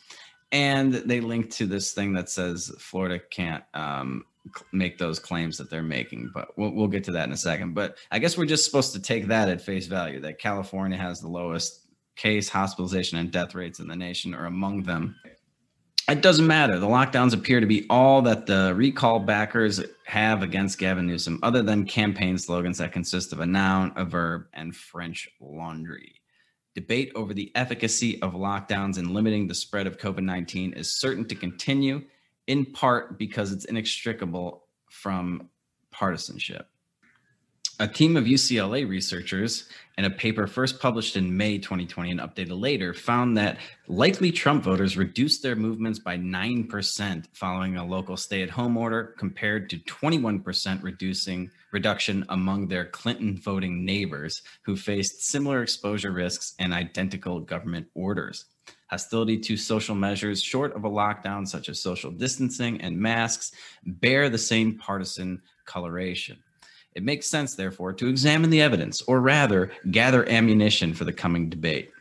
And 0.52 0.94
they 0.94 1.20
link 1.20 1.50
to 1.52 1.66
this 1.66 1.92
thing 1.94 2.14
that 2.14 2.30
says 2.30 2.72
Florida 2.80 3.20
can't 3.20 3.64
um, 3.74 4.26
make 4.72 4.98
those 4.98 5.20
claims 5.20 5.58
that 5.58 5.70
they're 5.70 5.84
making, 5.84 6.32
but 6.34 6.58
we'll, 6.58 6.72
we'll 6.72 6.88
get 6.88 7.04
to 7.06 7.12
that 7.12 7.28
in 7.28 7.34
a 7.34 7.38
second. 7.38 7.74
But 7.74 7.98
I 8.12 8.20
guess 8.20 8.38
we're 8.38 8.46
just 8.46 8.66
supposed 8.66 8.94
to 8.94 9.02
take 9.02 9.28
that 9.28 9.50
at 9.50 9.62
face 9.62 9.88
value 9.88 10.20
that 10.22 10.40
California 10.40 10.98
has 10.98 11.20
the 11.20 11.28
lowest 11.28 11.82
case, 12.16 12.48
hospitalization, 12.48 13.18
and 13.18 13.32
death 13.32 13.56
rates 13.56 13.80
in 13.80 13.88
the 13.88 13.96
nation, 13.96 14.34
or 14.34 14.46
among 14.46 14.84
them. 14.84 15.16
It 16.08 16.22
doesn't 16.22 16.46
matter. 16.46 16.78
The 16.78 16.86
lockdowns 16.86 17.34
appear 17.34 17.60
to 17.60 17.66
be 17.66 17.88
all 17.90 18.22
that 18.22 18.46
the 18.46 18.74
recall 18.76 19.20
backers 19.20 19.84
have 20.06 20.44
against 20.44 20.78
Gavin 20.78 21.08
Newsom, 21.08 21.40
other 21.42 21.64
than 21.64 21.86
campaign 21.86 22.38
slogans 22.38 22.78
that 22.78 22.92
consist 22.92 23.34
of 23.34 23.40
a 23.40 23.46
noun, 23.46 23.92
a 23.96 24.06
verb, 24.06 24.46
and 24.54 24.76
French 24.76 25.28
laundry. 25.42 26.22
Debate 26.76 27.14
over 27.16 27.34
the 27.34 27.54
efficacy 27.56 28.22
of 28.22 28.34
lockdowns 28.34 28.98
in 28.98 29.14
limiting 29.14 29.48
the 29.48 29.56
spread 29.56 29.88
of 29.88 29.98
COVID 29.98 30.24
19 30.24 30.74
is 30.74 30.94
certain 30.94 31.26
to 31.30 31.36
continue, 31.36 32.04
in 32.48 32.66
part 32.66 33.18
because 33.18 33.54
it's 33.54 33.64
inextricable 33.66 34.66
from 34.90 35.50
partisanship. 35.90 36.68
A 37.80 37.88
team 37.88 38.16
of 38.16 38.26
UCLA 38.26 38.88
researchers 38.88 39.70
in 39.98 40.06
a 40.06 40.10
paper 40.10 40.48
first 40.48 40.80
published 40.80 41.16
in 41.16 41.36
May 41.36 41.58
2020 41.58 42.12
and 42.12 42.20
updated 42.20 42.60
later 42.60 42.94
found 42.94 43.38
that 43.38 43.58
likely 43.88 44.32
Trump 44.32 44.64
voters 44.64 44.98
reduced 44.98 45.44
their 45.44 45.56
movements 45.56 46.00
by 46.00 46.18
9% 46.18 47.26
following 47.34 47.78
a 47.78 47.86
local 47.86 48.16
stay-at-home 48.16 48.78
order 48.78 49.16
compared 49.18 49.70
to 49.70 49.78
21% 49.80 50.84
reducing 50.84 51.52
reduction 51.76 52.26
among 52.30 52.70
their 52.70 52.86
Clinton 52.86 53.38
voting 53.38 53.84
neighbors 53.84 54.42
who 54.64 54.78
faced 54.78 55.26
similar 55.26 55.62
exposure 55.62 56.12
risks 56.12 56.56
and 56.58 56.74
identical 56.74 57.42
government 57.42 57.86
orders. 57.94 58.46
Hostility 58.90 59.38
to 59.40 59.58
social 59.58 59.94
measures 59.94 60.42
short 60.42 60.74
of 60.74 60.86
a 60.86 60.90
lockdown 60.90 61.46
such 61.46 61.68
as 61.68 61.82
social 61.82 62.12
distancing 62.12 62.80
and 62.80 62.98
masks 62.98 63.52
bear 63.86 64.30
the 64.30 64.38
same 64.38 64.78
partisan 64.78 65.42
coloration. 65.66 66.38
It 66.96 67.04
makes 67.04 67.28
sense, 67.28 67.56
therefore, 67.56 67.92
to 67.92 68.08
examine 68.08 68.50
the 68.50 68.62
evidence, 68.62 69.02
or 69.02 69.20
rather, 69.20 69.74
gather 69.92 70.28
ammunition 70.30 70.94
for 70.94 71.04
the 71.04 71.12
coming 71.12 71.50
debate. 71.50 71.92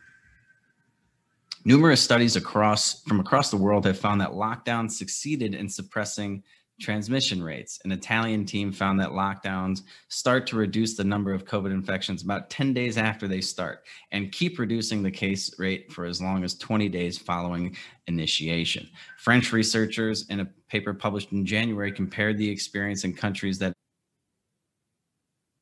Numerous 1.65 2.01
studies 2.01 2.37
across 2.37 3.01
from 3.01 3.19
across 3.19 3.51
the 3.51 3.57
world 3.57 3.85
have 3.85 3.99
found 3.99 4.21
that 4.21 4.31
lockdowns 4.31 4.91
succeeded 4.91 5.53
in 5.53 5.67
suppressing 5.67 6.43
transmission 6.79 7.41
rates. 7.41 7.79
An 7.85 7.91
Italian 7.91 8.45
team 8.45 8.71
found 8.71 8.99
that 8.99 9.09
lockdowns 9.09 9.83
start 10.09 10.45
to 10.47 10.55
reduce 10.55 10.95
the 10.95 11.03
number 11.03 11.33
of 11.33 11.45
COVID 11.45 11.71
infections 11.71 12.23
about 12.23 12.49
10 12.49 12.73
days 12.73 12.97
after 12.97 13.27
they 13.27 13.41
start 13.41 13.85
and 14.11 14.31
keep 14.31 14.59
reducing 14.59 15.01
the 15.01 15.11
case 15.11 15.57
rate 15.57 15.91
for 15.91 16.05
as 16.05 16.21
long 16.21 16.43
as 16.43 16.55
20 16.55 16.89
days 16.89 17.17
following 17.17 17.75
initiation. 18.07 18.87
French 19.17 19.51
researchers 19.51 20.27
in 20.29 20.41
a 20.41 20.45
paper 20.67 20.93
published 20.93 21.31
in 21.31 21.45
January 21.45 21.91
compared 21.91 22.37
the 22.37 22.49
experience 22.49 23.03
in 23.03 23.13
countries 23.13 23.57
that 23.59 23.73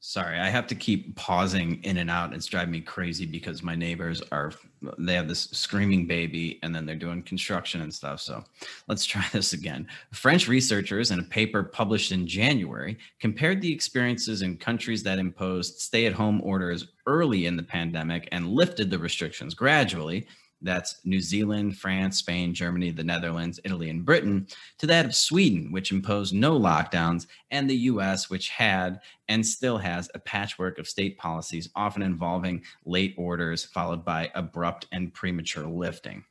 Sorry, 0.05 0.37
I 0.37 0.49
have 0.49 0.67
to 0.67 0.75
keep 0.75 1.15
pausing 1.15 1.81
in 1.85 1.95
and 1.95 2.11
out. 2.11 2.33
It's 2.33 2.45
driving 2.45 2.73
me 2.73 2.81
crazy 2.81 3.25
because 3.25 3.63
my 3.63 3.73
neighbors 3.73 4.21
are 4.33 4.51
they 4.97 5.13
have 5.13 5.29
this 5.29 5.43
screaming 5.53 6.07
baby 6.07 6.59
and 6.61 6.75
then 6.75 6.85
they're 6.85 6.97
doing 6.97 7.23
construction 7.23 7.79
and 7.79 7.93
stuff. 7.93 8.19
So 8.19 8.43
let's 8.89 9.05
try 9.05 9.25
this 9.31 9.53
again. 9.53 9.87
French 10.11 10.49
researchers 10.49 11.11
in 11.11 11.19
a 11.19 11.23
paper 11.23 11.63
published 11.63 12.11
in 12.11 12.27
January 12.27 12.97
compared 13.21 13.61
the 13.61 13.71
experiences 13.71 14.41
in 14.41 14.57
countries 14.57 15.03
that 15.03 15.19
imposed 15.19 15.79
stay-at-home 15.79 16.41
orders 16.43 16.89
early 17.07 17.45
in 17.45 17.55
the 17.55 17.63
pandemic 17.63 18.27
and 18.33 18.49
lifted 18.49 18.89
the 18.89 18.99
restrictions 18.99 19.53
gradually 19.53 20.27
that's 20.63 20.99
New 21.03 21.19
Zealand, 21.19 21.77
France, 21.77 22.17
Spain, 22.17 22.53
Germany, 22.53 22.91
the 22.91 23.03
Netherlands, 23.03 23.59
Italy, 23.63 23.89
and 23.89 24.05
Britain, 24.05 24.47
to 24.79 24.87
that 24.87 25.05
of 25.05 25.13
Sweden, 25.13 25.71
which 25.71 25.91
imposed 25.91 26.33
no 26.33 26.57
lockdowns, 26.59 27.27
and 27.51 27.69
the 27.69 27.75
US, 27.75 28.29
which 28.29 28.49
had 28.49 28.99
and 29.27 29.45
still 29.45 29.77
has 29.77 30.09
a 30.15 30.19
patchwork 30.19 30.79
of 30.79 30.87
state 30.87 31.17
policies, 31.17 31.69
often 31.75 32.01
involving 32.01 32.63
late 32.85 33.13
orders 33.17 33.63
followed 33.63 34.03
by 34.03 34.31
abrupt 34.35 34.87
and 34.91 35.13
premature 35.13 35.67
lifting. 35.67 36.23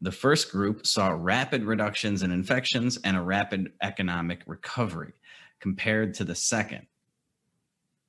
The 0.00 0.12
first 0.12 0.52
group 0.52 0.86
saw 0.86 1.08
rapid 1.08 1.64
reductions 1.64 2.22
in 2.22 2.30
infections 2.30 2.98
and 3.02 3.16
a 3.16 3.22
rapid 3.22 3.72
economic 3.82 4.42
recovery 4.46 5.12
compared 5.58 6.14
to 6.14 6.24
the 6.24 6.36
second, 6.36 6.86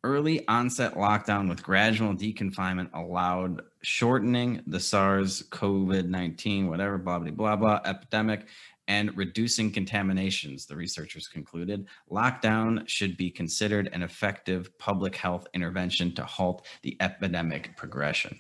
early 0.04 0.48
onset 0.48 0.96
lockdown 0.96 1.50
with 1.50 1.64
gradual 1.64 2.14
deconfinement 2.14 2.90
allowed 2.94 3.62
shortening 3.82 4.62
the 4.68 4.80
SARS 4.80 5.44
COVID 5.50 6.08
19, 6.08 6.68
whatever, 6.68 6.98
blah, 6.98 7.20
blah, 7.20 7.32
blah, 7.32 7.56
blah, 7.56 7.80
epidemic 7.86 8.48
and 8.90 9.16
reducing 9.16 9.72
contaminations, 9.72 10.66
the 10.66 10.76
researchers 10.76 11.28
concluded. 11.28 11.86
Lockdown 12.12 12.88
should 12.90 13.16
be 13.18 13.30
considered 13.30 13.88
an 13.94 14.02
effective 14.02 14.76
public 14.80 15.16
health 15.16 15.46
intervention 15.54 16.14
to 16.16 16.26
halt 16.26 16.66
the 16.82 16.98
epidemic 17.00 17.78
progression. 17.78 18.40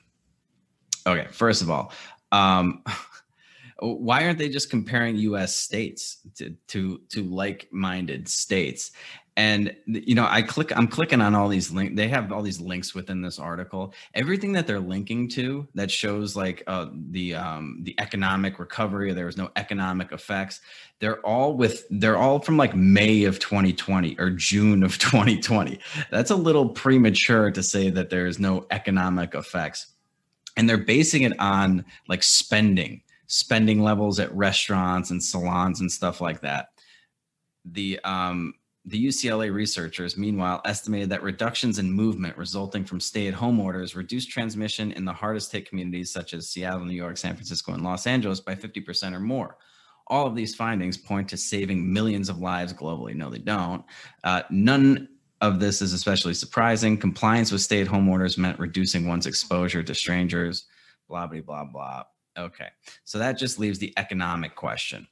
Okay, 1.06 1.28
first 1.32 1.62
of 1.62 1.70
all, 1.70 1.94
um, 2.32 2.84
why 3.80 4.26
aren't 4.26 4.40
they 4.40 4.50
just 4.50 4.72
comparing 4.72 5.16
U.S. 5.18 5.56
states 5.56 6.18
to 6.38 6.56
to, 6.70 7.02
to 7.10 7.24
like-minded 7.24 8.28
states? 8.28 8.92
And 9.40 9.74
you 9.86 10.16
know 10.16 10.28
i 10.30 10.42
click 10.42 10.76
i'm 10.78 10.88
clicking 10.88 11.22
on 11.22 11.34
all 11.34 11.48
these 11.48 11.72
links 11.72 11.96
they 11.96 12.10
have 12.10 12.30
all 12.34 12.42
these 12.42 12.60
links 12.60 12.94
within 12.94 13.22
this 13.22 13.40
article. 13.40 13.94
Everything 14.14 14.52
that 14.54 14.68
they're 14.68 14.80
linking 14.80 15.30
to 15.30 15.66
that 15.76 15.90
shows 15.90 16.36
like 16.36 16.62
uh, 16.68 16.88
the 17.12 17.36
um, 17.36 17.80
the 17.84 17.96
economic 18.00 18.60
recovery 18.60 19.14
there 19.14 19.26
was 19.26 19.38
no 19.38 19.50
economic 19.56 20.12
effects 20.12 20.60
they're 21.00 21.22
all 21.22 21.56
with 21.56 21.86
they're 21.90 22.18
all 22.18 22.40
from 22.40 22.58
like 22.58 22.76
may 22.76 23.24
of 23.24 23.40
2020 23.40 24.18
or 24.20 24.30
june 24.32 24.84
of 24.84 24.98
2020 24.98 25.80
that's 26.12 26.32
a 26.32 26.36
little 26.36 26.70
premature 26.70 27.50
to 27.52 27.64
say 27.64 27.90
that 27.90 28.10
there's 28.10 28.40
no 28.40 28.66
economic 28.72 29.36
effects. 29.36 29.88
And 30.58 30.68
they're 30.68 30.78
basing 30.78 31.22
it 31.22 31.40
on 31.40 31.86
like 32.08 32.24
spending 32.24 33.04
spending 33.28 33.84
levels 33.84 34.20
at 34.20 34.34
restaurants 34.36 35.12
and 35.12 35.24
salons 35.24 35.80
and 35.80 35.92
stuff 35.92 36.20
like 36.20 36.42
that. 36.42 36.70
The 37.64 38.00
um 38.04 38.56
the 38.86 39.08
UCLA 39.08 39.54
researchers, 39.54 40.18
meanwhile, 40.18 40.62
estimated 40.66 41.10
that 41.10 41.22
reductions 41.22 41.80
in 41.80 41.92
movement 41.92 42.38
resulting 42.38 42.86
from 42.86 43.00
stay 43.00 43.28
at 43.28 43.34
home 43.34 43.60
orders 43.60 43.96
reduced 43.96 44.30
transmission 44.30 44.92
in 44.94 45.06
the 45.06 45.14
hardest 45.14 45.52
hit 45.52 45.68
communities 45.68 46.12
such 46.12 46.34
as 46.34 46.50
Seattle, 46.50 46.86
New 46.86 46.94
York, 46.94 47.18
San 47.18 47.36
Francisco, 47.36 47.74
and 47.74 47.84
Los 47.84 48.08
Angeles 48.08 48.40
by 48.40 48.56
50% 48.56 49.14
or 49.14 49.20
more. 49.20 49.58
All 50.08 50.26
of 50.26 50.36
these 50.36 50.56
findings 50.56 50.98
point 50.98 51.30
to 51.30 51.38
saving 51.38 51.92
millions 51.92 52.30
of 52.30 52.40
lives 52.40 52.74
globally. 52.74 53.14
No, 53.16 53.30
they 53.30 53.38
don't. 53.38 53.84
Uh, 54.24 54.44
none 54.50 55.10
of 55.42 55.60
this 55.60 55.82
is 55.82 55.94
especially 55.94 56.34
surprising. 56.34 56.98
Compliance 56.98 57.52
with 57.52 57.62
stay 57.62 57.82
at 57.82 57.88
home 57.88 58.10
orders 58.10 58.38
meant 58.38 58.60
reducing 58.60 59.08
one's 59.08 59.28
exposure 59.28 59.84
to 59.84 59.94
strangers, 59.94 60.66
blah, 61.08 61.28
blah, 61.28 61.42
blah, 61.42 61.66
blah. 61.66 62.04
Okay. 62.38 62.70
So 63.04 63.20
that 63.20 63.38
just 63.38 63.60
leaves 63.60 63.78
the 63.78 63.94
economic 63.98 64.56
question 64.56 65.08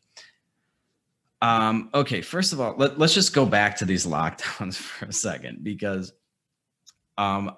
um, 1.41 1.89
okay, 1.93 2.21
first 2.21 2.53
of 2.53 2.59
all, 2.59 2.75
let, 2.77 2.99
us 2.99 3.13
just 3.13 3.33
go 3.33 3.45
back 3.45 3.77
to 3.77 3.85
these 3.85 4.05
lockdowns 4.05 4.75
for 4.75 5.05
a 5.05 5.13
second 5.13 5.63
because 5.63 6.13
um, 7.17 7.55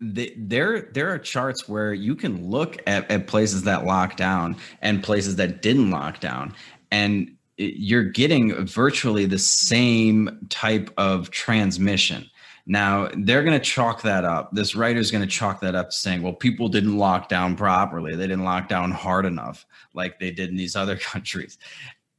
the, 0.00 0.32
there 0.36 0.90
there 0.92 1.10
are 1.10 1.18
charts 1.18 1.68
where 1.68 1.94
you 1.94 2.14
can 2.14 2.50
look 2.50 2.78
at, 2.86 3.10
at 3.10 3.26
places 3.26 3.62
that 3.62 3.84
lock 3.84 4.16
down 4.16 4.56
and 4.80 5.02
places 5.02 5.36
that 5.36 5.62
didn't 5.62 5.90
lock 5.90 6.20
down, 6.20 6.54
and 6.90 7.36
you're 7.56 8.04
getting 8.04 8.66
virtually 8.66 9.26
the 9.26 9.38
same 9.38 10.46
type 10.48 10.90
of 10.96 11.30
transmission. 11.30 12.28
Now, 12.64 13.08
they're 13.16 13.42
going 13.42 13.58
to 13.58 13.64
chalk 13.64 14.02
that 14.02 14.24
up. 14.24 14.52
This 14.52 14.76
writer's 14.76 15.10
going 15.10 15.22
to 15.22 15.30
chalk 15.30 15.60
that 15.60 15.74
up 15.74 15.92
saying, 15.92 16.22
well, 16.22 16.32
people 16.32 16.68
didn't 16.68 16.96
lock 16.96 17.28
down 17.28 17.56
properly. 17.56 18.14
They 18.14 18.28
didn't 18.28 18.44
lock 18.44 18.68
down 18.68 18.92
hard 18.92 19.26
enough 19.26 19.66
like 19.94 20.20
they 20.20 20.30
did 20.30 20.50
in 20.50 20.56
these 20.56 20.76
other 20.76 20.96
countries. 21.12 21.58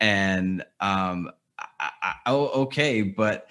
And, 0.03 0.65
um, 0.81 1.31
I, 1.57 1.89
I, 2.01 2.13
oh, 2.25 2.47
okay, 2.63 3.03
but 3.03 3.47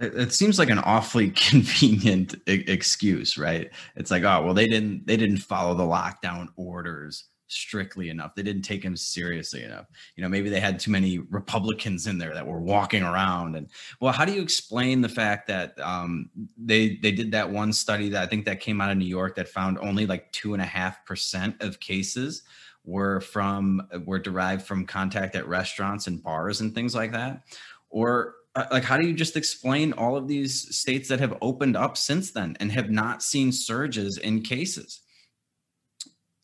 it, 0.00 0.14
it 0.14 0.32
seems 0.32 0.58
like 0.58 0.68
an 0.68 0.80
awfully 0.80 1.30
convenient 1.36 2.34
I- 2.48 2.64
excuse, 2.66 3.38
right? 3.38 3.70
It's 3.94 4.10
like, 4.10 4.24
oh, 4.24 4.42
well, 4.42 4.54
they 4.54 4.66
didn't 4.66 5.06
they 5.06 5.16
didn't 5.16 5.38
follow 5.38 5.74
the 5.74 5.84
lockdown 5.84 6.48
orders 6.56 7.28
strictly 7.46 8.10
enough. 8.10 8.34
They 8.34 8.42
didn't 8.42 8.62
take 8.62 8.82
him 8.82 8.96
seriously 8.96 9.62
enough. 9.62 9.86
You 10.16 10.22
know, 10.22 10.28
maybe 10.28 10.48
they 10.48 10.60
had 10.60 10.80
too 10.80 10.90
many 10.90 11.18
Republicans 11.18 12.08
in 12.08 12.18
there 12.18 12.34
that 12.34 12.46
were 12.46 12.60
walking 12.60 13.02
around. 13.04 13.54
And 13.54 13.68
well, 14.00 14.12
how 14.12 14.24
do 14.24 14.32
you 14.32 14.42
explain 14.42 15.00
the 15.00 15.08
fact 15.08 15.46
that 15.46 15.78
um, 15.80 16.30
they 16.56 16.96
they 16.96 17.12
did 17.12 17.30
that 17.30 17.48
one 17.48 17.72
study 17.72 18.08
that 18.08 18.24
I 18.24 18.26
think 18.26 18.44
that 18.46 18.58
came 18.58 18.80
out 18.80 18.90
of 18.90 18.98
New 18.98 19.04
York 19.04 19.36
that 19.36 19.48
found 19.48 19.78
only 19.78 20.06
like 20.06 20.32
two 20.32 20.52
and 20.52 20.62
a 20.62 20.66
half 20.66 21.04
percent 21.06 21.62
of 21.62 21.78
cases 21.78 22.42
were 22.90 23.20
from 23.20 23.82
were 24.04 24.18
derived 24.18 24.62
from 24.62 24.84
contact 24.86 25.36
at 25.36 25.46
restaurants 25.46 26.06
and 26.06 26.22
bars 26.22 26.60
and 26.60 26.74
things 26.74 26.94
like 26.94 27.12
that, 27.12 27.42
or 27.88 28.34
uh, 28.56 28.66
like 28.70 28.84
how 28.84 28.96
do 28.96 29.06
you 29.06 29.14
just 29.14 29.36
explain 29.36 29.92
all 29.94 30.16
of 30.16 30.26
these 30.26 30.76
states 30.76 31.08
that 31.08 31.20
have 31.20 31.38
opened 31.40 31.76
up 31.76 31.96
since 31.96 32.32
then 32.32 32.56
and 32.60 32.72
have 32.72 32.90
not 32.90 33.22
seen 33.22 33.52
surges 33.52 34.18
in 34.18 34.42
cases? 34.42 35.02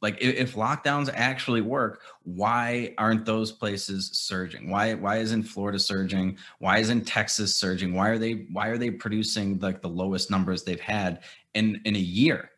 like 0.03 0.19
if, 0.21 0.35
if, 0.37 0.55
lockdowns 0.55 1.11
actually 1.15 1.63
work 1.63 2.03
why 2.23 2.95
aren't 2.99 3.25
those 3.25 3.51
places 3.51 4.11
surging? 4.13 4.71
Why 4.71 4.95
why 4.95 5.19
isn't 5.19 5.45
florida 5.45 5.79
surging? 5.79 6.39
Why 6.59 6.79
isn't 6.79 7.07
texas 7.07 7.57
surging? 7.57 7.95
Why 7.95 8.09
are 8.09 8.19
they 8.19 8.47
why 8.53 8.69
are 8.69 8.79
they 8.79 8.91
producing 8.91 9.59
like 9.59 9.81
the 9.81 9.89
lowest 9.89 10.31
numbers 10.31 10.63
they've 10.63 10.81
had 10.81 11.25
in 11.55 11.81
in 11.85 11.97
a 11.97 12.01
year 12.01 12.51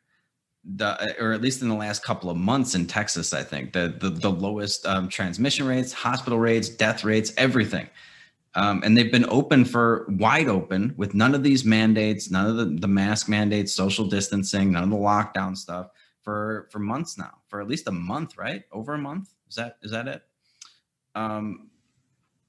the 0.64 1.16
or 1.20 1.32
at 1.32 1.40
least 1.40 1.62
in 1.62 1.68
the 1.68 1.74
last 1.74 2.02
couple 2.02 2.28
of 2.28 2.36
months 2.36 2.74
in 2.74 2.86
texas 2.86 3.32
i 3.32 3.42
think 3.42 3.72
the 3.72 3.94
the, 4.00 4.10
the 4.10 4.30
lowest 4.30 4.86
um, 4.86 5.08
transmission 5.08 5.66
rates 5.66 5.92
hospital 5.92 6.38
rates 6.38 6.68
death 6.68 7.04
rates 7.04 7.32
everything 7.36 7.88
um, 8.54 8.82
and 8.84 8.96
they've 8.96 9.12
been 9.12 9.28
open 9.28 9.64
for 9.64 10.06
wide 10.08 10.48
open 10.48 10.92
with 10.96 11.14
none 11.14 11.34
of 11.34 11.42
these 11.42 11.64
mandates 11.64 12.30
none 12.30 12.46
of 12.46 12.56
the, 12.56 12.64
the 12.80 12.88
mask 12.88 13.28
mandates 13.28 13.72
social 13.72 14.06
distancing 14.06 14.72
none 14.72 14.82
of 14.82 14.90
the 14.90 14.96
lockdown 14.96 15.56
stuff 15.56 15.90
for 16.28 16.68
for 16.70 16.78
months 16.78 17.16
now, 17.16 17.38
for 17.46 17.58
at 17.62 17.68
least 17.68 17.88
a 17.88 17.90
month, 17.90 18.36
right? 18.36 18.62
Over 18.70 18.92
a 18.92 18.98
month. 18.98 19.30
Is 19.48 19.54
that 19.54 19.78
is 19.80 19.92
that 19.92 20.06
it? 20.06 20.22
Um, 21.14 21.70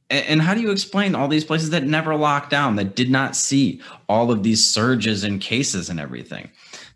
and, 0.10 0.26
and 0.26 0.42
how 0.42 0.54
do 0.54 0.60
you 0.60 0.72
explain 0.72 1.16
all 1.16 1.30
these 1.30 1.46
places 1.46 1.70
that 1.70 1.86
never 1.86 2.14
locked 2.14 2.50
down, 2.50 2.76
that 2.76 2.98
did 2.98 3.10
not 3.10 3.38
see 3.38 3.80
all 4.10 4.32
of 4.32 4.44
these 4.44 4.66
surges 4.66 5.24
in 5.24 5.40
cases 5.40 5.90
and 5.90 5.98
everything? 5.98 6.50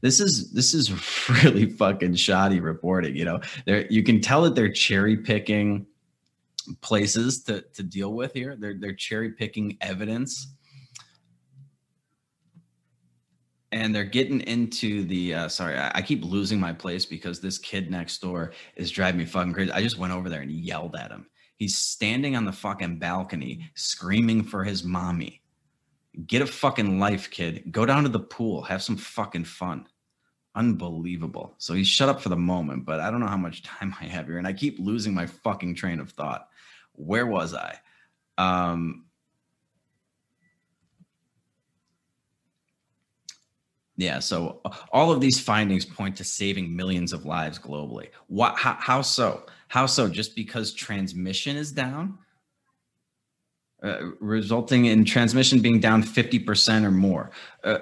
This 0.03 0.19
is 0.19 0.51
this 0.51 0.73
is 0.73 0.91
really 1.43 1.65
fucking 1.65 2.15
shoddy 2.15 2.59
reporting. 2.59 3.15
You 3.15 3.23
know, 3.23 3.39
there 3.65 3.87
you 3.89 4.03
can 4.03 4.19
tell 4.19 4.41
that 4.43 4.53
they're 4.53 4.71
cherry 4.71 5.15
picking 5.15 5.87
places 6.81 7.43
to 7.45 7.61
to 7.73 7.81
deal 7.81 8.13
with 8.13 8.33
here. 8.33 8.57
They're 8.59 8.75
they're 8.77 8.93
cherry 8.93 9.31
picking 9.31 9.77
evidence. 9.79 10.55
And 13.71 13.95
they're 13.95 14.03
getting 14.03 14.41
into 14.41 15.05
the 15.05 15.33
uh, 15.33 15.47
sorry 15.47 15.77
I, 15.77 15.91
I, 15.95 16.01
keep 16.03 16.23
losing 16.23 16.59
my 16.59 16.73
place 16.73 17.07
because 17.07 17.39
this 17.39 17.57
kid 17.57 17.89
next 17.89 18.21
door 18.21 18.51
is 18.75 18.91
driving 18.91 19.17
me 19.17 19.25
fucking 19.25 19.53
crazy. 19.53 19.71
I 19.71 19.81
just 19.81 19.97
went 19.97 20.13
over 20.13 20.29
there 20.29 20.41
and 20.41 20.51
yelled 20.51 20.95
at 20.95 21.09
him. 21.09 21.25
He's 21.55 21.75
standing 21.75 22.35
on 22.35 22.45
the 22.45 22.51
fucking 22.51 22.99
balcony 22.99 23.71
screaming 23.73 24.43
for 24.43 24.63
his 24.63 24.83
mommy. 24.83 25.41
Get 26.27 26.43
a 26.43 26.45
fucking 26.45 26.99
life 26.99 27.31
kid. 27.31 27.71
Go 27.71 27.87
down 27.87 28.03
to 28.03 28.09
the 28.09 28.19
pool. 28.19 28.61
Have 28.61 28.83
some 28.83 28.97
fucking 28.97 29.45
fun 29.45 29.87
unbelievable 30.55 31.55
so 31.57 31.73
he's 31.73 31.87
shut 31.87 32.09
up 32.09 32.21
for 32.21 32.29
the 32.29 32.35
moment 32.35 32.85
but 32.85 32.99
i 32.99 33.09
don't 33.09 33.19
know 33.19 33.27
how 33.27 33.37
much 33.37 33.63
time 33.63 33.93
i 33.99 34.05
have 34.05 34.27
here 34.27 34.37
and 34.37 34.47
i 34.47 34.53
keep 34.53 34.77
losing 34.79 35.13
my 35.13 35.25
fucking 35.25 35.73
train 35.73 35.99
of 35.99 36.11
thought 36.11 36.47
where 36.93 37.25
was 37.25 37.53
i 37.53 37.75
um 38.37 39.05
Yeah, 43.95 44.19
so 44.19 44.61
all 44.91 45.11
of 45.11 45.21
these 45.21 45.39
findings 45.39 45.85
point 45.85 46.17
to 46.17 46.23
saving 46.23 46.75
millions 46.75 47.13
of 47.13 47.25
lives 47.25 47.59
globally. 47.59 48.09
What? 48.27 48.57
How, 48.57 48.75
how 48.79 49.01
so? 49.03 49.45
How 49.67 49.85
so? 49.85 50.09
Just 50.09 50.35
because 50.35 50.73
transmission 50.73 51.55
is 51.55 51.71
down, 51.71 52.17
uh, 53.83 54.11
resulting 54.19 54.85
in 54.85 55.05
transmission 55.05 55.59
being 55.59 55.79
down 55.79 56.01
fifty 56.03 56.39
percent 56.39 56.85
or 56.85 56.91
more. 56.91 57.31
Uh, 57.63 57.79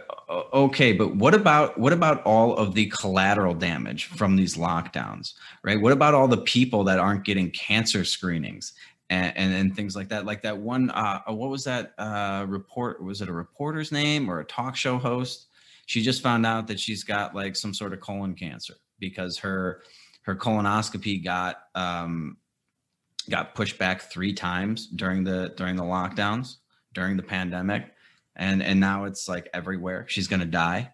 okay, 0.54 0.94
but 0.94 1.16
what 1.16 1.34
about 1.34 1.78
what 1.78 1.94
about 1.94 2.24
all 2.24 2.56
of 2.56 2.74
the 2.74 2.88
collateral 2.88 3.54
damage 3.54 4.06
from 4.06 4.36
these 4.36 4.56
lockdowns? 4.56 5.34
Right? 5.64 5.80
What 5.80 5.94
about 5.94 6.14
all 6.14 6.28
the 6.28 6.42
people 6.42 6.84
that 6.86 7.00
aren't 7.00 7.26
getting 7.26 7.52
cancer 7.52 8.04
screenings 8.04 8.74
and, 9.10 9.36
and, 9.38 9.54
and, 9.54 9.76
things 9.76 9.94
like 9.94 10.08
that. 10.08 10.26
Like 10.26 10.42
that 10.44 10.58
one, 10.58 10.90
uh, 10.92 11.20
what 11.28 11.50
was 11.50 11.66
that 11.66 11.94
uh, 11.98 12.46
report? 12.48 13.04
Was 13.04 13.22
it 13.22 13.28
a 13.28 13.34
reporter's 13.34 13.92
name 13.92 14.30
or 14.30 14.40
a 14.40 14.46
talk 14.46 14.78
show 14.78 14.98
host 14.98 15.48
she 15.92 16.02
just 16.02 16.22
found 16.22 16.46
out 16.46 16.68
that 16.68 16.80
she's 16.80 17.04
got 17.04 17.36
like 17.36 17.54
some 17.54 17.74
sort 17.74 17.92
of 17.92 18.00
colon 18.00 18.34
cancer 18.34 18.76
because 19.00 19.38
her 19.38 19.84
her 20.22 20.36
colonoscopy 20.36 21.22
got 21.22 21.64
um, 21.76 22.38
got 23.30 23.56
pushed 23.56 23.78
back 23.78 24.02
three 24.02 24.34
times 24.34 24.88
during 24.88 25.24
the 25.24 25.54
during 25.56 25.76
the 25.76 25.84
lockdowns 25.84 26.58
during 26.94 27.18
the 27.18 27.24
pandemic. 27.24 27.92
And 28.36 28.64
and 28.64 28.80
now 28.80 29.06
it's 29.06 29.28
like 29.28 29.50
everywhere. 29.54 30.06
She's 30.08 30.28
to 30.42 30.46
die 30.46 30.92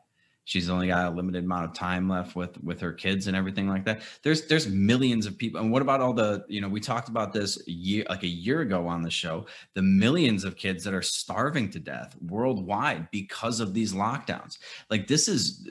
she's 0.48 0.70
only 0.70 0.88
got 0.88 1.12
a 1.12 1.16
limited 1.16 1.44
amount 1.44 1.66
of 1.66 1.74
time 1.74 2.08
left 2.08 2.34
with 2.34 2.64
with 2.64 2.80
her 2.80 2.94
kids 2.94 3.28
and 3.28 3.36
everything 3.36 3.68
like 3.68 3.84
that. 3.84 4.02
There's 4.24 4.48
there's 4.48 4.66
millions 4.68 5.26
of 5.26 5.38
people 5.38 5.60
and 5.60 5.72
what 5.72 5.82
about 5.82 6.00
all 6.00 6.14
the 6.14 6.46
you 6.48 6.62
know 6.62 6.70
we 6.70 6.80
talked 6.80 7.10
about 7.10 7.34
this 7.34 7.62
year 7.68 8.06
like 8.10 8.24
a 8.24 8.28
year 8.28 8.62
ago 8.62 8.88
on 8.88 9.02
the 9.02 9.12
show 9.12 9.46
the 9.74 9.82
millions 9.82 10.46
of 10.46 10.56
kids 10.56 10.86
that 10.86 10.94
are 10.94 11.02
starving 11.02 11.70
to 11.72 11.80
death 11.80 12.16
worldwide 12.26 13.12
because 13.12 13.60
of 13.60 13.74
these 13.74 13.94
lockdowns. 13.94 14.58
Like 14.90 15.08
this 15.08 15.28
is 15.28 15.68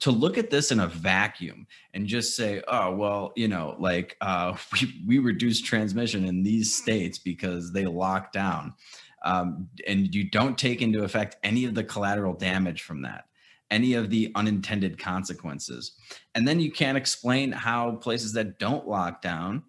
to 0.00 0.12
look 0.12 0.38
at 0.38 0.50
this 0.50 0.70
in 0.70 0.78
a 0.78 0.86
vacuum 0.86 1.66
and 1.92 2.06
just 2.06 2.36
say 2.36 2.62
oh 2.68 2.94
well 2.94 3.32
you 3.34 3.48
know 3.48 3.74
like 3.80 4.16
uh 4.20 4.56
we, 4.72 5.02
we 5.06 5.18
reduced 5.18 5.66
transmission 5.66 6.24
in 6.24 6.44
these 6.44 6.74
states 6.74 7.18
because 7.18 7.72
they 7.72 7.84
locked 7.84 8.32
down. 8.32 8.74
Um, 9.24 9.70
and 9.88 10.14
you 10.14 10.28
don't 10.28 10.58
take 10.58 10.82
into 10.82 11.02
effect 11.02 11.36
any 11.42 11.64
of 11.64 11.74
the 11.74 11.82
collateral 11.82 12.34
damage 12.34 12.82
from 12.82 13.00
that 13.02 13.24
any 13.74 13.94
of 13.94 14.08
the 14.08 14.30
unintended 14.36 14.96
consequences. 14.98 15.92
And 16.34 16.46
then 16.46 16.60
you 16.60 16.70
can't 16.70 16.96
explain 16.96 17.50
how 17.50 17.96
places 17.96 18.32
that 18.34 18.58
don't 18.58 18.86
lock 18.86 19.20
down 19.20 19.64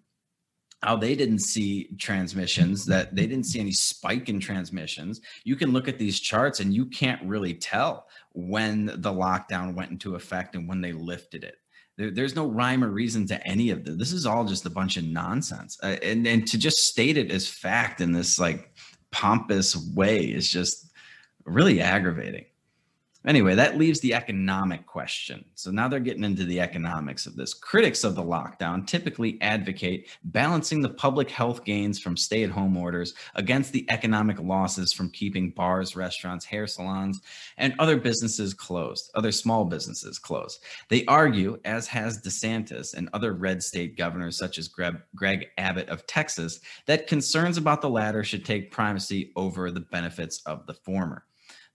how 0.82 0.94
they 0.94 1.16
didn't 1.16 1.40
see 1.40 1.88
transmissions 1.98 2.86
that 2.86 3.14
they 3.16 3.26
didn't 3.26 3.46
see 3.46 3.58
any 3.58 3.72
spike 3.72 4.28
in 4.28 4.38
transmissions. 4.38 5.20
You 5.42 5.56
can 5.56 5.72
look 5.72 5.88
at 5.88 5.98
these 5.98 6.20
charts 6.20 6.60
and 6.60 6.72
you 6.72 6.86
can't 6.86 7.20
really 7.24 7.54
tell 7.54 8.06
when 8.34 8.86
the 8.86 9.12
lockdown 9.12 9.74
went 9.74 9.90
into 9.90 10.14
effect 10.14 10.54
and 10.54 10.68
when 10.68 10.80
they 10.80 10.92
lifted 10.92 11.42
it. 11.42 11.56
There, 11.96 12.10
there's 12.10 12.36
no 12.36 12.46
rhyme 12.46 12.84
or 12.84 12.90
reason 12.90 13.26
to 13.28 13.46
any 13.46 13.70
of 13.70 13.84
this 13.84 13.96
this 13.96 14.12
is 14.12 14.26
all 14.26 14.44
just 14.44 14.66
a 14.66 14.70
bunch 14.70 14.96
of 14.96 15.04
nonsense. 15.04 15.78
Uh, 15.82 15.96
and 16.02 16.26
and 16.26 16.46
to 16.46 16.58
just 16.58 16.86
state 16.86 17.16
it 17.16 17.32
as 17.32 17.48
fact 17.48 18.00
in 18.00 18.12
this 18.12 18.38
like 18.38 18.70
pompous 19.10 19.76
way 19.94 20.26
is 20.26 20.48
just 20.48 20.92
really 21.46 21.80
aggravating 21.80 22.44
Anyway, 23.26 23.56
that 23.56 23.76
leaves 23.76 23.98
the 24.00 24.14
economic 24.14 24.86
question. 24.86 25.44
So 25.56 25.72
now 25.72 25.88
they're 25.88 25.98
getting 25.98 26.22
into 26.22 26.44
the 26.44 26.60
economics 26.60 27.26
of 27.26 27.34
this. 27.34 27.54
Critics 27.54 28.04
of 28.04 28.14
the 28.14 28.22
lockdown 28.22 28.86
typically 28.86 29.36
advocate 29.42 30.08
balancing 30.22 30.80
the 30.80 30.90
public 30.90 31.28
health 31.28 31.64
gains 31.64 31.98
from 31.98 32.16
stay 32.16 32.44
at 32.44 32.50
home 32.50 32.76
orders 32.76 33.14
against 33.34 33.72
the 33.72 33.84
economic 33.90 34.38
losses 34.38 34.92
from 34.92 35.10
keeping 35.10 35.50
bars, 35.50 35.96
restaurants, 35.96 36.44
hair 36.44 36.68
salons, 36.68 37.20
and 37.58 37.74
other 37.80 37.96
businesses 37.96 38.54
closed, 38.54 39.10
other 39.16 39.32
small 39.32 39.64
businesses 39.64 40.20
closed. 40.20 40.62
They 40.88 41.04
argue, 41.06 41.58
as 41.64 41.88
has 41.88 42.22
DeSantis 42.22 42.94
and 42.94 43.08
other 43.12 43.32
red 43.32 43.60
state 43.60 43.96
governors 43.96 44.38
such 44.38 44.56
as 44.56 44.68
Greg, 44.68 44.98
Greg 45.16 45.48
Abbott 45.58 45.88
of 45.88 46.06
Texas, 46.06 46.60
that 46.86 47.08
concerns 47.08 47.56
about 47.56 47.82
the 47.82 47.90
latter 47.90 48.22
should 48.22 48.44
take 48.44 48.70
primacy 48.70 49.32
over 49.34 49.72
the 49.72 49.80
benefits 49.80 50.42
of 50.46 50.64
the 50.66 50.74
former. 50.74 51.24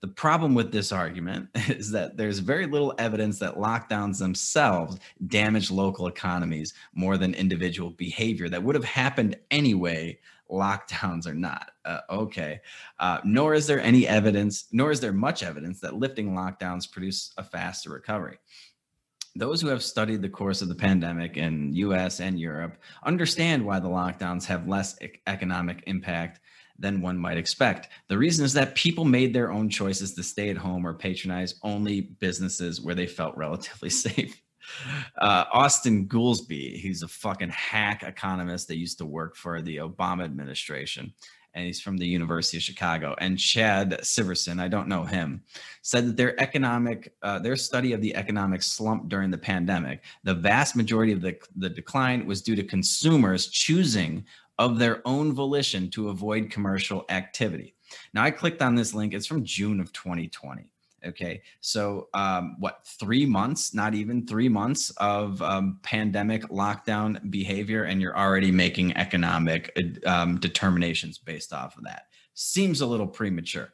The 0.01 0.07
problem 0.07 0.55
with 0.55 0.71
this 0.71 0.91
argument 0.91 1.49
is 1.69 1.91
that 1.91 2.17
there's 2.17 2.39
very 2.39 2.65
little 2.65 2.93
evidence 2.97 3.37
that 3.39 3.55
lockdowns 3.55 4.17
themselves 4.17 4.97
damage 5.27 5.69
local 5.69 6.07
economies 6.07 6.73
more 6.93 7.17
than 7.17 7.35
individual 7.35 7.91
behavior 7.91 8.49
that 8.49 8.63
would 8.63 8.75
have 8.75 8.83
happened 8.83 9.37
anyway, 9.51 10.17
lockdowns 10.49 11.27
or 11.27 11.35
not. 11.35 11.71
Uh, 11.85 11.99
okay. 12.09 12.59
Uh, 12.99 13.19
nor 13.23 13.53
is 13.53 13.67
there 13.67 13.79
any 13.79 14.07
evidence, 14.07 14.65
nor 14.71 14.91
is 14.91 14.99
there 14.99 15.13
much 15.13 15.43
evidence 15.43 15.79
that 15.79 15.95
lifting 15.95 16.33
lockdowns 16.33 16.91
produce 16.91 17.31
a 17.37 17.43
faster 17.43 17.91
recovery. 17.91 18.37
those 19.33 19.61
who 19.61 19.69
have 19.69 19.81
studied 19.81 20.21
the 20.21 20.27
course 20.27 20.61
of 20.61 20.67
the 20.67 20.75
pandemic 20.75 21.37
in 21.37 21.73
US 21.73 22.19
and 22.19 22.37
Europe 22.37 22.77
understand 23.05 23.65
why 23.65 23.79
the 23.79 23.87
lockdowns 23.87 24.45
have 24.45 24.67
less 24.67 24.97
economic 25.25 25.83
impact 25.87 26.41
than 26.81 27.01
one 27.01 27.17
might 27.17 27.37
expect. 27.37 27.89
The 28.07 28.17
reason 28.17 28.43
is 28.43 28.53
that 28.53 28.75
people 28.75 29.05
made 29.05 29.33
their 29.33 29.51
own 29.51 29.69
choices 29.69 30.13
to 30.15 30.23
stay 30.23 30.49
at 30.49 30.57
home 30.57 30.85
or 30.85 30.93
patronize 30.93 31.55
only 31.63 32.01
businesses 32.01 32.81
where 32.81 32.95
they 32.95 33.07
felt 33.07 33.37
relatively 33.37 33.89
safe. 34.05 34.41
Uh, 35.17 35.45
Austan 35.45 36.07
Goolsbee, 36.07 36.77
he's 36.77 37.03
a 37.03 37.07
fucking 37.07 37.49
hack 37.49 38.03
economist 38.03 38.67
that 38.67 38.77
used 38.77 38.97
to 38.99 39.05
work 39.05 39.35
for 39.35 39.61
the 39.61 39.77
Obama 39.77 40.23
administration 40.23 41.13
and 41.53 41.65
he's 41.65 41.81
from 41.81 41.97
the 41.97 42.07
University 42.07 42.57
of 42.57 42.63
Chicago. 42.63 43.15
And 43.17 43.37
Chad 43.37 43.99
Syverson, 44.01 44.59
I 44.59 44.67
don't 44.67 44.87
know 44.87 45.03
him, 45.03 45.43
said 45.81 46.07
that 46.07 46.17
their 46.17 46.39
economic, 46.39 47.13
uh, 47.21 47.39
their 47.39 47.55
study 47.55 47.93
of 47.93 48.01
the 48.01 48.15
economic 48.15 48.63
slump 48.63 49.09
during 49.09 49.31
the 49.31 49.37
pandemic, 49.37 50.03
the 50.23 50.33
vast 50.33 50.75
majority 50.75 51.11
of 51.11 51.21
the, 51.21 51.37
the 51.55 51.69
decline 51.69 52.25
was 52.25 52.41
due 52.41 52.55
to 52.55 52.63
consumers 52.63 53.47
choosing 53.47 54.25
of 54.57 54.79
their 54.79 55.01
own 55.05 55.33
volition 55.33 55.89
to 55.91 56.09
avoid 56.09 56.49
commercial 56.49 57.05
activity. 57.09 57.75
Now, 58.13 58.23
I 58.23 58.31
clicked 58.31 58.61
on 58.61 58.75
this 58.75 58.93
link. 58.93 59.13
It's 59.13 59.27
from 59.27 59.43
June 59.43 59.79
of 59.79 59.91
2020. 59.93 60.69
Okay. 61.03 61.41
So, 61.61 62.09
um, 62.13 62.57
what, 62.59 62.85
three 62.99 63.25
months, 63.25 63.73
not 63.73 63.95
even 63.95 64.27
three 64.27 64.49
months 64.49 64.91
of 64.97 65.41
um, 65.41 65.79
pandemic 65.81 66.43
lockdown 66.49 67.31
behavior, 67.31 67.85
and 67.85 67.99
you're 67.99 68.17
already 68.17 68.51
making 68.51 68.95
economic 68.95 69.75
um, 70.05 70.39
determinations 70.39 71.17
based 71.17 71.53
off 71.53 71.75
of 71.75 71.83
that. 71.85 72.03
Seems 72.35 72.81
a 72.81 72.85
little 72.85 73.07
premature. 73.07 73.73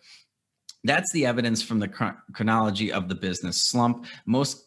That's 0.86 1.12
the 1.12 1.26
evidence 1.26 1.62
from 1.62 1.80
the 1.80 1.90
chronology 2.34 2.94
of 2.94 3.10
the 3.10 3.16
business 3.16 3.66
slump. 3.66 4.06
Most 4.26 4.67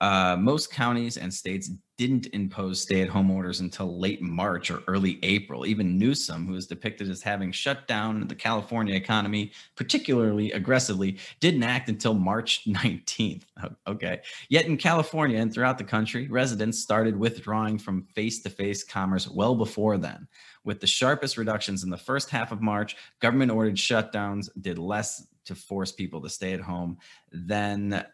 uh, 0.00 0.36
most 0.38 0.72
counties 0.72 1.16
and 1.16 1.32
states 1.32 1.70
didn't 1.96 2.28
impose 2.28 2.80
stay 2.80 3.02
at 3.02 3.08
home 3.08 3.28
orders 3.28 3.58
until 3.58 3.98
late 3.98 4.22
March 4.22 4.70
or 4.70 4.80
early 4.86 5.18
April. 5.24 5.66
Even 5.66 5.98
Newsom, 5.98 6.46
who 6.46 6.54
is 6.54 6.68
depicted 6.68 7.10
as 7.10 7.20
having 7.20 7.50
shut 7.50 7.88
down 7.88 8.24
the 8.28 8.34
California 8.36 8.94
economy 8.94 9.50
particularly 9.74 10.52
aggressively, 10.52 11.18
didn't 11.40 11.64
act 11.64 11.88
until 11.88 12.14
March 12.14 12.64
19th. 12.68 13.42
Okay. 13.88 14.20
Yet 14.48 14.66
in 14.66 14.76
California 14.76 15.38
and 15.38 15.52
throughout 15.52 15.78
the 15.78 15.84
country, 15.84 16.28
residents 16.28 16.78
started 16.78 17.18
withdrawing 17.18 17.78
from 17.78 18.06
face 18.14 18.40
to 18.42 18.50
face 18.50 18.84
commerce 18.84 19.28
well 19.28 19.56
before 19.56 19.98
then. 19.98 20.28
With 20.62 20.78
the 20.78 20.86
sharpest 20.86 21.36
reductions 21.36 21.82
in 21.82 21.90
the 21.90 21.96
first 21.96 22.30
half 22.30 22.52
of 22.52 22.62
March, 22.62 22.96
government 23.18 23.50
ordered 23.50 23.74
shutdowns 23.74 24.48
did 24.60 24.78
less 24.78 25.26
to 25.46 25.54
force 25.56 25.90
people 25.90 26.20
to 26.20 26.28
stay 26.28 26.52
at 26.52 26.60
home 26.60 26.98
than 27.32 28.04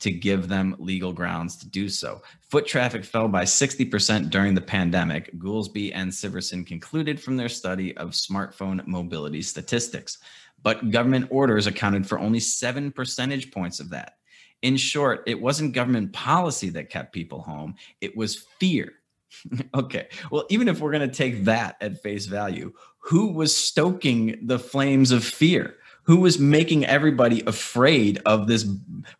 to 0.00 0.10
give 0.10 0.48
them 0.48 0.76
legal 0.78 1.12
grounds 1.12 1.56
to 1.56 1.68
do 1.68 1.88
so. 1.88 2.20
Foot 2.50 2.66
traffic 2.66 3.04
fell 3.04 3.28
by 3.28 3.44
60% 3.44 4.30
during 4.30 4.54
the 4.54 4.60
pandemic, 4.60 5.32
Goolsbee 5.38 5.92
and 5.94 6.10
Syverson 6.10 6.66
concluded 6.66 7.20
from 7.20 7.36
their 7.36 7.48
study 7.48 7.96
of 7.96 8.10
smartphone 8.10 8.86
mobility 8.86 9.42
statistics. 9.42 10.18
But 10.62 10.90
government 10.90 11.28
orders 11.30 11.66
accounted 11.66 12.06
for 12.06 12.18
only 12.18 12.40
seven 12.40 12.90
percentage 12.90 13.52
points 13.52 13.80
of 13.80 13.90
that. 13.90 14.14
In 14.62 14.76
short, 14.76 15.22
it 15.26 15.40
wasn't 15.40 15.74
government 15.74 16.12
policy 16.12 16.70
that 16.70 16.90
kept 16.90 17.12
people 17.12 17.42
home, 17.42 17.74
it 18.00 18.16
was 18.16 18.46
fear. 18.58 18.94
okay, 19.74 20.08
well, 20.30 20.46
even 20.48 20.68
if 20.68 20.80
we're 20.80 20.92
going 20.92 21.08
to 21.08 21.14
take 21.14 21.44
that 21.44 21.76
at 21.80 22.02
face 22.02 22.26
value, 22.26 22.72
who 22.98 23.32
was 23.32 23.54
stoking 23.54 24.38
the 24.42 24.58
flames 24.58 25.10
of 25.10 25.24
fear? 25.24 25.76
Who 26.04 26.18
was 26.18 26.38
making 26.38 26.84
everybody 26.84 27.42
afraid 27.46 28.20
of 28.24 28.46
this 28.46 28.66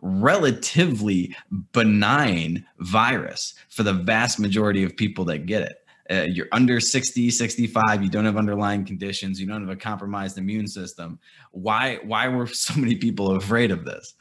relatively 0.01 1.35
benign 1.73 2.65
virus 2.79 3.55
for 3.69 3.83
the 3.83 3.93
vast 3.93 4.39
majority 4.39 4.85
of 4.85 4.97
people 4.97 5.25
that 5.25 5.47
get 5.47 5.63
it. 5.63 5.81
Uh, 6.11 6.27
you're 6.29 6.49
under 6.53 6.81
60 6.81 7.31
65 7.31 8.03
you 8.03 8.11
don't 8.11 8.27
have 8.27 8.37
underlying 8.37 8.85
conditions 8.85 9.41
you 9.41 9.47
don't 9.47 9.63
have 9.63 9.71
a 9.71 9.77
compromised 9.77 10.37
immune 10.37 10.67
system. 10.67 11.19
Why 11.51 11.99
why 12.03 12.29
were 12.29 12.47
so 12.47 12.75
many 12.79 12.97
people 12.97 13.37
afraid 13.37 13.71
of 13.71 13.87
this? 13.87 14.15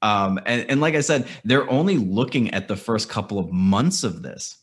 Um, 0.00 0.38
and, 0.46 0.70
and 0.70 0.80
like 0.80 0.94
i 0.94 1.00
said 1.00 1.26
they're 1.44 1.68
only 1.68 1.96
looking 1.96 2.54
at 2.54 2.68
the 2.68 2.76
first 2.76 3.08
couple 3.08 3.40
of 3.40 3.50
months 3.50 4.04
of 4.04 4.22
this 4.22 4.58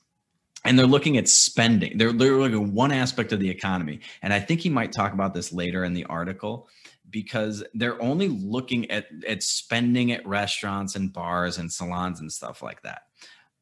and 0.64 0.78
they're 0.78 0.86
looking 0.86 1.18
at 1.18 1.28
spending. 1.28 1.98
They're, 1.98 2.14
they're 2.14 2.38
looking 2.38 2.64
at 2.64 2.70
one 2.70 2.92
aspect 2.92 3.34
of 3.34 3.40
the 3.42 3.50
economy. 3.50 4.00
And 4.22 4.32
i 4.32 4.40
think 4.40 4.62
he 4.62 4.70
might 4.70 4.94
talk 4.94 5.12
about 5.12 5.34
this 5.34 5.52
later 5.52 5.84
in 5.84 5.94
the 5.94 6.06
article 6.06 6.70
because 7.12 7.64
they're 7.74 8.02
only 8.02 8.28
looking 8.28 8.90
at 8.90 9.08
at 9.28 9.44
spending 9.44 10.12
at 10.12 10.26
restaurants 10.26 10.96
and 10.96 11.12
bars 11.12 11.58
and 11.58 11.72
salons 11.72 12.20
and 12.20 12.32
stuff 12.32 12.62
like 12.62 12.82
that. 12.84 13.04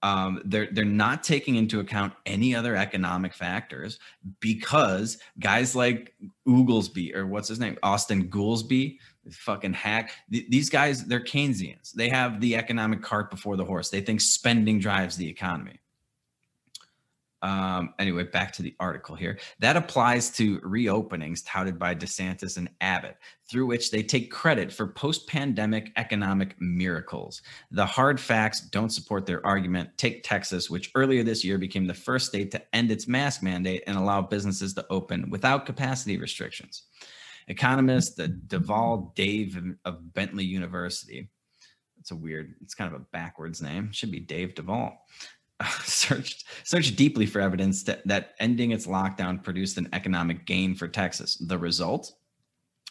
Um, 0.02 0.42
they're 0.46 0.70
they're 0.72 0.86
not 0.86 1.24
taking 1.24 1.56
into 1.56 1.82
account 1.82 2.14
any 2.26 2.56
other 2.56 2.76
economic 2.76 3.34
factors 3.34 4.00
because 4.40 5.18
guys 5.40 5.76
like 5.76 6.14
Oglesby 6.48 7.14
or 7.14 7.28
what's 7.28 7.50
his 7.50 7.60
name, 7.60 7.78
Austan 7.84 8.30
Goolsbee, 8.30 8.98
fucking 9.30 9.74
hack. 9.74 10.12
Th- 10.32 10.50
these 10.50 10.70
guys, 10.70 11.06
they're 11.06 11.20
Keynesians. 11.20 11.92
They 11.92 12.08
have 12.10 12.40
the 12.40 12.56
economic 12.56 13.02
cart 13.02 13.30
before 13.30 13.58
the 13.58 13.66
horse. 13.66 13.90
They 13.90 14.02
think 14.02 14.22
spending 14.22 14.80
drives 14.80 15.18
the 15.18 15.28
economy. 15.28 15.80
Um, 17.42 17.94
anyway, 18.00 18.24
back 18.24 18.52
to 18.54 18.62
the 18.62 18.76
article 18.80 19.16
here. 19.16 19.40
That 19.60 19.78
applies 19.78 20.30
to 20.32 20.60
reopenings 20.60 21.42
touted 21.46 21.80
by 21.80 21.96
DeSantis 21.96 22.58
and 22.58 22.70
Abbott, 22.82 23.18
through 23.50 23.66
which 23.66 23.92
they 23.92 24.04
take 24.04 24.32
credit 24.32 24.74
for 24.74 24.88
post 24.88 25.28
pandemic 25.28 25.92
economic 25.96 26.56
miracles. 26.60 27.42
The 27.72 27.86
hard 27.86 28.20
facts 28.20 28.62
don't 28.62 28.90
support 28.90 29.26
their 29.26 29.46
argument. 29.46 29.98
Take 29.98 30.24
Texas, 30.24 30.70
which 30.70 30.92
earlier 30.96 31.24
this 31.24 31.46
year 31.46 31.58
became 31.58 31.88
the 31.88 31.94
first 31.94 32.28
state 32.28 32.52
to 32.52 32.76
end 32.76 32.92
its 32.92 33.08
mask 33.08 33.42
mandate 33.42 33.84
and 33.88 33.98
allow 33.98 34.22
businesses 34.22 34.74
to 34.74 34.86
open 34.90 35.30
without 35.30 35.66
capacity 35.66 36.18
restrictions. 36.18 36.84
Economist 37.48 38.18
Dhaval 38.18 39.16
Dave 39.16 39.60
of 39.86 40.14
Bentley 40.14 40.46
University. 40.46 41.30
It's 42.00 42.12
a 42.12 42.16
weird, 42.16 42.54
it's 42.62 42.76
kind 42.76 42.94
of 42.94 43.02
a 43.02 43.06
backwards 43.12 43.62
name. 43.62 43.92
Should 43.92 44.12
be 44.12 44.20
Dave 44.20 44.56
Duvall 44.56 45.06
searched 45.84 46.46
searched 46.64 46.96
deeply 46.96 47.26
for 47.26 47.42
evidence 47.42 47.84
that, 47.84 48.06
that 48.08 48.36
ending 48.40 48.72
its 48.72 48.88
lockdown 48.88 49.44
produced 49.44 49.78
an 49.78 49.90
economic 49.94 50.46
gain 50.46 50.76
for 50.76 50.88
Texas. 50.88 51.36
The 51.36 51.58
result? 51.58 52.14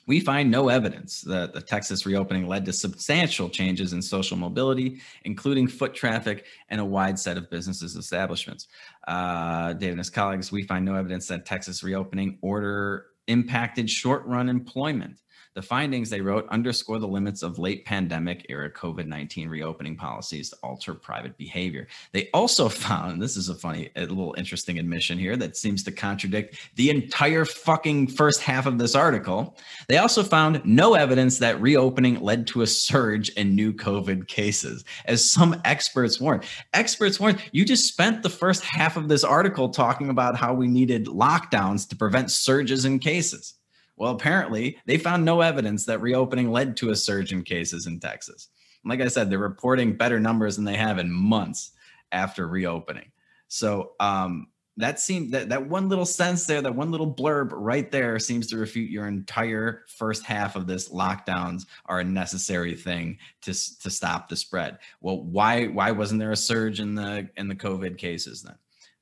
We 0.06 0.20
find 0.20 0.50
no 0.50 0.70
evidence 0.70 1.20
that 1.22 1.52
the 1.52 1.60
Texas 1.60 2.06
reopening 2.06 2.48
led 2.48 2.64
to 2.64 2.72
substantial 2.72 3.50
changes 3.50 3.92
in 3.92 4.00
social 4.00 4.38
mobility, 4.38 5.02
including 5.24 5.68
foot 5.68 5.94
traffic 5.94 6.46
and 6.70 6.80
a 6.80 6.84
wide 6.84 7.18
set 7.18 7.36
of 7.36 7.50
businesses 7.50 7.94
establishments. 7.94 8.68
Uh, 9.06 9.74
David 9.74 9.92
and 9.92 9.98
his 9.98 10.08
colleagues, 10.08 10.50
we 10.50 10.62
find 10.62 10.86
no 10.86 10.94
evidence 10.94 11.26
that 11.28 11.44
Texas 11.44 11.82
reopening 11.82 12.38
order 12.40 13.08
impacted 13.26 13.90
short 13.90 14.24
run 14.24 14.48
employment. 14.48 15.20
The 15.58 15.62
findings, 15.62 16.08
they 16.08 16.20
wrote, 16.20 16.46
underscore 16.50 17.00
the 17.00 17.08
limits 17.08 17.42
of 17.42 17.58
late 17.58 17.84
pandemic 17.84 18.46
era 18.48 18.70
COVID 18.70 19.08
19 19.08 19.48
reopening 19.48 19.96
policies 19.96 20.50
to 20.50 20.56
alter 20.62 20.94
private 20.94 21.36
behavior. 21.36 21.88
They 22.12 22.30
also 22.32 22.68
found, 22.68 23.20
this 23.20 23.36
is 23.36 23.48
a 23.48 23.56
funny, 23.56 23.90
a 23.96 24.02
little 24.02 24.36
interesting 24.38 24.78
admission 24.78 25.18
here 25.18 25.36
that 25.36 25.56
seems 25.56 25.82
to 25.82 25.90
contradict 25.90 26.60
the 26.76 26.90
entire 26.90 27.44
fucking 27.44 28.06
first 28.06 28.40
half 28.40 28.66
of 28.66 28.78
this 28.78 28.94
article. 28.94 29.56
They 29.88 29.98
also 29.98 30.22
found 30.22 30.64
no 30.64 30.94
evidence 30.94 31.40
that 31.40 31.60
reopening 31.60 32.20
led 32.20 32.46
to 32.48 32.62
a 32.62 32.66
surge 32.68 33.30
in 33.30 33.56
new 33.56 33.72
COVID 33.72 34.28
cases, 34.28 34.84
as 35.06 35.28
some 35.28 35.60
experts 35.64 36.20
warned. 36.20 36.44
Experts 36.72 37.18
warned, 37.18 37.42
you 37.50 37.64
just 37.64 37.88
spent 37.88 38.22
the 38.22 38.30
first 38.30 38.62
half 38.62 38.96
of 38.96 39.08
this 39.08 39.24
article 39.24 39.70
talking 39.70 40.08
about 40.08 40.36
how 40.36 40.54
we 40.54 40.68
needed 40.68 41.06
lockdowns 41.06 41.88
to 41.88 41.96
prevent 41.96 42.30
surges 42.30 42.84
in 42.84 43.00
cases. 43.00 43.57
Well, 43.98 44.12
apparently, 44.12 44.78
they 44.86 44.96
found 44.96 45.24
no 45.24 45.40
evidence 45.40 45.84
that 45.86 46.00
reopening 46.00 46.50
led 46.50 46.76
to 46.78 46.90
a 46.90 46.96
surge 46.96 47.32
in 47.32 47.42
cases 47.42 47.86
in 47.86 47.98
Texas. 47.98 48.48
Like 48.84 49.00
I 49.00 49.08
said, 49.08 49.28
they're 49.28 49.38
reporting 49.38 49.96
better 49.96 50.20
numbers 50.20 50.56
than 50.56 50.64
they 50.64 50.76
have 50.76 50.98
in 50.98 51.10
months 51.10 51.72
after 52.12 52.46
reopening. 52.46 53.10
So 53.48 53.92
um, 53.98 54.48
that 54.76 55.00
seemed 55.00 55.32
that 55.32 55.48
that 55.48 55.68
one 55.68 55.88
little 55.88 56.06
sense 56.06 56.46
there, 56.46 56.62
that 56.62 56.74
one 56.74 56.92
little 56.92 57.12
blurb 57.12 57.50
right 57.52 57.90
there, 57.90 58.18
seems 58.20 58.46
to 58.48 58.56
refute 58.56 58.88
your 58.88 59.08
entire 59.08 59.84
first 59.88 60.22
half 60.22 60.54
of 60.54 60.68
this. 60.68 60.90
Lockdowns 60.90 61.66
are 61.86 62.00
a 62.00 62.04
necessary 62.04 62.74
thing 62.74 63.18
to 63.42 63.52
to 63.80 63.90
stop 63.90 64.28
the 64.28 64.36
spread. 64.36 64.78
Well, 65.00 65.22
why 65.22 65.66
why 65.66 65.90
wasn't 65.90 66.20
there 66.20 66.30
a 66.30 66.36
surge 66.36 66.78
in 66.78 66.94
the 66.94 67.28
in 67.36 67.48
the 67.48 67.56
COVID 67.56 67.98
cases 67.98 68.42
then? 68.42 68.56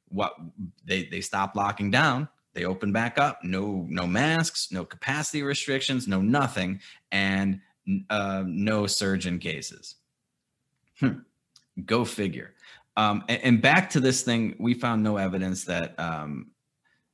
What 0.09 0.35
they 0.85 1.05
they 1.05 1.21
stopped 1.21 1.55
locking 1.55 1.91
down 1.91 2.29
they 2.57 2.65
open 2.65 2.91
back 2.91 3.19
up. 3.19 3.45
No, 3.45 3.87
no 3.89 4.07
masks, 4.07 4.73
no 4.73 4.85
capacity 4.85 5.43
restrictions, 5.43 6.09
no 6.09 6.21
nothing, 6.21 6.81
and 7.13 7.61
uh, 8.11 8.43
no 8.47 8.87
surge 8.87 9.27
in 9.27 9.39
cases. 9.39 9.97
Hmm. 10.99 11.19
Go 11.85 12.05
figure. 12.05 12.55
Um, 12.97 13.23
and, 13.29 13.43
and, 13.43 13.63
back 13.63 13.91
to 13.91 14.01
this 14.01 14.23
thing, 14.23 14.57
we 14.59 14.73
found 14.73 15.03
no 15.03 15.19
evidence 15.19 15.65
that 15.65 16.01
um, 16.01 16.51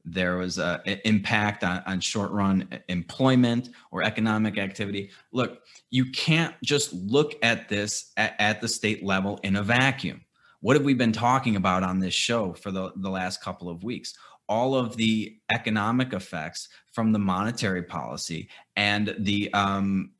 there 0.04 0.36
was 0.36 0.58
an 0.58 0.80
impact 1.04 1.64
on, 1.64 1.82
on 1.86 1.98
short 1.98 2.30
run 2.30 2.68
employment 2.88 3.70
or 3.90 4.04
economic 4.04 4.58
activity. 4.58 5.10
Look, 5.32 5.62
you 5.90 6.12
can't 6.12 6.54
just 6.62 6.92
look 6.92 7.34
at 7.42 7.68
this 7.68 8.12
at, 8.16 8.36
at 8.38 8.60
the 8.60 8.68
state 8.68 9.04
level 9.04 9.40
in 9.42 9.56
a 9.56 9.62
vacuum 9.62 10.24
what 10.62 10.76
have 10.76 10.84
we 10.84 10.94
been 10.94 11.12
talking 11.12 11.56
about 11.56 11.82
on 11.82 11.98
this 11.98 12.14
show 12.14 12.52
for 12.52 12.70
the, 12.70 12.92
the 12.96 13.10
last 13.10 13.42
couple 13.42 13.68
of 13.68 13.82
weeks? 13.82 14.14
All 14.52 14.74
of 14.74 14.96
the 14.96 15.38
economic 15.50 16.12
effects 16.12 16.68
from 16.92 17.12
the 17.12 17.18
monetary 17.18 17.82
policy 17.82 18.50
and 18.76 19.14
the 19.18 19.52
um, 19.54 20.10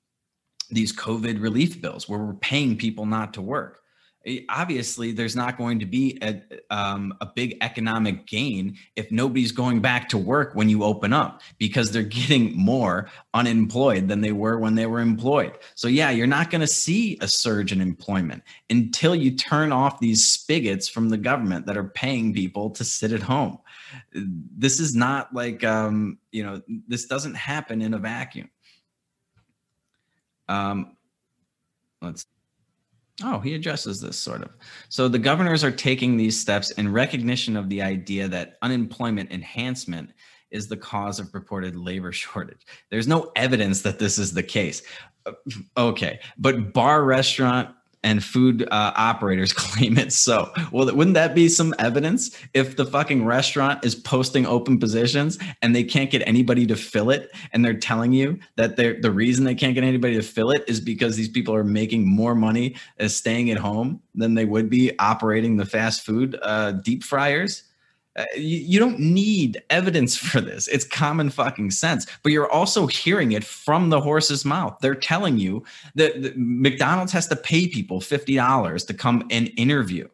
these 0.70 0.92
COVID 0.96 1.42
relief 1.42 1.82
bills 1.82 2.08
where 2.08 2.18
we're 2.18 2.34
paying 2.34 2.76
people 2.76 3.04
not 3.04 3.34
to 3.34 3.42
work. 3.42 3.80
Eh, 4.24 4.40
obviously 4.48 5.12
there's 5.12 5.36
not 5.36 5.58
going 5.58 5.78
to 5.80 5.86
be 5.86 6.18
a, 6.22 6.40
um, 6.70 7.14
a 7.20 7.26
big 7.26 7.56
economic 7.60 8.26
gain 8.26 8.76
if 8.96 9.10
nobody's 9.10 9.52
going 9.52 9.80
back 9.80 10.08
to 10.08 10.18
work 10.18 10.54
when 10.54 10.68
you 10.68 10.84
open 10.84 11.12
up 11.12 11.42
because 11.58 11.90
they're 11.90 12.02
getting 12.20 12.56
more 12.56 13.10
unemployed 13.34 14.08
than 14.08 14.20
they 14.20 14.32
were 14.32 14.58
when 14.58 14.74
they 14.74 14.86
were 14.86 15.00
employed 15.00 15.58
so 15.74 15.88
yeah 15.88 16.10
you're 16.10 16.26
not 16.26 16.50
going 16.50 16.60
to 16.60 16.66
see 16.66 17.18
a 17.20 17.28
surge 17.28 17.72
in 17.72 17.80
employment 17.80 18.42
until 18.70 19.14
you 19.14 19.30
turn 19.32 19.72
off 19.72 20.00
these 20.00 20.24
spigots 20.26 20.88
from 20.88 21.08
the 21.08 21.18
government 21.18 21.66
that 21.66 21.76
are 21.76 21.84
paying 21.84 22.32
people 22.32 22.70
to 22.70 22.84
sit 22.84 23.12
at 23.12 23.22
home 23.22 23.58
this 24.12 24.80
is 24.80 24.94
not 24.94 25.34
like 25.34 25.64
um, 25.64 26.18
you 26.30 26.42
know 26.42 26.60
this 26.88 27.06
doesn't 27.06 27.34
happen 27.34 27.82
in 27.82 27.94
a 27.94 27.98
vacuum 27.98 28.50
um, 30.48 30.96
let's 32.00 32.26
Oh, 33.22 33.38
he 33.38 33.54
addresses 33.54 34.00
this 34.00 34.18
sort 34.18 34.42
of. 34.42 34.50
So 34.88 35.06
the 35.06 35.18
governors 35.18 35.62
are 35.62 35.70
taking 35.70 36.16
these 36.16 36.38
steps 36.38 36.70
in 36.72 36.90
recognition 36.90 37.56
of 37.56 37.68
the 37.68 37.82
idea 37.82 38.26
that 38.28 38.56
unemployment 38.62 39.30
enhancement 39.30 40.10
is 40.50 40.66
the 40.66 40.76
cause 40.76 41.20
of 41.20 41.32
reported 41.34 41.76
labor 41.76 42.12
shortage. 42.12 42.66
There's 42.90 43.08
no 43.08 43.30
evidence 43.36 43.82
that 43.82 43.98
this 43.98 44.18
is 44.18 44.32
the 44.32 44.42
case. 44.42 44.82
Uh, 45.26 45.32
okay, 45.76 46.20
but 46.38 46.72
bar 46.72 47.04
restaurant 47.04 47.74
and 48.02 48.22
food 48.22 48.62
uh, 48.70 48.92
operators 48.96 49.52
claim 49.52 49.98
it 49.98 50.12
so. 50.12 50.52
Well, 50.70 50.94
wouldn't 50.94 51.14
that 51.14 51.34
be 51.34 51.48
some 51.48 51.74
evidence 51.78 52.36
if 52.54 52.76
the 52.76 52.86
fucking 52.86 53.24
restaurant 53.24 53.84
is 53.84 53.94
posting 53.94 54.46
open 54.46 54.78
positions 54.78 55.38
and 55.60 55.74
they 55.74 55.84
can't 55.84 56.10
get 56.10 56.26
anybody 56.26 56.66
to 56.66 56.76
fill 56.76 57.10
it, 57.10 57.30
and 57.52 57.64
they're 57.64 57.74
telling 57.74 58.12
you 58.12 58.38
that 58.56 58.76
they're 58.76 59.00
the 59.00 59.10
reason 59.10 59.44
they 59.44 59.54
can't 59.54 59.74
get 59.74 59.84
anybody 59.84 60.14
to 60.14 60.22
fill 60.22 60.50
it 60.50 60.64
is 60.66 60.80
because 60.80 61.16
these 61.16 61.28
people 61.28 61.54
are 61.54 61.64
making 61.64 62.06
more 62.06 62.34
money 62.34 62.76
as 62.98 63.14
staying 63.14 63.50
at 63.50 63.58
home 63.58 64.00
than 64.14 64.34
they 64.34 64.44
would 64.44 64.68
be 64.68 64.98
operating 64.98 65.56
the 65.56 65.66
fast 65.66 66.04
food 66.04 66.38
uh, 66.42 66.72
deep 66.72 67.02
fryers? 67.02 67.64
Uh, 68.14 68.24
you, 68.34 68.58
you, 68.58 68.78
don't 68.78 68.98
need 68.98 69.62
evidence 69.70 70.16
for 70.18 70.40
this. 70.40 70.68
It's 70.68 70.84
common 70.84 71.30
fucking 71.30 71.70
sense. 71.70 72.06
But 72.22 72.32
you're 72.32 72.50
also 72.50 72.86
hearing 72.86 73.32
it 73.32 73.44
from 73.44 73.88
the 73.88 74.00
horse's 74.00 74.44
mouth. 74.44 74.76
They're 74.80 74.94
telling 74.94 75.38
you 75.38 75.64
that, 75.94 76.20
that 76.22 76.36
McDonald's 76.36 77.12
has 77.12 77.26
to 77.28 77.36
pay 77.36 77.68
people 77.68 78.00
$50 78.00 78.86
to 78.86 78.94
come 78.94 79.26
and 79.30 79.50
interview. 79.56 80.08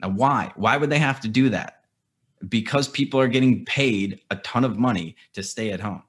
Now, 0.00 0.10
why? 0.10 0.52
Why 0.56 0.76
would 0.76 0.90
they 0.90 0.98
have 0.98 1.20
to 1.20 1.28
do 1.28 1.50
that? 1.50 1.84
Because 2.48 2.88
people 2.88 3.20
are 3.20 3.28
getting 3.28 3.66
paid 3.66 4.20
a 4.30 4.36
ton 4.36 4.64
of 4.64 4.78
money 4.78 5.16
to 5.34 5.42
stay 5.42 5.72
at 5.72 5.80
home. 5.80 6.02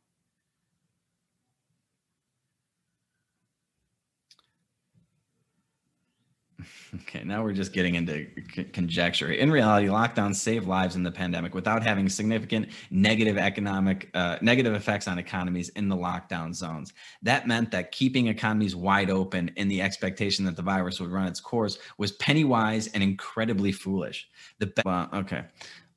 Okay, 6.94 7.24
now 7.24 7.42
we're 7.42 7.54
just 7.54 7.72
getting 7.72 7.96
into 7.96 8.28
c- 8.54 8.66
conjecture. 8.66 9.32
In 9.32 9.50
reality, 9.50 9.88
lockdowns 9.88 10.36
saved 10.36 10.68
lives 10.68 10.98
in 10.98 11.04
the 11.04 11.12
pandemic 11.12 11.56
without 11.56 11.84
having 11.84 12.10
significant 12.10 12.68
negative 12.90 13.38
economic 13.38 14.10
uh, 14.14 14.38
negative 14.42 14.74
effects 14.74 15.08
on 15.08 15.18
economies 15.18 15.70
in 15.70 15.88
the 15.88 15.96
lockdown 15.96 16.54
zones. 16.54 16.92
That 17.22 17.48
meant 17.48 17.72
that 17.72 17.94
keeping 17.94 18.28
economies 18.28 18.76
wide 18.76 19.10
open 19.10 19.52
in 19.56 19.70
the 19.70 19.82
expectation 19.82 20.44
that 20.46 20.58
the 20.58 20.62
virus 20.62 21.00
would 21.00 21.12
run 21.12 21.28
its 21.28 21.40
course 21.40 21.80
was 21.98 22.12
penny 22.14 22.44
wise 22.44 22.88
and 22.88 23.02
incredibly 23.02 23.72
foolish. 23.72 24.28
The 24.60 24.68
be- 24.68 24.82
well, 24.86 25.08
okay. 25.14 25.46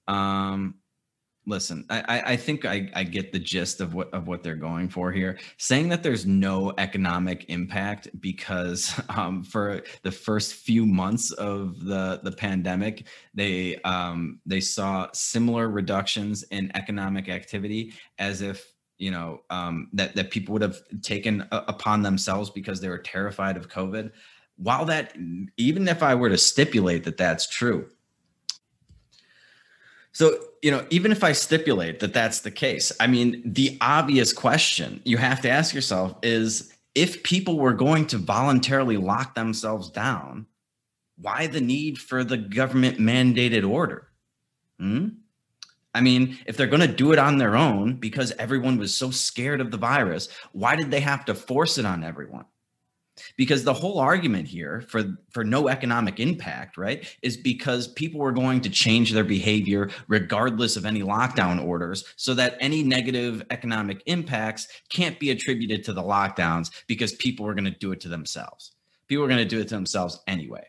Um, 0.07 0.77
listen, 1.47 1.85
I, 1.91 2.23
I 2.27 2.37
think 2.37 2.65
I, 2.65 2.91
I 2.95 3.05
get 3.05 3.33
the 3.33 3.39
gist 3.39 3.81
of 3.81 3.95
what 3.95 4.13
of 4.13 4.27
what 4.27 4.43
they're 4.43 4.55
going 4.55 4.89
for 4.89 5.13
here. 5.13 5.39
Saying 5.59 5.89
that 5.91 6.03
there's 6.03 6.27
no 6.27 6.73
economic 6.79 7.47
impact 7.49 8.09
because 8.21 8.99
um, 9.09 9.43
for 9.43 9.83
the 10.03 10.13
first 10.13 10.55
few 10.55 10.87
months 10.87 11.33
of 11.33 11.85
the 11.85 12.21
the 12.23 12.33
pandemic, 12.33 13.07
they 13.35 13.77
um, 13.83 14.41
they 14.47 14.61
saw 14.61 15.09
similar 15.13 15.69
reductions 15.69 16.43
in 16.45 16.71
economic 16.75 17.29
activity 17.29 17.95
as 18.19 18.43
if 18.43 18.73
you 18.99 19.11
know 19.11 19.43
um, 19.51 19.89
that 19.93 20.15
that 20.17 20.31
people 20.31 20.53
would 20.55 20.63
have 20.63 20.79
taken 21.03 21.47
upon 21.51 22.03
themselves 22.03 22.51
because 22.51 22.81
they 22.81 22.89
were 22.89 22.99
terrified 22.99 23.57
of 23.57 23.69
COVID. 23.69 24.13
While 24.57 24.85
that, 24.85 25.17
even 25.57 25.89
if 25.89 26.03
I 26.03 26.15
were 26.15 26.29
to 26.29 26.39
stipulate 26.39 27.03
that 27.05 27.17
that's 27.17 27.49
true, 27.49 27.91
so, 30.15 30.39
you 30.65 30.71
know, 30.71 30.87
even 30.89 31.13
if 31.13 31.23
I 31.23 31.33
stipulate 31.33 32.01
that 32.01 32.15
that's 32.15 32.41
the 32.41 32.51
case, 32.51 32.91
I 32.99 33.07
mean, 33.07 33.43
the 33.45 33.77
obvious 33.83 34.33
question 34.33 35.03
you 35.05 35.19
have 35.19 35.43
to 35.43 35.51
ask 35.51 35.75
yourself 35.75 36.17
is 36.23 36.73
if 36.95 37.23
people 37.23 37.59
were 37.59 37.75
going 37.75 38.07
to 38.07 38.17
voluntarily 38.17 38.97
lock 38.97 39.35
themselves 39.35 39.91
down, 39.91 40.47
why 41.19 41.49
the 41.49 41.61
need 41.61 41.99
for 41.99 42.25
the 42.25 42.39
government 42.39 42.99
mandated 42.99 43.69
order? 43.69 44.09
Hmm? 44.81 45.09
I 45.95 46.01
mean, 46.01 46.39
if 46.47 46.57
they're 46.57 46.67
going 46.67 46.81
to 46.81 46.89
do 46.89 47.13
it 47.13 47.19
on 47.19 47.37
their 47.37 47.57
own 47.57 47.97
because 47.97 48.33
everyone 48.39 48.79
was 48.79 48.95
so 48.95 49.11
scared 49.11 49.61
of 49.61 49.71
the 49.71 49.77
virus, 49.77 50.31
why 50.53 50.77
did 50.77 50.91
they 50.91 51.01
have 51.01 51.27
to 51.27 51.35
force 51.35 51.77
it 51.77 51.85
on 51.85 52.03
everyone? 52.03 52.47
Because 53.37 53.65
the 53.65 53.75
whole 53.75 53.99
argument 53.99 54.49
here 54.49 54.83
for 54.89 55.17
for 55.31 55.45
no 55.45 55.69
economic 55.69 56.21
impact 56.21 56.77
right 56.77 57.17
is 57.23 57.37
because 57.37 57.89
people 57.89 58.21
were 58.21 58.33
going 58.33 58.61
to 58.61 58.71
change 58.71 59.13
their 59.13 59.25
behavior 59.25 59.91
regardless 60.09 60.77
of 60.77 60.85
any 60.85 61.03
lockdown 61.03 61.65
orders 61.65 62.05
so 62.17 62.35
that 62.35 62.57
any 62.61 62.83
negative 62.83 63.43
economic 63.51 64.03
impacts 64.07 64.69
can't 64.89 65.19
be 65.19 65.31
attributed 65.31 65.85
to 65.85 65.93
the 65.93 66.03
lockdowns 66.03 66.71
because 66.87 67.13
people 67.13 67.47
were 67.47 67.55
going 67.55 67.65
to 67.65 67.71
do 67.71 67.93
it 67.93 68.01
to 68.01 68.09
themselves. 68.09 68.73
People 69.07 69.23
were 69.23 69.29
going 69.29 69.39
to 69.39 69.45
do 69.45 69.61
it 69.61 69.69
to 69.69 69.75
themselves 69.75 70.21
anyway. 70.27 70.67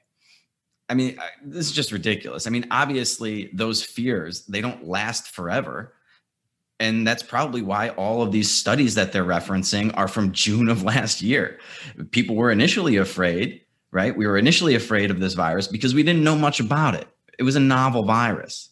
I 0.88 0.94
mean 0.94 1.18
this 1.44 1.66
is 1.66 1.72
just 1.72 1.92
ridiculous. 1.92 2.46
I 2.46 2.52
mean 2.52 2.68
obviously 2.70 3.50
those 3.54 3.84
fears 3.84 4.46
they 4.46 4.62
don't 4.62 4.88
last 4.88 5.30
forever 5.30 5.94
and 6.80 7.08
that's 7.08 7.24
probably 7.24 7.62
why 7.62 7.90
all 7.90 8.22
of 8.22 8.32
these 8.32 8.52
studies 8.52 8.96
that 8.96 9.12
they're 9.12 9.24
referencing 9.24 9.96
are 9.96 10.08
from 10.08 10.32
June 10.32 10.70
of 10.70 10.84
last 10.84 11.22
year. 11.22 11.60
People 12.12 12.36
were 12.36 12.52
initially 12.52 12.98
afraid, 12.98 13.62
right? 13.92 14.16
We 14.16 14.28
were 14.28 14.38
initially 14.38 14.76
afraid 14.76 15.12
of 15.12 15.20
this 15.20 15.34
virus 15.34 15.68
because 15.68 15.94
we 15.94 16.04
didn't 16.04 16.24
know 16.24 16.36
much 16.36 16.60
about 16.60 16.96
it. 16.96 17.08
It 17.40 17.44
was 17.44 17.56
a 17.56 17.62
novel 17.62 18.04
virus. 18.04 18.70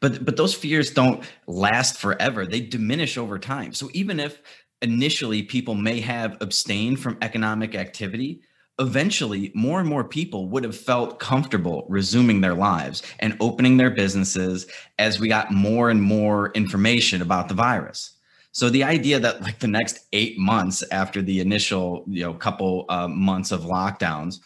But 0.00 0.24
but 0.24 0.36
those 0.36 0.54
fears 0.54 0.90
don't 0.90 1.24
last 1.46 1.98
forever. 1.98 2.46
They 2.46 2.60
diminish 2.60 3.18
over 3.18 3.38
time. 3.38 3.72
So 3.72 3.90
even 3.94 4.20
if 4.20 4.40
initially 4.80 5.42
people 5.42 5.74
may 5.74 6.00
have 6.00 6.36
abstained 6.40 7.00
from 7.00 7.18
economic 7.20 7.74
activity, 7.74 8.42
eventually 8.78 9.50
more 9.54 9.80
and 9.80 9.88
more 9.88 10.04
people 10.04 10.48
would 10.48 10.64
have 10.64 10.76
felt 10.76 11.18
comfortable 11.18 11.84
resuming 11.88 12.40
their 12.40 12.54
lives 12.54 13.02
and 13.18 13.36
opening 13.40 13.76
their 13.76 13.90
businesses 13.90 14.66
as 14.98 15.18
we 15.18 15.28
got 15.28 15.50
more 15.50 15.90
and 15.90 16.02
more 16.02 16.52
information 16.52 17.20
about 17.20 17.48
the 17.48 17.54
virus. 17.54 18.12
So 18.52 18.70
the 18.70 18.84
idea 18.84 19.20
that 19.20 19.42
like 19.42 19.58
the 19.58 19.68
next 19.68 20.00
eight 20.12 20.38
months 20.38 20.82
after 20.90 21.22
the 21.22 21.40
initial 21.40 22.04
you 22.08 22.24
know 22.24 22.34
couple 22.34 22.86
uh, 22.88 23.08
months 23.08 23.52
of 23.52 23.62
lockdowns 23.62 24.40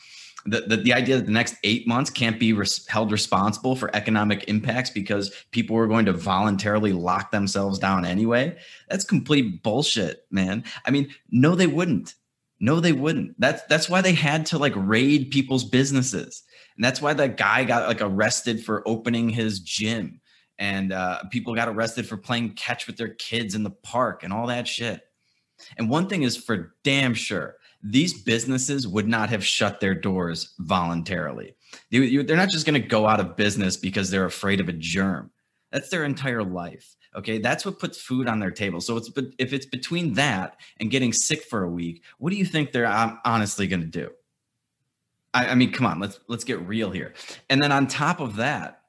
the, 0.45 0.63
the, 0.63 0.77
the, 0.77 0.93
idea 0.93 1.17
that 1.19 1.27
the 1.27 1.33
next 1.33 1.55
eight 1.63 1.87
months 1.87 2.11
can't 2.11 2.41
be 2.41 2.53
res- 2.53 2.85
held 2.89 3.13
responsible 3.13 3.77
for 3.77 3.95
economic 3.95 4.43
impacts 4.49 4.91
because 4.91 5.33
people 5.53 5.77
were 5.77 5.87
going 5.87 6.05
to 6.07 6.13
voluntarily 6.13 6.93
lock 6.93 7.31
themselves 7.31 7.79
down 7.79 8.05
anyway 8.05 8.57
that's 8.91 9.05
complete 9.05 9.63
bullshit 9.63 10.27
man. 10.31 10.65
I 10.85 10.91
mean 10.91 11.15
no 11.31 11.55
they 11.55 11.67
wouldn't 11.69 12.15
no, 12.63 12.79
they 12.79 12.93
wouldn't. 12.93 13.39
That's 13.41 13.61
that's 13.65 13.89
why 13.89 14.03
they 14.03 14.15
had 14.15 14.47
to 14.47 14.59
like 14.59 14.73
raid 14.77 15.33
people's 15.33 15.65
businesses, 15.65 16.45
and 16.77 16.85
that's 16.85 17.03
why 17.03 17.13
that 17.13 17.37
guy 17.37 17.65
got 17.65 17.89
like 17.89 18.01
arrested 18.01 18.65
for 18.65 18.89
opening 18.89 19.29
his 19.29 19.59
gym, 19.59 20.21
and 20.59 20.93
uh, 20.93 21.25
people 21.33 21.57
got 21.57 21.69
arrested 21.69 22.07
for 22.07 22.17
playing 22.17 22.55
catch 22.55 22.87
with 22.87 22.97
their 22.97 23.15
kids 23.15 23.57
in 23.57 23.65
the 23.65 23.71
park 23.71 24.23
and 24.23 24.33
all 24.33 24.47
that 24.47 24.69
shit. 24.69 25.01
And 25.77 25.91
one 25.91 26.09
thing 26.09 26.23
is 26.23 26.37
for 26.37 26.77
damn 26.85 27.15
sure, 27.15 27.57
these 27.83 28.23
businesses 28.23 28.87
would 28.87 29.09
not 29.09 29.29
have 29.29 29.45
shut 29.45 29.81
their 29.81 29.97
doors 29.97 30.55
voluntarily. 30.61 31.57
They're 31.91 32.37
not 32.37 32.51
just 32.51 32.65
going 32.65 32.81
to 32.81 32.89
go 32.89 33.09
out 33.09 33.19
of 33.19 33.37
business 33.37 33.77
because 33.77 34.09
they're 34.09 34.25
afraid 34.25 34.61
of 34.61 34.69
a 34.69 34.73
germ. 34.73 35.33
That's 35.73 35.89
their 35.89 36.05
entire 36.05 36.45
life. 36.45 36.95
Okay, 37.15 37.39
that's 37.39 37.65
what 37.67 37.79
puts 37.79 38.01
food 38.01 38.27
on 38.27 38.39
their 38.39 38.51
table. 38.51 38.81
So 38.81 38.97
it's 38.97 39.11
but 39.11 39.27
if 39.39 39.53
it's 39.53 39.67
between 39.67 40.15
that 40.15 40.57
and 40.81 40.91
getting 40.91 41.13
sick 41.13 41.43
for 41.45 41.65
a 41.65 41.71
week, 41.71 42.03
what 42.19 42.31
do 42.31 42.37
you 42.37 42.45
think 42.45 42.73
they're 42.73 42.87
um, 42.87 43.21
honestly 43.25 43.67
going 43.67 43.83
to 43.83 43.87
do? 43.87 44.11
I, 45.35 45.49
I 45.49 45.55
mean, 45.55 45.73
come 45.73 45.87
on, 45.87 46.01
let's 46.01 46.21
let's 46.29 46.45
get 46.45 46.61
real 46.67 46.91
here. 46.91 47.13
And 47.51 47.63
then 47.63 47.71
on 47.71 47.87
top 47.87 48.21
of 48.21 48.37
that, 48.37 48.83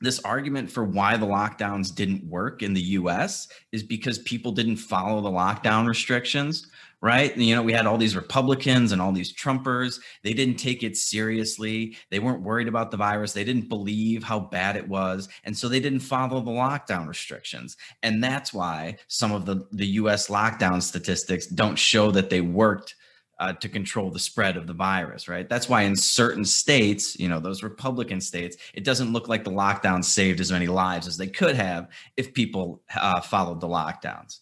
this 0.00 0.20
argument 0.20 0.70
for 0.70 0.84
why 0.84 1.16
the 1.16 1.26
lockdowns 1.26 1.94
didn't 1.94 2.24
work 2.24 2.62
in 2.62 2.72
the 2.72 2.80
US 2.80 3.48
is 3.72 3.82
because 3.82 4.18
people 4.20 4.52
didn't 4.52 4.76
follow 4.76 5.20
the 5.20 5.28
lockdown 5.28 5.86
restrictions, 5.86 6.68
right? 7.02 7.34
And, 7.34 7.44
you 7.44 7.54
know, 7.54 7.62
we 7.62 7.72
had 7.72 7.86
all 7.86 7.96
these 7.96 8.16
Republicans 8.16 8.92
and 8.92 9.00
all 9.00 9.12
these 9.12 9.32
Trumpers. 9.32 10.00
They 10.22 10.34
didn't 10.34 10.56
take 10.56 10.82
it 10.82 10.96
seriously. 10.96 11.96
They 12.10 12.18
weren't 12.18 12.42
worried 12.42 12.68
about 12.68 12.90
the 12.90 12.98
virus. 12.98 13.32
They 13.32 13.44
didn't 13.44 13.68
believe 13.68 14.22
how 14.22 14.40
bad 14.40 14.76
it 14.76 14.86
was. 14.86 15.28
And 15.44 15.56
so 15.56 15.68
they 15.68 15.80
didn't 15.80 16.00
follow 16.00 16.40
the 16.40 16.50
lockdown 16.50 17.08
restrictions. 17.08 17.76
And 18.02 18.22
that's 18.22 18.52
why 18.52 18.96
some 19.08 19.32
of 19.32 19.46
the, 19.46 19.66
the 19.72 19.86
US 19.86 20.28
lockdown 20.28 20.82
statistics 20.82 21.46
don't 21.46 21.78
show 21.78 22.10
that 22.10 22.28
they 22.28 22.42
worked 22.42 22.96
uh, 23.38 23.54
to 23.54 23.70
control 23.70 24.10
the 24.10 24.18
spread 24.18 24.58
of 24.58 24.66
the 24.66 24.74
virus, 24.74 25.26
right? 25.26 25.48
That's 25.48 25.66
why 25.66 25.82
in 25.82 25.96
certain 25.96 26.44
states, 26.44 27.18
you 27.18 27.26
know, 27.26 27.40
those 27.40 27.62
Republican 27.62 28.20
states, 28.20 28.58
it 28.74 28.84
doesn't 28.84 29.14
look 29.14 29.28
like 29.28 29.44
the 29.44 29.50
lockdown 29.50 30.04
saved 30.04 30.40
as 30.40 30.52
many 30.52 30.66
lives 30.66 31.08
as 31.08 31.16
they 31.16 31.26
could 31.26 31.56
have 31.56 31.88
if 32.18 32.34
people 32.34 32.82
uh, 32.94 33.22
followed 33.22 33.62
the 33.62 33.66
lockdowns. 33.66 34.40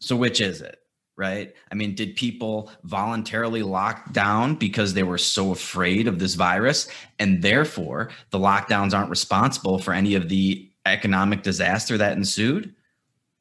So, 0.00 0.16
which 0.16 0.40
is 0.40 0.60
it, 0.60 0.79
right? 1.20 1.54
I 1.70 1.74
mean, 1.74 1.94
did 1.94 2.16
people 2.16 2.72
voluntarily 2.84 3.62
lock 3.62 4.10
down 4.12 4.54
because 4.54 4.94
they 4.94 5.02
were 5.02 5.18
so 5.18 5.52
afraid 5.52 6.08
of 6.08 6.18
this 6.18 6.34
virus? 6.34 6.88
And 7.18 7.42
therefore, 7.42 8.10
the 8.30 8.38
lockdowns 8.38 8.94
aren't 8.94 9.10
responsible 9.10 9.78
for 9.78 9.92
any 9.92 10.14
of 10.14 10.30
the 10.30 10.66
economic 10.86 11.42
disaster 11.42 11.98
that 11.98 12.16
ensued? 12.16 12.74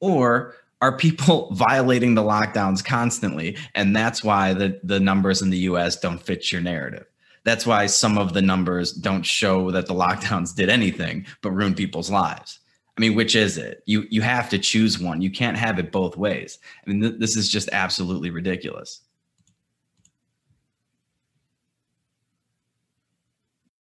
Or 0.01 0.55
are 0.82 0.97
people 0.97 1.49
violating 1.53 2.15
the 2.15 2.21
lockdowns 2.21 2.84
constantly 2.84 3.57
and 3.75 3.95
that's 3.95 4.25
why 4.25 4.53
the, 4.53 4.80
the 4.84 4.99
numbers 4.99 5.41
in 5.41 5.49
the 5.49 5.59
us 5.59 5.97
don't 5.97 6.21
fit 6.21 6.51
your 6.51 6.61
narrative 6.61 7.05
that's 7.45 7.65
why 7.65 7.86
some 7.86 8.17
of 8.17 8.34
the 8.34 8.41
numbers 8.41 8.91
don't 8.91 9.25
show 9.25 9.71
that 9.71 9.88
the 9.88 9.93
lockdowns 9.93 10.55
did 10.55 10.69
anything 10.69 11.25
but 11.41 11.51
ruin 11.51 11.73
people's 11.73 12.09
lives 12.09 12.59
i 12.99 13.01
mean 13.01 13.15
which 13.15 13.33
is 13.33 13.57
it 13.57 13.81
you 13.85 14.05
you 14.09 14.21
have 14.21 14.49
to 14.49 14.59
choose 14.59 14.99
one 14.99 15.21
you 15.21 15.31
can't 15.31 15.55
have 15.55 15.79
it 15.79 15.89
both 15.89 16.17
ways 16.17 16.59
i 16.85 16.89
mean 16.89 16.99
th- 16.99 17.15
this 17.17 17.37
is 17.37 17.47
just 17.47 17.69
absolutely 17.71 18.29
ridiculous 18.29 19.03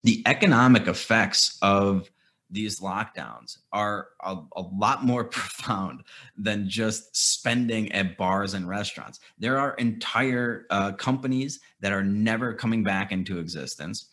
the 0.03 0.23
economic 0.25 0.87
effects 0.87 1.57
of 1.61 2.09
these 2.49 2.79
lockdowns 2.79 3.57
are 3.73 4.07
a, 4.21 4.37
a, 4.55 4.61
lot 4.61 5.03
more 5.05 5.23
profound 5.39 6.03
than 6.37 6.69
just 6.69 7.15
spending 7.15 7.91
at 7.91 8.17
bars 8.17 8.53
and 8.53 8.67
restaurants. 8.67 9.19
There 9.37 9.59
are 9.59 9.73
entire 9.75 10.65
uh, 10.69 10.93
companies 10.93 11.59
that 11.81 11.91
are 11.91 12.03
never 12.03 12.53
coming 12.53 12.83
back 12.83 13.11
into 13.11 13.37
existence. 13.37 14.07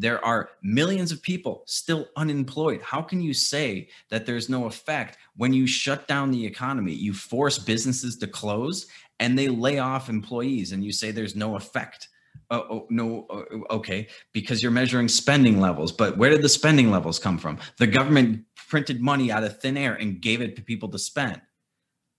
There 0.00 0.24
are 0.24 0.50
millions 0.62 1.12
of 1.12 1.22
people 1.22 1.62
still 1.66 2.08
unemployed. 2.16 2.80
How 2.82 3.02
can 3.02 3.20
you 3.20 3.34
say 3.34 3.88
that 4.08 4.24
there's 4.24 4.48
no 4.48 4.64
effect 4.64 5.18
when 5.36 5.52
you 5.52 5.66
shut 5.66 6.08
down 6.08 6.30
the 6.30 6.46
economy? 6.46 6.94
You 6.94 7.12
force 7.12 7.58
businesses 7.58 8.16
to 8.18 8.26
close 8.26 8.86
and 9.20 9.38
they 9.38 9.48
lay 9.48 9.78
off 9.78 10.08
employees, 10.08 10.72
and 10.72 10.82
you 10.82 10.92
say 10.92 11.10
there's 11.10 11.36
no 11.36 11.54
effect 11.56 12.08
Oh, 12.52 12.66
oh, 12.68 12.86
no, 12.90 13.26
uh, 13.30 13.74
okay, 13.74 14.08
because 14.32 14.60
you're 14.60 14.72
measuring 14.72 15.06
spending 15.06 15.60
levels. 15.60 15.92
But 15.92 16.16
where 16.16 16.30
did 16.30 16.42
the 16.42 16.48
spending 16.48 16.90
levels 16.90 17.20
come 17.20 17.38
from? 17.38 17.58
The 17.78 17.86
government 17.86 18.44
printed 18.68 19.00
money 19.00 19.30
out 19.30 19.44
of 19.44 19.60
thin 19.60 19.76
air 19.76 19.94
and 19.94 20.20
gave 20.20 20.40
it 20.40 20.56
to 20.56 20.62
people 20.62 20.88
to 20.88 20.98
spend. 20.98 21.40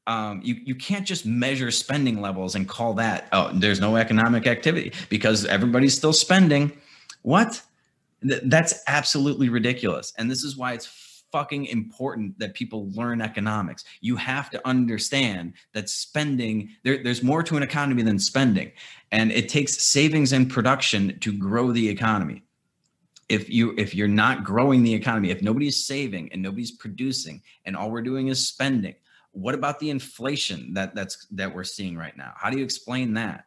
Um, 0.07 0.39
you 0.41 0.55
you 0.63 0.75
can't 0.75 1.05
just 1.05 1.25
measure 1.25 1.69
spending 1.69 2.21
levels 2.21 2.55
and 2.55 2.67
call 2.67 2.95
that 2.95 3.27
oh 3.34 3.51
there's 3.53 3.79
no 3.79 3.97
economic 3.97 4.47
activity 4.47 4.93
because 5.09 5.45
everybody's 5.45 5.95
still 5.95 6.13
spending. 6.13 6.71
What? 7.21 7.61
Th- 8.28 8.41
that's 8.45 8.84
absolutely 8.88 9.49
ridiculous, 9.49 10.13
and 10.17 10.30
this 10.30 10.43
is 10.43 10.57
why 10.57 10.74
it's 10.74 10.88
fucking 11.32 11.65
important 11.67 12.38
that 12.39 12.53
people 12.53 12.89
learn 12.91 13.22
economics. 13.22 13.84
You 14.01 14.15
have 14.17 14.49
to 14.51 14.67
understand 14.67 15.53
that 15.74 15.89
spending, 15.89 16.69
there, 16.84 17.03
there's 17.03 17.24
more 17.24 17.43
to 17.43 17.57
an 17.57 17.63
economy 17.63 18.03
than 18.03 18.19
spending. 18.19 18.72
And 19.11 19.32
it 19.32 19.49
takes 19.49 19.82
savings 19.82 20.34
and 20.34 20.49
production 20.49 21.17
to 21.19 21.32
grow 21.32 21.72
the 21.72 21.88
economy. 21.88 22.43
If 23.30 23.49
you 23.49 23.74
if 23.78 23.95
you're 23.95 24.09
not 24.09 24.43
growing 24.43 24.84
the 24.84 24.93
economy, 24.93 25.32
if 25.32 25.41
nobody's 25.41 25.86
saving 25.86 26.34
and 26.34 26.41
nobody's 26.41 26.72
producing, 26.72 27.41
and 27.63 27.78
all 27.78 27.89
we're 27.89 28.01
doing 28.01 28.28
is 28.28 28.45
spending, 28.45 28.95
what 29.32 29.55
about 29.55 29.80
the 29.80 29.89
inflation 29.89 30.74
that 30.74 30.93
that's 30.95 31.28
that 31.32 31.55
we're 31.55 31.63
seeing 31.63 31.95
right 31.97 32.15
now? 32.17 32.34
How 32.36 32.49
do 32.49 32.57
you 32.57 32.63
explain 32.65 33.13
that? 33.13 33.45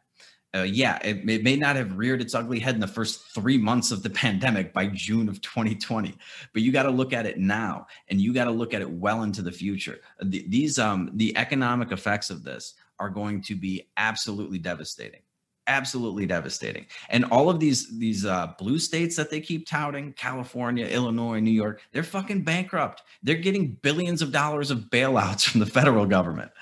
Uh, 0.55 0.63
yeah, 0.63 0.99
it, 1.03 1.29
it, 1.29 1.43
may 1.43 1.57
not 1.57 1.75
have 1.75 1.97
reared 1.97 2.21
its 2.21 2.35
ugly 2.35 2.61
head 2.61 2.75
in 2.75 2.81
the 2.81 2.87
first 2.87 3.23
three 3.35 3.59
months 3.59 3.91
of 3.91 4.03
the 4.03 4.11
pandemic 4.25 4.73
by 4.73 4.87
June 4.87 5.29
of 5.29 5.41
2020, 5.41 6.15
but 6.53 6.63
you 6.63 6.71
got 6.71 6.85
to 6.85 6.91
look 6.91 7.13
at 7.13 7.27
it 7.27 7.39
now, 7.39 7.87
and 8.09 8.21
you 8.21 8.33
got 8.33 8.45
to 8.45 8.51
look 8.51 8.73
at 8.73 8.81
it 8.81 8.91
well 8.91 9.25
into 9.25 9.43
the 9.43 9.53
future. 9.53 10.01
The, 10.23 10.45
these 10.49 10.79
um 10.79 11.11
the 11.15 11.37
economic 11.37 11.91
effects 11.91 12.31
of 12.31 12.45
this 12.45 12.75
are 12.99 13.11
going 13.11 13.43
to 13.43 13.57
be 13.57 13.89
absolutely 13.97 14.59
devastating, 14.59 15.21
absolutely 15.67 16.27
devastating. 16.27 16.87
And 17.09 17.25
all 17.27 17.51
of 17.51 17.59
these 17.59 17.99
these 17.99 18.25
uh, 18.25 18.53
blue 18.57 18.79
states 18.79 19.17
that 19.17 19.31
they 19.31 19.41
keep 19.41 19.67
touting, 19.67 20.13
California, 20.13 20.87
Illinois, 20.87 21.41
New 21.41 21.51
York, 21.51 21.83
they're 21.93 22.05
fucking 22.05 22.43
bankrupt. 22.43 23.03
They're 23.23 23.37
getting 23.37 23.73
billions 23.83 24.23
of 24.23 24.31
dollars 24.31 24.71
of 24.71 24.91
bailouts 24.91 25.45
from 25.51 25.61
the 25.61 25.67
federal 25.67 26.07
government. 26.07 26.53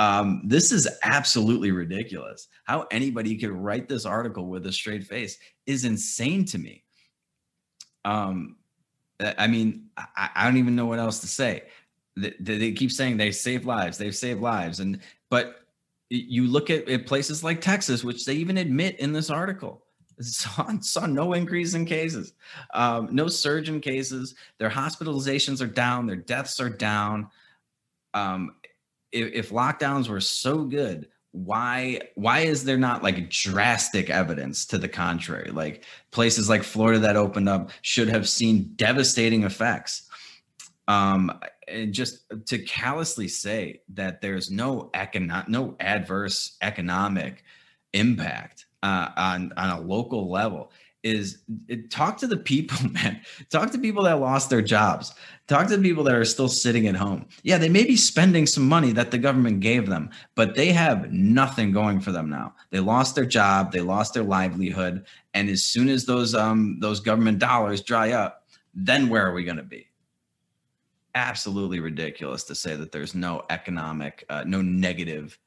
Um, 0.00 0.40
this 0.46 0.72
is 0.72 0.88
absolutely 1.02 1.72
ridiculous. 1.72 2.48
How 2.64 2.86
anybody 2.90 3.36
could 3.36 3.50
write 3.50 3.86
this 3.86 4.06
article 4.06 4.46
with 4.46 4.64
a 4.64 4.72
straight 4.72 5.04
face 5.04 5.36
is 5.66 5.84
insane 5.84 6.46
to 6.46 6.58
me. 6.58 6.84
Um, 8.06 8.56
I 9.20 9.46
mean, 9.46 9.90
I, 9.98 10.30
I 10.36 10.44
don't 10.46 10.56
even 10.56 10.74
know 10.74 10.86
what 10.86 11.00
else 11.00 11.18
to 11.18 11.26
say. 11.26 11.64
They, 12.16 12.32
they, 12.40 12.72
keep 12.72 12.90
saying 12.90 13.18
they 13.18 13.30
save 13.30 13.66
lives, 13.66 13.98
they've 13.98 14.16
saved 14.16 14.40
lives, 14.40 14.80
and 14.80 15.00
but 15.28 15.66
you 16.08 16.46
look 16.46 16.70
at, 16.70 16.88
at 16.88 17.06
places 17.06 17.44
like 17.44 17.60
Texas, 17.60 18.02
which 18.02 18.24
they 18.24 18.34
even 18.34 18.56
admit 18.56 18.98
in 19.00 19.12
this 19.12 19.28
article, 19.28 19.84
saw, 20.20 20.66
saw 20.80 21.04
no 21.04 21.34
increase 21.34 21.74
in 21.74 21.84
cases, 21.84 22.32
um, 22.72 23.10
no 23.12 23.28
surge 23.28 23.68
in 23.68 23.82
cases. 23.82 24.34
Their 24.56 24.70
hospitalizations 24.70 25.60
are 25.60 25.66
down, 25.66 26.06
their 26.06 26.16
deaths 26.16 26.58
are 26.58 26.70
down. 26.70 27.28
Um, 28.14 28.56
if, 29.12 29.32
if 29.32 29.50
lockdowns 29.50 30.08
were 30.08 30.20
so 30.20 30.64
good, 30.64 31.08
why 31.32 32.00
why 32.16 32.40
is 32.40 32.64
there 32.64 32.76
not 32.78 33.02
like 33.02 33.30
drastic 33.30 34.10
evidence 34.10 34.66
to 34.66 34.78
the 34.78 34.88
contrary? 34.88 35.50
Like 35.50 35.84
places 36.10 36.48
like 36.48 36.62
Florida 36.62 36.98
that 37.00 37.16
opened 37.16 37.48
up 37.48 37.70
should 37.82 38.08
have 38.08 38.28
seen 38.28 38.72
devastating 38.76 39.44
effects. 39.44 40.08
Um, 40.88 41.38
and 41.68 41.92
just 41.92 42.24
to 42.46 42.58
callously 42.58 43.28
say 43.28 43.82
that 43.94 44.20
there's 44.20 44.50
no 44.50 44.90
economic, 44.92 45.48
no 45.48 45.76
adverse 45.78 46.56
economic 46.62 47.44
impact 47.92 48.66
uh, 48.82 49.10
on 49.16 49.52
on 49.56 49.70
a 49.70 49.80
local 49.80 50.30
level 50.30 50.72
is 51.02 51.38
it, 51.68 51.90
talk 51.90 52.18
to 52.18 52.26
the 52.26 52.36
people, 52.36 52.76
man. 52.90 53.20
Talk 53.50 53.70
to 53.72 53.78
people 53.78 54.04
that 54.04 54.20
lost 54.20 54.50
their 54.50 54.62
jobs. 54.62 55.14
Talk 55.46 55.68
to 55.68 55.76
the 55.76 55.82
people 55.82 56.04
that 56.04 56.14
are 56.14 56.24
still 56.24 56.48
sitting 56.48 56.86
at 56.86 56.94
home. 56.94 57.26
Yeah, 57.42 57.58
they 57.58 57.68
may 57.68 57.84
be 57.84 57.96
spending 57.96 58.46
some 58.46 58.68
money 58.68 58.92
that 58.92 59.10
the 59.10 59.18
government 59.18 59.60
gave 59.60 59.88
them, 59.88 60.10
but 60.34 60.54
they 60.54 60.72
have 60.72 61.10
nothing 61.10 61.72
going 61.72 62.00
for 62.00 62.12
them 62.12 62.28
now. 62.28 62.54
They 62.70 62.80
lost 62.80 63.14
their 63.14 63.26
job, 63.26 63.72
they 63.72 63.80
lost 63.80 64.14
their 64.14 64.22
livelihood, 64.22 65.06
and 65.34 65.48
as 65.48 65.64
soon 65.64 65.88
as 65.88 66.04
those 66.04 66.34
um 66.34 66.78
those 66.80 67.00
government 67.00 67.38
dollars 67.38 67.82
dry 67.82 68.12
up, 68.12 68.46
then 68.74 69.08
where 69.08 69.26
are 69.26 69.32
we 69.32 69.44
going 69.44 69.56
to 69.56 69.62
be? 69.62 69.88
Absolutely 71.14 71.80
ridiculous 71.80 72.44
to 72.44 72.54
say 72.54 72.76
that 72.76 72.92
there's 72.92 73.14
no 73.14 73.42
economic, 73.50 74.24
uh, 74.28 74.44
no 74.46 74.62
negative 74.62 75.38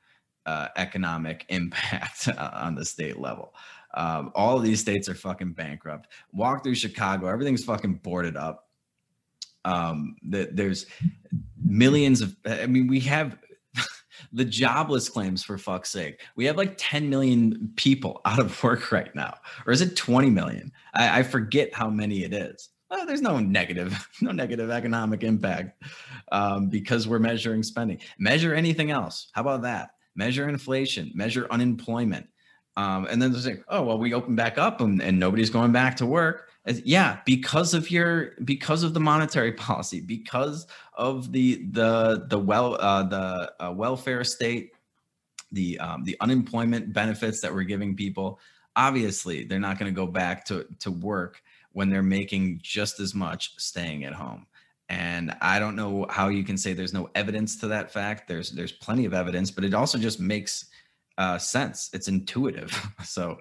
uh, 0.46 0.68
economic 0.76 1.46
impact 1.50 2.28
on 2.28 2.76
the 2.76 2.86
state 2.86 3.20
level. 3.20 3.54
Um, 3.94 4.32
all 4.36 4.58
of 4.58 4.64
these 4.64 4.80
states 4.80 5.08
are 5.08 5.16
fucking 5.16 5.54
bankrupt. 5.54 6.08
Walk 6.32 6.64
through 6.64 6.76
Chicago, 6.76 7.28
everything's 7.28 7.64
fucking 7.64 7.96
boarded 7.96 8.36
up. 8.36 8.68
Um, 9.66 10.16
there's 10.24 10.86
millions 11.64 12.22
of. 12.22 12.36
I 12.46 12.66
mean, 12.66 12.88
we 12.88 13.00
have 13.02 13.38
the 14.34 14.46
jobless 14.46 15.10
claims 15.10 15.44
for 15.44 15.58
fuck's 15.58 15.90
sake. 15.90 16.22
We 16.36 16.46
have 16.46 16.58
like 16.58 16.76
10 16.78 17.10
million 17.10 17.72
people 17.76 18.22
out 18.26 18.40
of 18.40 18.62
work 18.64 18.92
right 18.92 19.14
now, 19.16 19.36
or 19.66 19.74
is 19.74 19.82
it 19.82 19.96
20 19.96 20.30
million? 20.30 20.72
I, 20.94 21.20
I 21.20 21.24
forget 21.24 21.74
how 21.74 21.90
many 21.90 22.24
it 22.24 22.34
is. 22.34 22.70
Well, 22.94 23.08
there's 23.08 23.22
no 23.22 23.40
negative, 23.40 24.08
no 24.22 24.32
negative 24.32 24.70
economic 24.70 25.24
impact 25.24 25.82
um, 26.32 26.68
because 26.68 27.08
we're 27.08 27.20
measuring 27.20 27.64
spending. 27.64 28.00
Measure 28.20 28.54
anything 28.54 28.92
else. 28.92 29.30
How 29.32 29.42
about 29.42 29.64
that? 29.64 29.92
Measure 30.16 30.48
inflation. 30.48 31.12
Measure 31.16 31.48
unemployment. 31.50 32.28
Um, 32.76 33.06
and 33.10 33.22
then 33.22 33.32
they're 33.32 33.42
saying, 33.42 33.64
oh, 33.68 33.84
well, 33.84 34.00
we 34.00 34.14
open 34.14 34.36
back 34.36 34.58
up 34.58 34.82
and, 34.82 35.02
and 35.02 35.20
nobody's 35.20 35.52
going 35.52 35.72
back 35.72 35.96
to 35.98 36.06
work. 36.06 36.50
yeah, 36.84 37.20
because 37.26 37.74
of 37.74 37.92
your 37.92 38.32
because 38.46 38.84
of 38.84 38.94
the 38.94 39.00
monetary 39.00 39.52
policy, 39.68 40.02
because 40.02 40.66
of 40.94 41.32
the 41.32 41.66
the 41.72 42.26
the 42.30 42.40
well 42.40 42.76
uh, 42.80 43.04
the 43.04 43.54
uh, 43.60 43.72
welfare 43.72 44.24
state, 44.24 44.72
the 45.52 45.80
um, 45.80 46.04
the 46.04 46.18
unemployment 46.22 46.94
benefits 46.94 47.42
that 47.42 47.54
we're 47.54 47.64
giving 47.64 47.96
people. 47.96 48.40
Obviously, 48.76 49.44
they're 49.44 49.60
not 49.60 49.78
going 49.78 49.94
to 49.94 49.96
go 49.96 50.08
back 50.08 50.46
to 50.46 50.66
to 50.80 50.90
work 50.90 51.44
when 51.74 51.90
they're 51.90 52.02
making 52.02 52.60
just 52.64 53.00
as 53.00 53.14
much 53.14 53.54
staying 53.58 54.04
at 54.06 54.14
home. 54.14 54.46
and 54.90 55.36
I 55.42 55.60
don't 55.60 55.76
know 55.76 56.06
how 56.10 56.30
you 56.30 56.44
can 56.44 56.58
say 56.58 56.74
there's 56.74 56.94
no 56.94 57.10
evidence 57.16 57.56
to 57.58 57.68
that 57.68 57.92
fact. 57.92 58.28
There's 58.28 58.52
there's 58.52 58.72
plenty 58.72 59.06
of 59.06 59.14
evidence, 59.14 59.52
but 59.52 59.64
it 59.64 59.74
also 59.74 59.98
just 59.98 60.20
makes 60.20 60.66
uh, 61.18 61.38
sense. 61.38 61.90
It's 61.94 62.08
intuitive. 62.08 62.72
so, 63.04 63.38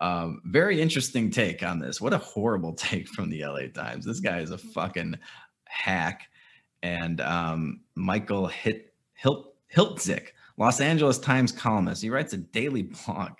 um, 0.00 0.40
very 0.46 0.80
interesting 0.80 1.30
take 1.30 1.62
on 1.62 1.78
this. 1.78 2.00
What 2.00 2.12
a 2.12 2.18
horrible 2.18 2.72
take 2.76 3.08
from 3.08 3.30
the 3.30 3.44
LA 3.44 3.68
Times. 3.72 4.04
This 4.04 4.20
guy 4.20 4.40
is 4.40 4.50
a 4.50 4.58
fucking 4.58 5.16
hack. 5.64 6.28
And 6.82 7.20
um, 7.20 7.80
Michael 7.94 8.46
Hit, 8.48 8.94
Hilt, 9.14 9.54
Hiltzik, 9.74 10.28
Los 10.56 10.80
Angeles 10.80 11.18
Times 11.18 11.52
columnist, 11.52 12.02
he 12.02 12.10
writes 12.10 12.32
a 12.32 12.38
daily 12.38 12.82
blog. 13.06 13.32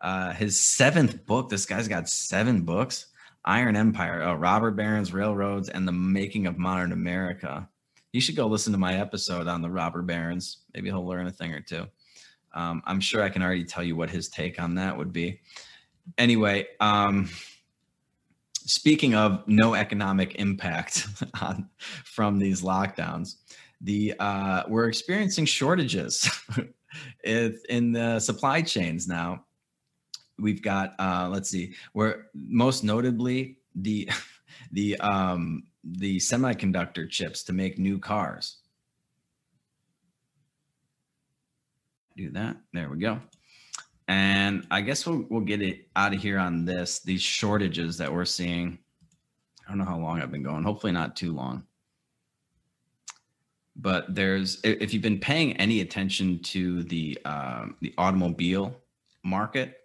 Uh, 0.00 0.32
his 0.32 0.60
seventh 0.60 1.24
book. 1.26 1.48
This 1.48 1.66
guy's 1.66 1.88
got 1.88 2.08
seven 2.08 2.62
books. 2.62 3.06
Iron 3.44 3.76
Empire, 3.76 4.22
uh, 4.22 4.34
Robber 4.34 4.72
Barons, 4.72 5.12
Railroads, 5.12 5.68
and 5.68 5.86
the 5.86 5.92
Making 5.92 6.46
of 6.46 6.58
Modern 6.58 6.92
America. 6.92 7.68
You 8.12 8.20
should 8.20 8.34
go 8.34 8.46
listen 8.46 8.72
to 8.72 8.78
my 8.78 8.98
episode 8.98 9.46
on 9.46 9.62
the 9.62 9.70
robber 9.70 10.02
barons. 10.02 10.58
Maybe 10.74 10.88
he'll 10.88 11.06
learn 11.06 11.26
a 11.26 11.32
thing 11.32 11.52
or 11.52 11.60
two. 11.60 11.86
Um, 12.56 12.82
I'm 12.86 13.00
sure 13.00 13.22
I 13.22 13.28
can 13.28 13.42
already 13.42 13.64
tell 13.64 13.84
you 13.84 13.94
what 13.94 14.10
his 14.10 14.28
take 14.28 14.60
on 14.60 14.74
that 14.76 14.96
would 14.96 15.12
be. 15.12 15.40
Anyway, 16.18 16.66
um, 16.80 17.28
speaking 18.54 19.14
of 19.14 19.46
no 19.46 19.74
economic 19.74 20.36
impact 20.36 21.06
on, 21.40 21.68
from 22.04 22.38
these 22.38 22.62
lockdowns, 22.62 23.36
the 23.80 24.14
uh, 24.18 24.62
we're 24.68 24.88
experiencing 24.88 25.44
shortages 25.44 26.30
in 27.24 27.92
the 27.92 28.18
supply 28.18 28.62
chains 28.62 29.06
now 29.06 29.44
we've 30.38 30.62
got 30.62 30.94
uh, 30.98 31.28
let's 31.30 31.50
see 31.50 31.74
where 31.92 32.26
most 32.34 32.84
notably 32.84 33.58
the 33.74 34.08
the 34.72 34.96
um, 34.98 35.64
the 35.84 36.16
semiconductor 36.18 37.08
chips 37.08 37.42
to 37.44 37.52
make 37.52 37.78
new 37.78 37.98
cars 37.98 38.58
do 42.16 42.30
that. 42.30 42.56
There 42.72 42.88
we 42.88 42.98
go. 42.98 43.20
And 44.08 44.64
i 44.70 44.80
guess 44.80 45.04
we'll, 45.04 45.26
we'll 45.28 45.40
get 45.40 45.62
it 45.62 45.88
out 45.96 46.14
of 46.14 46.22
here 46.22 46.38
on 46.38 46.64
this 46.64 47.00
these 47.00 47.22
shortages 47.22 47.98
that 47.98 48.12
we're 48.12 48.24
seeing. 48.24 48.78
I 49.66 49.70
don't 49.70 49.78
know 49.78 49.84
how 49.84 49.98
long 49.98 50.20
i've 50.20 50.30
been 50.30 50.42
going. 50.42 50.62
Hopefully 50.62 50.92
not 50.92 51.16
too 51.16 51.34
long. 51.34 51.64
But 53.74 54.14
there's 54.14 54.60
if 54.62 54.94
you've 54.94 55.02
been 55.02 55.18
paying 55.18 55.56
any 55.56 55.80
attention 55.80 56.38
to 56.44 56.82
the 56.84 57.18
um, 57.24 57.76
the 57.80 57.92
automobile 57.98 58.76
market 59.22 59.76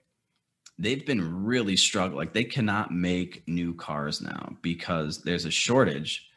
they've 0.82 1.06
been 1.06 1.44
really 1.44 1.78
struggling. 1.78 2.18
Like 2.18 2.34
they 2.34 2.44
cannot 2.44 2.92
make 2.92 3.48
new 3.48 3.74
cars 3.74 4.22
now 4.22 4.56
because 4.62 5.22
there's 5.22 5.46
a 5.46 5.52
shortage 5.52 6.28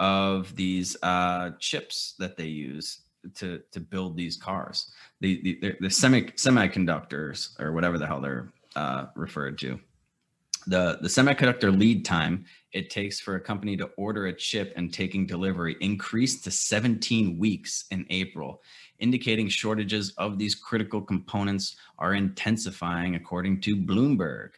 of 0.00 0.56
these 0.56 0.96
uh, 1.02 1.50
chips 1.58 2.14
that 2.18 2.36
they 2.36 2.46
use 2.46 3.01
to 3.36 3.60
to 3.72 3.80
build 3.80 4.16
these 4.16 4.36
cars. 4.36 4.90
The 5.20 5.58
the, 5.60 5.76
the 5.80 5.90
semi 5.90 6.22
semiconductors 6.22 7.58
or 7.60 7.72
whatever 7.72 7.98
the 7.98 8.06
hell 8.06 8.20
they're 8.20 8.52
uh, 8.76 9.06
referred 9.14 9.58
to. 9.58 9.78
The 10.66 10.98
the 11.00 11.08
semiconductor 11.08 11.76
lead 11.76 12.04
time 12.04 12.44
it 12.72 12.88
takes 12.88 13.20
for 13.20 13.34
a 13.34 13.40
company 13.40 13.76
to 13.76 13.90
order 13.96 14.26
a 14.26 14.32
chip 14.32 14.72
and 14.76 14.92
taking 14.92 15.26
delivery 15.26 15.76
increased 15.80 16.44
to 16.44 16.50
17 16.50 17.38
weeks 17.38 17.84
in 17.90 18.06
April 18.08 18.62
indicating 19.02 19.48
shortages 19.48 20.14
of 20.16 20.38
these 20.38 20.54
critical 20.54 21.02
components 21.02 21.76
are 21.98 22.14
intensifying, 22.14 23.16
according 23.16 23.60
to 23.60 23.76
Bloomberg. 23.76 24.50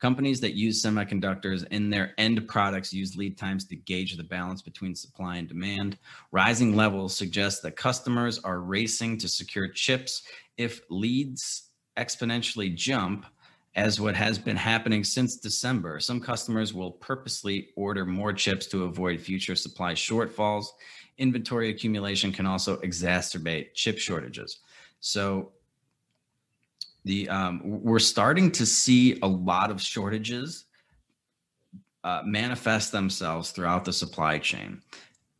Companies 0.00 0.40
that 0.40 0.54
use 0.54 0.82
semiconductors 0.82 1.66
in 1.68 1.90
their 1.90 2.14
end 2.18 2.46
products 2.46 2.92
use 2.92 3.16
lead 3.16 3.36
times 3.36 3.64
to 3.66 3.76
gauge 3.76 4.16
the 4.16 4.22
balance 4.22 4.62
between 4.62 4.94
supply 4.94 5.36
and 5.36 5.48
demand. 5.48 5.98
Rising 6.30 6.76
levels 6.76 7.16
suggest 7.16 7.62
that 7.62 7.76
customers 7.76 8.38
are 8.40 8.60
racing 8.60 9.18
to 9.18 9.28
secure 9.28 9.68
chips. 9.68 10.22
If 10.56 10.80
leads 10.90 11.70
exponentially 11.96 12.74
jump, 12.74 13.26
as 13.74 14.00
what 14.00 14.16
has 14.16 14.38
been 14.38 14.56
happening 14.56 15.04
since 15.04 15.36
December, 15.36 16.00
some 16.00 16.20
customers 16.20 16.74
will 16.74 16.92
purposely 16.92 17.68
order 17.76 18.04
more 18.04 18.32
chips 18.32 18.66
to 18.66 18.84
avoid 18.84 19.20
future 19.20 19.54
supply 19.54 19.92
shortfalls 19.92 20.66
inventory 21.18 21.70
accumulation 21.70 22.32
can 22.32 22.46
also 22.46 22.76
exacerbate 22.78 23.74
chip 23.74 23.98
shortages. 23.98 24.60
So 25.00 25.52
the 27.04 27.28
um, 27.28 27.60
we're 27.64 27.98
starting 27.98 28.50
to 28.52 28.66
see 28.66 29.18
a 29.22 29.26
lot 29.26 29.70
of 29.70 29.80
shortages 29.80 30.66
uh, 32.04 32.22
manifest 32.24 32.92
themselves 32.92 33.50
throughout 33.50 33.84
the 33.84 33.92
supply 33.92 34.38
chain 34.38 34.82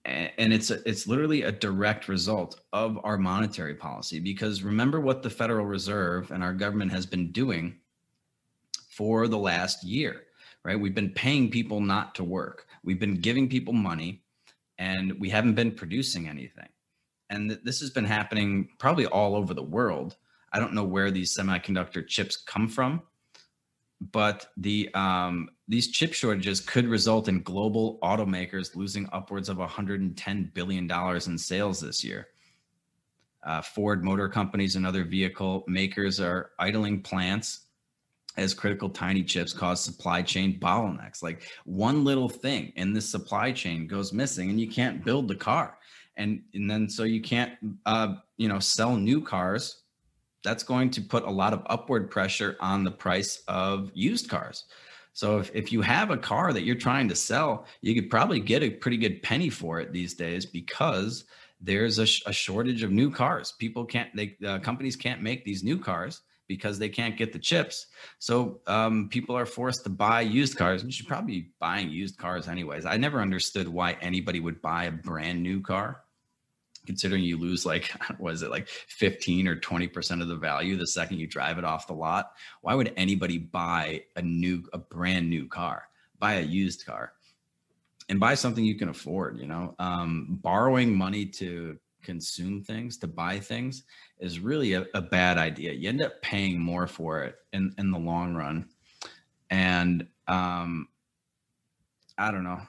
and 0.05 0.55
it's 0.55 0.71
a, 0.71 0.89
it's 0.89 1.07
literally 1.07 1.43
a 1.43 1.53
direct 1.53 2.09
result 2.09 2.61
of 2.73 2.99
our 3.05 3.19
monetary 3.19 3.75
policy 3.75 4.19
because 4.19 4.63
remember 4.63 5.01
what 5.01 5.23
the 5.23 5.29
federal 5.29 5.67
reserve 5.67 6.31
and 6.31 6.43
our 6.43 6.55
government 6.55 6.91
has 6.91 7.05
been 7.05 7.31
doing 7.31 7.77
for 8.89 9.29
the 9.29 9.37
last 9.37 9.85
year 9.85 10.23
right 10.65 10.81
we've 10.81 10.95
been 10.95 11.11
paying 11.11 11.51
people 11.51 11.81
not 11.81 12.15
to 12.15 12.25
work 12.25 12.67
we've 12.85 13.01
been 13.01 13.21
giving 13.21 13.49
people 13.49 13.73
money 13.73 14.23
and 14.79 15.19
we 15.19 15.29
haven't 15.29 15.55
been 15.55 15.73
producing 15.73 16.29
anything. 16.29 16.69
And 17.31 17.51
th- 17.51 17.61
this 17.65 17.81
has 17.81 17.91
been 17.91 18.05
happening 18.05 18.69
probably 18.79 19.07
all 19.07 19.35
over 19.35 19.53
the 19.53 19.63
world. 19.63 20.17
I 20.53 20.59
don't 20.59 20.75
know 20.75 20.85
where 20.85 21.11
these 21.11 21.37
semiconductor 21.37 22.07
chips 22.07 22.37
come 22.37 22.69
from, 22.69 23.03
but 24.01 24.47
the 24.57 24.93
um, 24.95 25.51
these 25.67 25.89
chip 25.91 26.15
shortages 26.15 26.61
could 26.61 26.87
result 26.87 27.29
in 27.29 27.43
global 27.43 27.99
automakers 28.03 28.75
losing 28.75 29.09
upwards 29.13 29.49
of 29.49 29.59
110 29.59 30.51
billion 30.55 30.87
dollars 30.87 31.27
in 31.27 31.37
sales 31.37 31.81
this 31.81 32.03
year. 32.03 32.29
Uh, 33.45 33.63
Ford 33.63 34.05
Motor 34.05 34.29
Companies 34.29 34.77
and 34.77 34.87
other 34.87 35.05
vehicle 35.05 35.65
makers 35.69 36.21
are 36.21 36.51
idling 36.59 37.03
plants 37.03 37.67
as 38.39 38.55
critical 38.55 38.89
tiny 38.89 39.23
chips 39.23 39.53
cause 39.53 39.81
supply 39.83 40.23
chain 40.23 40.59
bottlenecks. 40.61 41.23
Like 41.23 41.43
one 41.65 42.05
little 42.05 42.29
thing 42.29 42.73
in 42.77 42.93
this 42.93 43.09
supply 43.09 43.53
chain 43.53 43.87
goes 43.87 44.13
missing 44.13 44.49
and 44.49 44.61
you 44.61 44.69
can't 44.69 45.05
build 45.05 45.29
the 45.29 45.35
car. 45.35 45.79
And, 46.17 46.43
and 46.55 46.71
then 46.71 46.89
so 46.89 47.05
you 47.05 47.21
can't, 47.21 47.55
uh, 47.85 48.15
you 48.37 48.49
know, 48.49 48.59
sell 48.59 48.97
new 48.97 49.21
cars. 49.21 49.83
That's 50.45 50.63
going 50.63 50.91
to 50.91 51.01
put 51.01 51.25
a 51.25 51.31
lot 51.31 51.53
of 51.53 51.63
upward 51.67 52.11
pressure 52.11 52.57
on 52.61 52.85
the 52.85 52.91
price 52.91 53.43
of 53.49 53.91
used 53.95 54.29
cars. 54.29 54.65
So 55.13 55.39
if, 55.39 55.51
if 55.53 55.73
you 55.73 55.83
have 55.83 56.11
a 56.11 56.17
car 56.17 56.53
that 56.53 56.63
you're 56.63 56.77
trying 56.77 57.09
to 57.09 57.17
sell, 57.17 57.67
you 57.81 57.95
could 57.95 58.09
probably 58.09 58.39
get 58.39 58.63
a 58.63 58.71
pretty 58.71 58.97
good 58.97 59.23
penny 59.23 59.51
for 59.51 59.81
it 59.81 59.93
these 59.93 60.15
days 60.15 60.47
because 60.47 61.25
there's 61.61 61.99
a, 61.99 62.07
sh- 62.07 62.23
a 62.27 62.33
shortage 62.33 62.85
of 62.85 62.93
new 62.93 63.11
cars. 63.11 63.53
People 63.59 63.85
can't, 63.85 64.15
they, 64.15 64.37
uh, 64.47 64.61
companies 64.61 64.95
can't 64.95 65.21
make 65.21 65.45
these 65.45 65.65
new 65.65 65.77
cars 65.77 66.23
because 66.47 66.79
they 66.79 66.89
can't 66.89 67.17
get 67.17 67.33
the 67.33 67.39
chips. 67.39 67.87
So 68.19 68.61
um, 68.67 69.09
people 69.11 69.37
are 69.37 69.47
forced 69.47 69.85
to 69.85 69.91
buy 69.91 70.23
used 70.23 70.57
cars. 70.57 70.83
You 70.83 70.91
should 70.91 71.09
probably 71.09 71.41
be 71.41 71.51
buying 71.59 71.91
used 71.91 72.17
cars 72.17 72.49
anyways. 72.49 72.87
I 72.87 72.97
never 72.97 73.21
understood 73.21 73.69
why 73.69 73.97
anybody 74.01 74.41
would 74.41 74.63
buy 74.63 74.85
a 74.85 74.93
brand 74.93 75.43
new 75.43 75.61
car, 75.61 76.03
considering 76.89 77.23
you 77.23 77.37
lose 77.37 77.67
like 77.67 77.93
was 78.19 78.41
it 78.41 78.51
like 78.51 78.67
15 78.67 79.47
or 79.47 79.57
20 79.57 79.89
percent 79.89 80.23
of 80.23 80.29
the 80.29 80.37
value 80.37 80.75
the 80.75 80.87
second 80.87 81.19
you 81.19 81.27
drive 81.27 81.59
it 81.59 81.65
off 81.65 81.87
the 81.87 81.93
lot. 81.93 82.33
Why 82.63 82.75
would 82.75 82.95
anybody 82.97 83.37
buy 83.37 84.05
a 84.17 84.23
new, 84.23 84.65
a 84.73 84.79
brand 84.79 85.29
new 85.29 85.47
car? 85.47 85.89
Buy 86.19 86.37
a 86.37 86.43
used 86.43 86.87
car 86.87 87.13
and 88.09 88.19
buy 88.19 88.35
something 88.35 88.65
you 88.65 88.79
can 88.79 88.89
afford. 88.89 89.39
You 89.39 89.49
know, 89.49 89.75
um, 89.79 90.39
borrowing 90.43 90.97
money 90.97 91.27
to 91.27 91.79
consume 92.03 92.63
things, 92.63 92.97
to 92.99 93.07
buy 93.07 93.39
things, 93.39 93.83
is 94.19 94.41
really 94.41 94.73
a, 94.73 94.87
a, 94.95 95.03
bad 95.03 95.37
idea. 95.37 95.73
You 95.73 95.91
end 95.91 96.01
up 96.01 96.23
paying 96.23 96.59
more 96.59 96.87
for 96.87 97.23
it 97.25 97.37
in, 97.53 97.75
in 97.77 97.91
the 97.91 97.99
long 97.99 98.35
run. 98.35 98.67
And 99.51 100.07
um, 100.27 100.89
I 102.17 102.31
don't 102.31 102.45
know. 102.45 102.63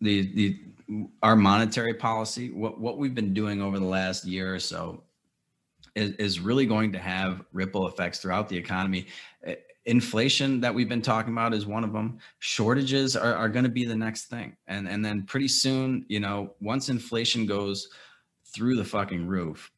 The 0.00 0.34
the 0.34 0.60
our 1.22 1.36
monetary 1.36 1.94
policy, 1.94 2.50
what 2.50 2.80
what 2.80 2.98
we've 2.98 3.14
been 3.14 3.34
doing 3.34 3.60
over 3.60 3.78
the 3.78 3.84
last 3.84 4.24
year 4.24 4.54
or 4.54 4.60
so 4.60 5.02
is, 5.94 6.12
is 6.12 6.40
really 6.40 6.66
going 6.66 6.92
to 6.92 6.98
have 6.98 7.42
ripple 7.52 7.88
effects 7.88 8.20
throughout 8.20 8.48
the 8.48 8.56
economy. 8.56 9.06
Inflation 9.86 10.60
that 10.60 10.74
we've 10.74 10.88
been 10.88 11.02
talking 11.02 11.32
about 11.32 11.54
is 11.54 11.64
one 11.64 11.84
of 11.84 11.92
them. 11.92 12.18
Shortages 12.40 13.16
are, 13.16 13.34
are 13.34 13.48
going 13.48 13.64
to 13.64 13.70
be 13.70 13.84
the 13.84 13.96
next 13.96 14.24
thing. 14.26 14.56
And 14.66 14.88
and 14.88 15.04
then 15.04 15.22
pretty 15.22 15.48
soon, 15.48 16.04
you 16.08 16.20
know, 16.20 16.54
once 16.60 16.88
inflation 16.88 17.46
goes 17.46 17.88
through 18.44 18.76
the 18.76 18.84
fucking 18.84 19.26
roof, 19.26 19.70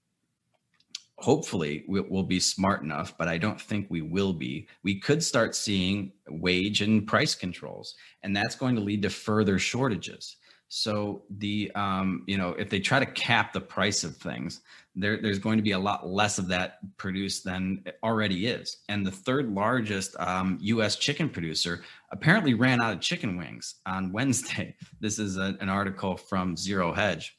hopefully 1.20 1.84
we'll 1.88 2.22
be 2.22 2.40
smart 2.40 2.82
enough 2.82 3.16
but 3.18 3.28
i 3.28 3.36
don't 3.36 3.60
think 3.60 3.86
we 3.90 4.02
will 4.02 4.32
be 4.32 4.68
we 4.84 4.98
could 5.00 5.22
start 5.22 5.54
seeing 5.54 6.12
wage 6.28 6.80
and 6.80 7.06
price 7.06 7.34
controls 7.34 7.96
and 8.22 8.34
that's 8.34 8.54
going 8.54 8.74
to 8.74 8.80
lead 8.80 9.02
to 9.02 9.10
further 9.10 9.58
shortages 9.58 10.36
So 10.68 11.22
the 11.30 11.72
um, 11.74 12.24
you 12.26 12.36
know 12.36 12.50
if 12.50 12.68
they 12.68 12.78
try 12.78 12.98
to 12.98 13.06
cap 13.06 13.52
the 13.52 13.60
price 13.60 14.04
of 14.04 14.16
things, 14.16 14.60
there, 14.94 15.20
there's 15.20 15.38
going 15.38 15.56
to 15.56 15.62
be 15.62 15.72
a 15.72 15.78
lot 15.78 16.06
less 16.06 16.38
of 16.38 16.46
that 16.48 16.78
produced 16.98 17.44
than 17.44 17.82
it 17.86 17.98
already 18.02 18.46
is. 18.46 18.78
And 18.88 19.06
the 19.06 19.10
third 19.10 19.48
largest 19.48 20.14
um, 20.18 20.58
U.S. 20.60 20.96
chicken 20.96 21.30
producer 21.30 21.82
apparently 22.10 22.52
ran 22.52 22.82
out 22.82 22.92
of 22.92 23.00
chicken 23.00 23.38
wings 23.38 23.76
on 23.86 24.12
Wednesday. 24.16 24.76
This 25.00 25.18
is 25.18 25.38
a, 25.38 25.56
an 25.60 25.70
article 25.70 26.16
from 26.16 26.56
Zero 26.56 26.92
Hedge. 26.92 27.38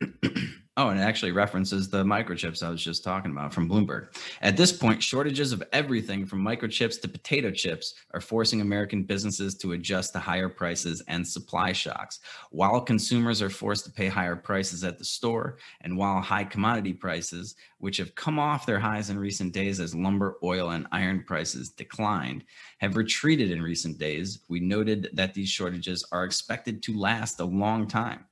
Oh, 0.76 0.88
and 0.88 0.98
it 0.98 1.04
actually 1.04 1.30
references 1.30 1.88
the 1.88 2.02
microchips 2.02 2.60
I 2.60 2.68
was 2.68 2.82
just 2.82 3.04
talking 3.04 3.30
about 3.30 3.54
from 3.54 3.68
Bloomberg. 3.68 4.08
At 4.42 4.56
this 4.56 4.72
point, 4.72 5.00
shortages 5.00 5.52
of 5.52 5.62
everything 5.72 6.26
from 6.26 6.44
microchips 6.44 7.00
to 7.00 7.08
potato 7.08 7.52
chips 7.52 7.94
are 8.12 8.20
forcing 8.20 8.60
American 8.60 9.04
businesses 9.04 9.54
to 9.58 9.74
adjust 9.74 10.14
to 10.14 10.18
higher 10.18 10.48
prices 10.48 11.00
and 11.06 11.24
supply 11.24 11.70
shocks. 11.70 12.18
While 12.50 12.80
consumers 12.80 13.40
are 13.40 13.50
forced 13.50 13.84
to 13.84 13.92
pay 13.92 14.08
higher 14.08 14.34
prices 14.34 14.82
at 14.82 14.98
the 14.98 15.04
store, 15.04 15.58
and 15.82 15.96
while 15.96 16.20
high 16.20 16.42
commodity 16.42 16.92
prices, 16.92 17.54
which 17.78 17.98
have 17.98 18.16
come 18.16 18.40
off 18.40 18.66
their 18.66 18.80
highs 18.80 19.10
in 19.10 19.18
recent 19.18 19.52
days 19.52 19.78
as 19.78 19.94
lumber, 19.94 20.38
oil, 20.42 20.70
and 20.70 20.88
iron 20.90 21.22
prices 21.22 21.70
declined, 21.70 22.42
have 22.78 22.96
retreated 22.96 23.52
in 23.52 23.62
recent 23.62 23.96
days, 23.96 24.40
we 24.48 24.58
noted 24.58 25.08
that 25.12 25.34
these 25.34 25.48
shortages 25.48 26.04
are 26.10 26.24
expected 26.24 26.82
to 26.82 26.98
last 26.98 27.38
a 27.38 27.44
long 27.44 27.86
time. 27.86 28.24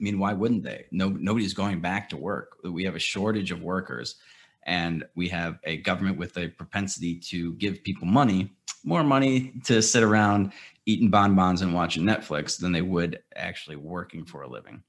I 0.00 0.02
mean, 0.02 0.18
why 0.18 0.32
wouldn't 0.32 0.62
they? 0.62 0.86
No, 0.90 1.10
nobody's 1.10 1.52
going 1.52 1.80
back 1.80 2.08
to 2.08 2.16
work. 2.16 2.56
We 2.64 2.84
have 2.84 2.96
a 2.96 3.00
shortage 3.00 3.50
of 3.50 3.62
workers, 3.62 4.16
and 4.64 5.04
we 5.14 5.28
have 5.28 5.58
a 5.64 5.76
government 5.78 6.16
with 6.16 6.38
a 6.38 6.48
propensity 6.48 7.18
to 7.28 7.52
give 7.54 7.84
people 7.84 8.06
money, 8.06 8.56
more 8.82 9.04
money 9.04 9.52
to 9.64 9.82
sit 9.82 10.02
around 10.02 10.52
eating 10.86 11.10
bonbons 11.10 11.60
and 11.60 11.74
watching 11.74 12.02
Netflix 12.02 12.58
than 12.58 12.72
they 12.72 12.80
would 12.80 13.22
actually 13.36 13.76
working 13.76 14.24
for 14.24 14.42
a 14.42 14.48
living. 14.48 14.82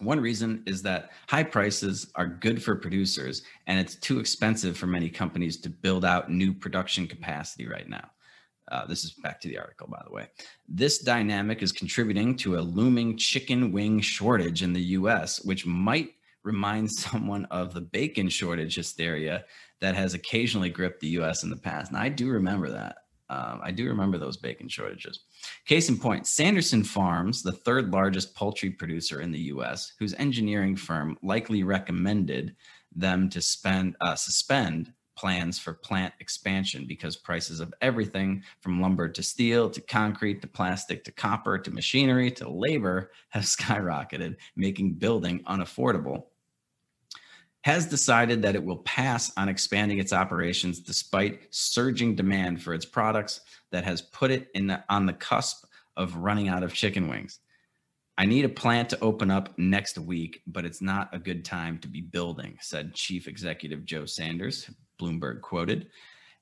One 0.00 0.18
reason 0.18 0.64
is 0.66 0.82
that 0.82 1.12
high 1.28 1.44
prices 1.44 2.10
are 2.16 2.26
good 2.26 2.60
for 2.60 2.74
producers, 2.74 3.42
and 3.68 3.78
it's 3.78 3.94
too 3.94 4.18
expensive 4.18 4.76
for 4.76 4.88
many 4.88 5.08
companies 5.08 5.58
to 5.58 5.70
build 5.70 6.04
out 6.04 6.28
new 6.30 6.52
production 6.52 7.06
capacity 7.06 7.68
right 7.68 7.88
now. 7.88 8.10
Uh, 8.70 8.86
this 8.86 9.04
is 9.04 9.12
back 9.12 9.40
to 9.40 9.48
the 9.48 9.58
article, 9.58 9.86
by 9.88 10.02
the 10.06 10.12
way. 10.12 10.26
This 10.68 10.98
dynamic 10.98 11.62
is 11.62 11.72
contributing 11.72 12.36
to 12.36 12.58
a 12.58 12.60
looming 12.60 13.16
chicken 13.16 13.72
wing 13.72 14.00
shortage 14.00 14.62
in 14.62 14.72
the 14.72 14.82
US, 14.82 15.44
which 15.44 15.66
might 15.66 16.14
remind 16.42 16.90
someone 16.92 17.44
of 17.46 17.74
the 17.74 17.80
bacon 17.80 18.28
shortage 18.28 18.76
hysteria 18.76 19.44
that 19.80 19.94
has 19.94 20.14
occasionally 20.14 20.70
gripped 20.70 21.00
the 21.00 21.18
US 21.20 21.42
in 21.42 21.50
the 21.50 21.56
past. 21.56 21.90
And 21.90 21.98
I 21.98 22.08
do 22.08 22.30
remember 22.30 22.70
that. 22.70 22.96
Um, 23.30 23.60
I 23.62 23.70
do 23.70 23.88
remember 23.88 24.18
those 24.18 24.36
bacon 24.36 24.68
shortages. 24.68 25.20
Case 25.66 25.88
in 25.88 25.98
point, 25.98 26.26
Sanderson 26.26 26.84
Farms, 26.84 27.42
the 27.42 27.52
third 27.52 27.90
largest 27.90 28.34
poultry 28.34 28.70
producer 28.70 29.20
in 29.22 29.32
the 29.32 29.40
US, 29.40 29.92
whose 29.98 30.14
engineering 30.14 30.76
firm 30.76 31.16
likely 31.22 31.62
recommended 31.62 32.54
them 32.94 33.28
to 33.30 33.40
spend 33.40 33.96
uh, 34.00 34.14
suspend 34.14 34.92
plans 35.16 35.58
for 35.58 35.72
plant 35.72 36.12
expansion 36.20 36.86
because 36.86 37.16
prices 37.16 37.60
of 37.60 37.72
everything 37.80 38.42
from 38.60 38.80
lumber 38.80 39.08
to 39.08 39.22
steel 39.22 39.70
to 39.70 39.80
concrete 39.80 40.40
to 40.42 40.46
plastic 40.46 41.04
to 41.04 41.12
copper 41.12 41.58
to 41.58 41.70
machinery 41.70 42.30
to 42.30 42.48
labor 42.48 43.10
have 43.30 43.44
skyrocketed, 43.44 44.36
making 44.56 44.94
building 44.94 45.42
unaffordable. 45.44 46.24
Has 47.62 47.86
decided 47.86 48.42
that 48.42 48.54
it 48.54 48.62
will 48.62 48.78
pass 48.78 49.32
on 49.38 49.48
expanding 49.48 49.98
its 49.98 50.12
operations 50.12 50.80
despite 50.80 51.46
surging 51.50 52.14
demand 52.14 52.62
for 52.62 52.74
its 52.74 52.84
products 52.84 53.40
that 53.72 53.84
has 53.84 54.02
put 54.02 54.30
it 54.30 54.48
in 54.54 54.66
the, 54.66 54.84
on 54.90 55.06
the 55.06 55.14
cusp 55.14 55.64
of 55.96 56.16
running 56.16 56.48
out 56.48 56.62
of 56.62 56.74
chicken 56.74 57.08
wings. 57.08 57.40
I 58.16 58.26
need 58.26 58.44
a 58.44 58.48
plant 58.48 58.90
to 58.90 59.00
open 59.00 59.30
up 59.30 59.58
next 59.58 59.98
week, 59.98 60.42
but 60.46 60.64
it's 60.64 60.80
not 60.80 61.12
a 61.12 61.18
good 61.18 61.44
time 61.44 61.78
to 61.78 61.88
be 61.88 62.00
building, 62.00 62.56
said 62.60 62.94
Chief 62.94 63.26
Executive 63.26 63.84
Joe 63.84 64.06
Sanders, 64.06 64.70
Bloomberg 65.00 65.40
quoted. 65.40 65.88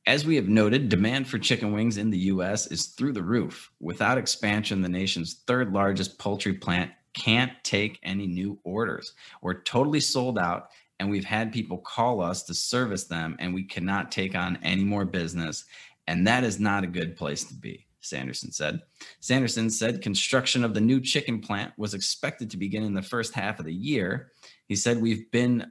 As 0.07 0.27
we 0.27 0.37
have 0.37 0.49
noted, 0.49 0.91
demand 0.91 1.29
for 1.29 1.39
chicken 1.39 1.73
wings 1.73 1.97
in 1.97 2.11
the 2.11 2.19
US 2.19 2.67
is 2.67 2.89
through 2.89 3.13
the 3.13 3.23
roof. 3.23 3.71
Without 3.81 4.19
expansion, 4.19 4.83
the 4.83 4.89
nation's 4.89 5.43
third 5.47 5.73
largest 5.73 6.19
poultry 6.19 6.53
plant 6.53 6.91
can't 7.15 7.53
take 7.63 7.99
any 8.03 8.27
new 8.27 8.59
orders. 8.65 9.15
We're 9.41 9.63
totally 9.63 10.01
sold 10.01 10.39
out, 10.39 10.69
and 11.01 11.11
we've 11.11 11.25
had 11.25 11.53
people 11.53 11.79
call 11.79 12.21
us 12.21 12.43
to 12.45 12.55
service 12.55 13.05
them, 13.05 13.37
and 13.39 13.55
we 13.55 13.65
cannot 13.65 14.13
take 14.13 14.35
on 14.35 14.59
any 14.63 14.85
more 14.85 15.07
business. 15.07 15.65
And 16.07 16.27
that 16.27 16.45
is 16.45 16.61
not 16.61 16.85
a 16.85 16.89
good 16.89 17.17
place 17.17 17.45
to 17.45 17.55
be. 17.55 17.87
Sanderson 18.03 18.53
said. 18.53 18.81
Sanderson 19.21 19.71
said 19.71 20.03
construction 20.03 20.65
of 20.65 20.75
the 20.75 20.81
new 20.81 21.01
chicken 21.01 21.41
plant 21.41 21.73
was 21.77 21.95
expected 21.95 22.51
to 22.51 22.57
begin 22.57 22.83
in 22.83 22.95
the 22.95 23.03
first 23.03 23.33
half 23.33 23.59
of 23.59 23.65
the 23.65 23.75
year. 23.75 24.33
He 24.69 24.77
said, 24.77 25.01
We've 25.01 25.31
been 25.31 25.71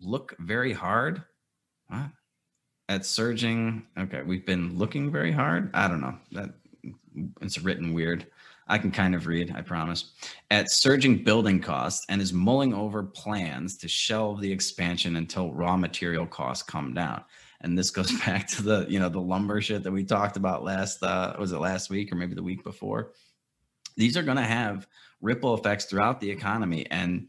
look 0.00 0.34
very 0.38 0.72
hard 0.72 1.22
at 2.88 3.04
surging. 3.06 3.86
Okay, 3.98 4.22
we've 4.22 4.46
been 4.46 4.76
looking 4.78 5.10
very 5.10 5.32
hard. 5.32 5.70
I 5.74 5.88
don't 5.88 6.00
know. 6.00 6.16
That 6.32 6.50
it's 7.40 7.58
written 7.58 7.94
weird. 7.94 8.26
I 8.66 8.78
can 8.78 8.90
kind 8.90 9.14
of 9.14 9.26
read, 9.26 9.52
I 9.54 9.60
promise. 9.60 10.12
At 10.50 10.70
surging 10.70 11.22
building 11.22 11.60
costs 11.60 12.06
and 12.08 12.20
is 12.20 12.32
mulling 12.32 12.72
over 12.72 13.02
plans 13.02 13.76
to 13.78 13.88
shelve 13.88 14.40
the 14.40 14.50
expansion 14.50 15.16
until 15.16 15.52
raw 15.52 15.76
material 15.76 16.26
costs 16.26 16.62
come 16.62 16.94
down. 16.94 17.24
And 17.64 17.76
this 17.76 17.90
goes 17.90 18.12
back 18.26 18.46
to 18.48 18.62
the, 18.62 18.86
you 18.88 19.00
know, 19.00 19.08
the 19.08 19.20
lumber 19.20 19.60
shit 19.60 19.82
that 19.82 19.92
we 19.92 20.04
talked 20.04 20.36
about 20.36 20.62
last 20.62 21.02
uh 21.02 21.34
was 21.38 21.52
it 21.52 21.58
last 21.58 21.90
week 21.90 22.12
or 22.12 22.16
maybe 22.16 22.34
the 22.34 22.42
week 22.42 22.62
before. 22.62 23.12
These 23.96 24.16
are 24.16 24.22
going 24.22 24.36
to 24.36 24.42
have 24.42 24.86
ripple 25.20 25.54
effects 25.54 25.86
throughout 25.86 26.20
the 26.20 26.30
economy 26.30 26.86
and 26.90 27.28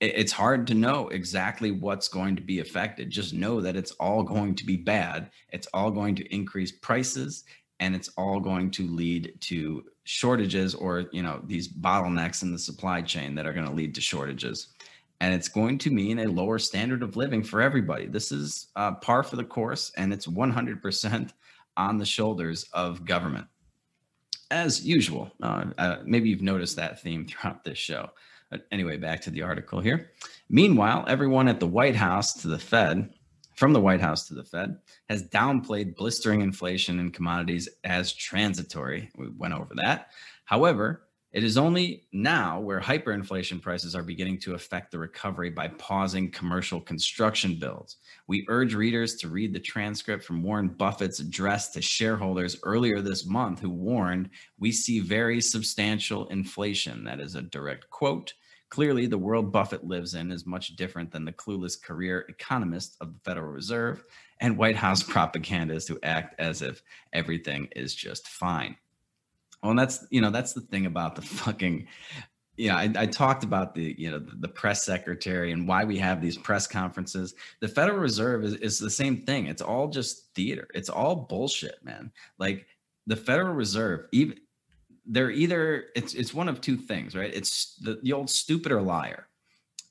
it's 0.00 0.32
hard 0.32 0.68
to 0.68 0.74
know 0.74 1.08
exactly 1.08 1.72
what's 1.72 2.06
going 2.06 2.36
to 2.36 2.42
be 2.42 2.60
affected. 2.60 3.10
Just 3.10 3.34
know 3.34 3.60
that 3.60 3.74
it's 3.74 3.90
all 3.92 4.22
going 4.22 4.54
to 4.54 4.64
be 4.64 4.76
bad. 4.76 5.30
It's 5.48 5.66
all 5.74 5.90
going 5.90 6.14
to 6.16 6.34
increase 6.34 6.70
prices 6.70 7.44
and 7.80 7.96
it's 7.96 8.08
all 8.16 8.38
going 8.38 8.70
to 8.72 8.86
lead 8.86 9.34
to 9.40 9.84
shortages 10.04 10.74
or, 10.74 11.06
you 11.12 11.22
know, 11.22 11.40
these 11.44 11.68
bottlenecks 11.68 12.42
in 12.42 12.52
the 12.52 12.58
supply 12.58 13.02
chain 13.02 13.34
that 13.34 13.46
are 13.46 13.52
going 13.52 13.66
to 13.66 13.74
lead 13.74 13.94
to 13.96 14.00
shortages. 14.00 14.68
And 15.20 15.34
it's 15.34 15.48
going 15.48 15.78
to 15.78 15.90
mean 15.90 16.20
a 16.20 16.28
lower 16.28 16.58
standard 16.58 17.02
of 17.02 17.16
living 17.16 17.42
for 17.42 17.60
everybody. 17.60 18.06
This 18.06 18.30
is 18.30 18.68
uh, 18.76 18.92
par 18.96 19.22
for 19.22 19.36
the 19.36 19.44
course 19.44 19.90
and 19.96 20.12
it's 20.12 20.26
100% 20.26 21.30
on 21.76 21.98
the 21.98 22.06
shoulders 22.06 22.64
of 22.72 23.04
government. 23.04 23.46
As 24.50 24.84
usual, 24.86 25.30
uh, 25.42 25.66
uh, 25.76 25.96
maybe 26.04 26.28
you've 26.28 26.42
noticed 26.42 26.76
that 26.76 27.00
theme 27.02 27.26
throughout 27.26 27.64
this 27.64 27.78
show. 27.78 28.10
But 28.50 28.66
anyway, 28.72 28.96
back 28.96 29.20
to 29.22 29.30
the 29.30 29.42
article 29.42 29.80
here. 29.80 30.10
Meanwhile, 30.48 31.04
everyone 31.06 31.48
at 31.48 31.60
the 31.60 31.66
White 31.66 31.96
House 31.96 32.34
to 32.34 32.48
the 32.48 32.58
Fed, 32.58 33.10
from 33.54 33.72
the 33.72 33.80
White 33.80 34.00
House 34.00 34.26
to 34.28 34.34
the 34.34 34.44
Fed, 34.44 34.78
has 35.10 35.28
downplayed 35.28 35.96
blistering 35.96 36.40
inflation 36.40 36.98
in 36.98 37.10
commodities 37.10 37.68
as 37.84 38.12
transitory. 38.12 39.10
We 39.16 39.28
went 39.36 39.54
over 39.54 39.74
that. 39.76 40.12
However, 40.44 41.07
it 41.30 41.44
is 41.44 41.58
only 41.58 42.06
now 42.10 42.58
where 42.58 42.80
hyperinflation 42.80 43.60
prices 43.60 43.94
are 43.94 44.02
beginning 44.02 44.38
to 44.40 44.54
affect 44.54 44.90
the 44.90 44.98
recovery 44.98 45.50
by 45.50 45.68
pausing 45.68 46.30
commercial 46.30 46.80
construction 46.80 47.58
builds. 47.58 47.98
We 48.26 48.46
urge 48.48 48.74
readers 48.74 49.16
to 49.16 49.28
read 49.28 49.52
the 49.52 49.60
transcript 49.60 50.24
from 50.24 50.42
Warren 50.42 50.68
Buffett's 50.68 51.20
address 51.20 51.70
to 51.72 51.82
shareholders 51.82 52.58
earlier 52.62 53.02
this 53.02 53.26
month, 53.26 53.60
who 53.60 53.68
warned, 53.68 54.30
We 54.58 54.72
see 54.72 55.00
very 55.00 55.42
substantial 55.42 56.26
inflation. 56.28 57.04
That 57.04 57.20
is 57.20 57.34
a 57.34 57.42
direct 57.42 57.90
quote. 57.90 58.32
Clearly, 58.70 59.06
the 59.06 59.18
world 59.18 59.52
Buffett 59.52 59.84
lives 59.84 60.14
in 60.14 60.32
is 60.32 60.46
much 60.46 60.76
different 60.76 61.10
than 61.10 61.26
the 61.26 61.32
clueless 61.32 61.80
career 61.80 62.24
economist 62.28 62.96
of 63.02 63.12
the 63.12 63.20
Federal 63.20 63.52
Reserve 63.52 64.02
and 64.40 64.56
White 64.56 64.76
House 64.76 65.02
propagandists 65.12 65.88
who 65.88 65.98
act 66.02 66.40
as 66.40 66.62
if 66.62 66.82
everything 67.12 67.68
is 67.76 67.94
just 67.94 68.28
fine. 68.28 68.76
Well, 69.62 69.74
that's 69.74 70.06
you 70.10 70.20
know 70.20 70.30
that's 70.30 70.52
the 70.52 70.60
thing 70.60 70.86
about 70.86 71.16
the 71.16 71.22
fucking 71.22 71.88
yeah 72.56 72.76
I, 72.76 72.92
I, 72.96 73.06
talked 73.06 73.44
about 73.44 73.74
the 73.74 73.94
you 73.98 74.10
know 74.10 74.18
the, 74.18 74.36
the, 74.36 74.48
press 74.48 74.84
secretary 74.84 75.52
and 75.52 75.66
why 75.66 75.84
we 75.84 75.98
have 75.98 76.20
these 76.20 76.36
press 76.36 76.66
conferences. 76.66 77.34
The 77.60 77.68
federal 77.68 77.98
reserve 77.98 78.44
is, 78.44 78.54
is 78.54 78.78
the 78.78 78.90
same 78.90 79.24
thing. 79.24 79.46
It's 79.46 79.62
all 79.62 79.88
just 79.88 80.32
theater. 80.34 80.68
It's 80.74 80.88
all 80.88 81.16
bullshit 81.16 81.84
man. 81.84 82.12
Like 82.38 82.66
the 83.06 83.16
federal 83.16 83.54
reserve 83.54 84.06
even 84.12 84.38
they're 85.06 85.30
either 85.30 85.86
it's 85.96 86.14
it's 86.14 86.34
one 86.34 86.48
of 86.48 86.60
two 86.60 86.76
things 86.76 87.16
right? 87.16 87.34
It's 87.34 87.76
the, 87.76 87.98
the 88.02 88.12
old 88.12 88.30
stupid 88.30 88.72
or 88.72 88.82
liar. 88.82 89.26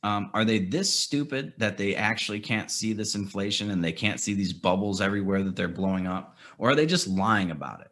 Um, 0.04 0.30
are 0.34 0.46
they 0.46 0.60
this 0.60 0.94
stupid 0.94 1.54
that 1.58 1.78
they 1.78 1.96
actually 1.96 2.40
can't 2.40 2.70
see 2.70 2.94
this 2.94 3.16
inflation 3.16 3.72
and 3.72 3.84
they 3.84 3.92
can't 3.92 4.20
see 4.20 4.36
these 4.36 4.54
bubbles 4.54 5.02
everywhere 5.02 5.44
that 5.44 5.56
they're 5.56 5.68
blowing 5.68 6.06
up? 6.08 6.38
Or 6.60 6.70
are 6.70 6.76
they 6.76 6.86
just 6.86 7.08
lying 7.08 7.52
about 7.52 7.82
it 7.82 7.92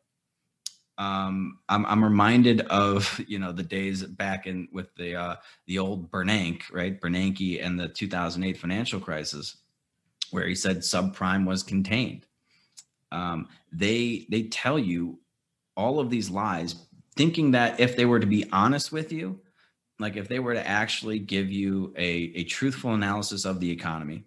um, 0.98 1.60
I'm, 1.68 1.86
I'm 1.86 2.04
reminded 2.04 2.62
of 2.62 3.20
you 3.28 3.40
know 3.40 3.52
the 3.52 3.64
days 3.64 4.04
back 4.04 4.48
in 4.48 4.68
with 4.72 4.94
the 4.96 5.16
uh, 5.16 5.36
the 5.68 5.80
old 5.80 6.10
Bernanke, 6.10 6.64
right? 6.72 7.00
Bernanke 7.00 7.64
and 7.64 7.80
the 7.80 7.90
2008 7.90 8.58
financial 8.58 9.00
crisis, 9.00 9.58
where 10.32 10.48
he 10.48 10.56
said 10.56 10.78
subprime 10.78 11.46
was 11.46 11.64
contained. 11.64 12.26
Um, 13.12 13.50
they 13.72 14.26
they 14.30 14.44
tell 14.44 14.80
you 14.80 15.20
all 15.76 16.00
of 16.00 16.10
these 16.10 16.30
lies 16.30 16.76
thinking 17.18 17.52
that 17.52 17.80
if 17.80 17.96
they 17.96 18.06
were 18.06 18.20
to 18.20 18.28
be 18.28 18.50
honest 18.52 18.92
with 18.92 19.12
you, 19.12 19.40
like 20.00 20.16
if 20.16 20.28
they 20.30 20.40
were 20.40 20.54
to 20.54 20.68
actually 20.68 21.20
give 21.20 21.52
you 21.52 21.94
a, 21.98 22.32
a 22.36 22.44
truthful 22.46 22.94
analysis 22.94 23.46
of 23.46 23.60
the 23.60 23.70
economy, 23.70 24.24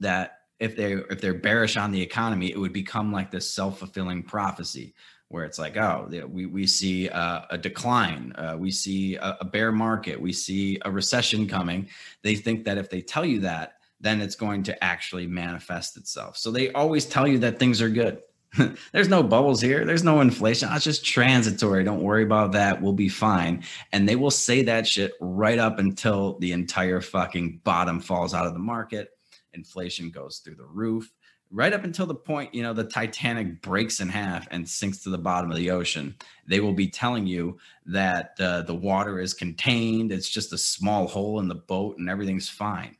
that 0.00 0.40
if 0.60 0.76
they 0.76 0.92
if 0.92 1.22
they're 1.22 1.32
bearish 1.32 1.78
on 1.78 1.92
the 1.92 2.02
economy, 2.02 2.50
it 2.50 2.58
would 2.58 2.74
become 2.74 3.10
like 3.10 3.30
this 3.30 3.52
self 3.52 3.78
fulfilling 3.78 4.22
prophecy 4.22 4.94
where 5.32 5.44
it's 5.44 5.58
like, 5.58 5.76
oh, 5.78 6.08
we 6.28 6.46
we 6.46 6.66
see 6.66 7.08
a, 7.08 7.46
a 7.50 7.58
decline, 7.58 8.32
uh, 8.36 8.54
we 8.58 8.70
see 8.70 9.16
a, 9.16 9.38
a 9.40 9.44
bear 9.44 9.72
market, 9.72 10.20
we 10.20 10.32
see 10.32 10.78
a 10.84 10.90
recession 10.90 11.48
coming. 11.48 11.88
They 12.22 12.34
think 12.34 12.64
that 12.64 12.76
if 12.76 12.90
they 12.90 13.00
tell 13.00 13.24
you 13.24 13.40
that, 13.40 13.78
then 13.98 14.20
it's 14.20 14.36
going 14.36 14.62
to 14.64 14.84
actually 14.84 15.26
manifest 15.26 15.96
itself. 15.96 16.36
So 16.36 16.50
they 16.50 16.70
always 16.72 17.06
tell 17.06 17.26
you 17.26 17.38
that 17.38 17.58
things 17.58 17.80
are 17.80 17.88
good. 17.88 18.20
There's 18.92 19.08
no 19.08 19.22
bubbles 19.22 19.62
here. 19.62 19.86
There's 19.86 20.04
no 20.04 20.20
inflation. 20.20 20.68
It's 20.72 20.84
just 20.84 21.04
transitory. 21.04 21.82
Don't 21.84 22.02
worry 22.02 22.24
about 22.24 22.52
that. 22.52 22.82
We'll 22.82 22.92
be 22.92 23.08
fine. 23.08 23.62
And 23.92 24.06
they 24.06 24.16
will 24.16 24.30
say 24.30 24.62
that 24.64 24.86
shit 24.86 25.14
right 25.20 25.58
up 25.58 25.78
until 25.78 26.38
the 26.40 26.52
entire 26.52 27.00
fucking 27.00 27.62
bottom 27.64 28.00
falls 28.00 28.34
out 28.34 28.46
of 28.46 28.52
the 28.52 28.58
market. 28.58 29.10
Inflation 29.54 30.10
goes 30.10 30.38
through 30.38 30.56
the 30.56 30.66
roof, 30.66 31.10
right 31.52 31.72
up 31.72 31.84
until 31.84 32.06
the 32.06 32.14
point, 32.14 32.54
you 32.54 32.62
know, 32.62 32.72
the 32.72 32.84
Titanic 32.84 33.60
breaks 33.60 34.00
in 34.00 34.08
half 34.08 34.48
and 34.50 34.68
sinks 34.68 34.98
to 35.04 35.10
the 35.10 35.18
bottom 35.18 35.50
of 35.50 35.56
the 35.56 35.70
ocean. 35.70 36.16
They 36.46 36.60
will 36.60 36.72
be 36.72 36.88
telling 36.88 37.26
you 37.26 37.58
that 37.86 38.34
uh, 38.40 38.62
the 38.62 38.74
water 38.74 39.20
is 39.20 39.34
contained. 39.34 40.10
It's 40.10 40.30
just 40.30 40.52
a 40.52 40.58
small 40.58 41.06
hole 41.06 41.38
in 41.40 41.48
the 41.48 41.54
boat 41.54 41.98
and 41.98 42.08
everything's 42.08 42.48
fine 42.48 42.96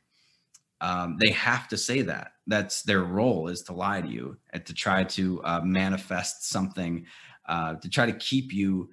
um, 0.83 1.17
they 1.17 1.31
have 1.31 1.69
to 1.69 1.77
say 1.77 2.01
that 2.01 2.33
that's 2.45 2.81
their 2.81 3.03
role 3.03 3.47
is 3.47 3.63
to 3.63 3.73
lie 3.73 4.01
to 4.01 4.07
you 4.07 4.37
and 4.49 4.65
to 4.65 4.73
try 4.73 5.05
to 5.05 5.41
uh, 5.45 5.61
manifest 5.63 6.49
something 6.49 7.05
uh, 7.47 7.75
to 7.75 7.89
try 7.89 8.05
to 8.05 8.13
keep 8.13 8.51
you 8.51 8.89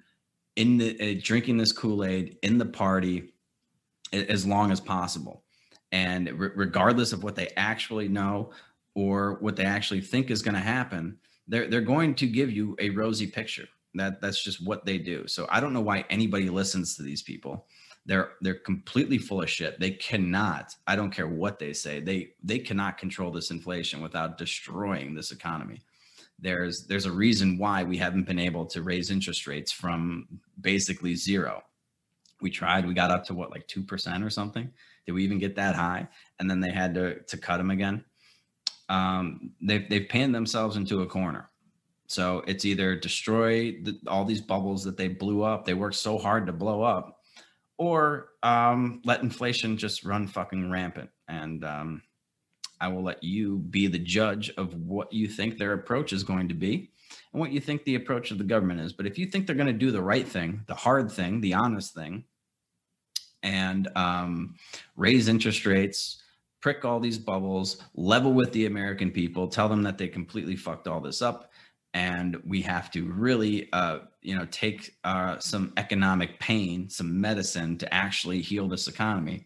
in 0.55 0.77
the 0.77 1.17
uh, 1.17 1.19
drinking 1.21 1.57
this 1.57 1.73
kool-aid 1.73 2.37
in 2.43 2.57
the 2.57 2.65
party 2.65 3.33
as 4.13 4.45
long 4.45 4.71
as 4.71 4.79
possible 4.79 5.43
and 5.91 6.31
re- 6.39 6.51
regardless 6.55 7.11
of 7.11 7.23
what 7.23 7.35
they 7.35 7.49
actually 7.57 8.07
know 8.07 8.51
or 8.95 9.37
what 9.39 9.55
they 9.55 9.65
actually 9.65 10.01
think 10.01 10.29
is 10.29 10.41
going 10.41 10.55
to 10.55 10.59
happen 10.61 11.17
they're, 11.51 11.67
they're 11.67 11.81
going 11.81 12.15
to 12.15 12.27
give 12.27 12.49
you 12.49 12.75
a 12.79 12.89
rosy 12.89 13.27
picture. 13.27 13.67
That 13.93 14.21
that's 14.21 14.41
just 14.41 14.65
what 14.65 14.85
they 14.85 14.97
do. 14.97 15.27
So 15.27 15.45
i 15.49 15.59
don't 15.59 15.73
know 15.73 15.81
why 15.81 16.05
anybody 16.09 16.49
listens 16.49 16.95
to 16.95 17.03
these 17.03 17.21
people. 17.21 17.65
They're 18.05 18.31
they're 18.39 18.55
completely 18.55 19.17
full 19.17 19.41
of 19.41 19.49
shit. 19.49 19.79
They 19.79 19.91
cannot 19.91 20.73
i 20.87 20.95
don't 20.95 21.11
care 21.11 21.27
what 21.27 21.59
they 21.59 21.73
say 21.73 21.99
they 21.99 22.31
they 22.41 22.59
cannot 22.59 22.97
control 22.97 23.31
this 23.31 23.51
inflation 23.51 24.01
without 24.01 24.37
destroying 24.37 25.13
this 25.13 25.31
economy. 25.31 25.81
There's 26.39 26.87
there's 26.87 27.05
a 27.05 27.11
reason 27.11 27.57
why 27.57 27.83
we 27.83 27.97
haven't 27.97 28.27
been 28.27 28.39
able 28.39 28.65
to 28.67 28.81
raise 28.81 29.11
interest 29.11 29.45
rates 29.45 29.73
from 29.73 30.27
basically 30.61 31.15
zero. 31.15 31.61
We 32.39 32.49
tried 32.49 32.87
we 32.87 32.93
got 32.93 33.11
up 33.11 33.25
to 33.25 33.33
what 33.33 33.51
like 33.51 33.67
2% 33.67 34.25
or 34.25 34.29
something? 34.29 34.71
Did 35.05 35.11
we 35.11 35.25
even 35.25 35.37
get 35.37 35.57
that 35.57 35.75
high? 35.75 36.07
And 36.39 36.49
then 36.49 36.61
they 36.61 36.71
had 36.71 36.93
to 36.93 37.19
to 37.23 37.37
cut 37.37 37.57
them 37.57 37.71
again 37.71 38.05
um, 38.91 39.51
they've 39.61 39.89
they've 39.89 40.09
panned 40.09 40.35
themselves 40.35 40.75
into 40.75 41.01
a 41.01 41.07
corner 41.07 41.49
so 42.07 42.43
it's 42.45 42.65
either 42.65 42.95
destroy 42.95 43.71
the, 43.83 43.97
all 44.07 44.25
these 44.25 44.41
bubbles 44.41 44.83
that 44.83 44.97
they 44.97 45.07
blew 45.07 45.43
up 45.43 45.65
they 45.65 45.73
worked 45.73 45.95
so 45.95 46.17
hard 46.17 46.45
to 46.45 46.53
blow 46.53 46.81
up 46.83 47.21
or 47.81 48.29
um, 48.43 49.01
let 49.05 49.23
inflation 49.23 49.75
just 49.75 50.05
run 50.05 50.27
fucking 50.27 50.69
rampant. 50.69 51.09
And 51.27 51.65
um, 51.65 52.03
I 52.79 52.87
will 52.89 53.01
let 53.01 53.23
you 53.23 53.57
be 53.57 53.87
the 53.87 53.97
judge 53.97 54.51
of 54.55 54.75
what 54.75 55.11
you 55.11 55.27
think 55.27 55.57
their 55.57 55.73
approach 55.73 56.13
is 56.13 56.23
going 56.23 56.47
to 56.49 56.53
be 56.53 56.91
and 57.33 57.39
what 57.39 57.51
you 57.51 57.59
think 57.59 57.83
the 57.83 57.95
approach 57.95 58.29
of 58.29 58.37
the 58.37 58.43
government 58.43 58.81
is. 58.81 58.93
But 58.93 59.07
if 59.07 59.17
you 59.17 59.25
think 59.25 59.47
they're 59.47 59.55
going 59.55 59.65
to 59.65 59.73
do 59.73 59.89
the 59.89 59.99
right 59.99 60.27
thing, 60.27 60.61
the 60.67 60.75
hard 60.75 61.11
thing, 61.11 61.41
the 61.41 61.55
honest 61.55 61.95
thing, 61.95 62.25
and 63.41 63.87
um, 63.95 64.53
raise 64.95 65.27
interest 65.27 65.65
rates, 65.65 66.20
prick 66.61 66.85
all 66.85 66.99
these 66.99 67.17
bubbles, 67.17 67.81
level 67.95 68.33
with 68.33 68.51
the 68.53 68.67
American 68.67 69.11
people, 69.11 69.47
tell 69.47 69.67
them 69.67 69.83
that 69.83 69.97
they 69.97 70.07
completely 70.07 70.55
fucked 70.55 70.87
all 70.87 71.01
this 71.01 71.21
up, 71.21 71.51
and 71.93 72.37
we 72.45 72.61
have 72.61 72.89
to 72.91 73.11
really 73.11 73.67
uh, 73.73 73.99
you 74.21 74.35
know 74.35 74.45
take 74.51 74.95
uh, 75.03 75.39
some 75.39 75.73
economic 75.77 76.39
pain 76.39 76.89
some 76.89 77.19
medicine 77.19 77.77
to 77.77 77.93
actually 77.93 78.41
heal 78.41 78.67
this 78.67 78.87
economy. 78.87 79.45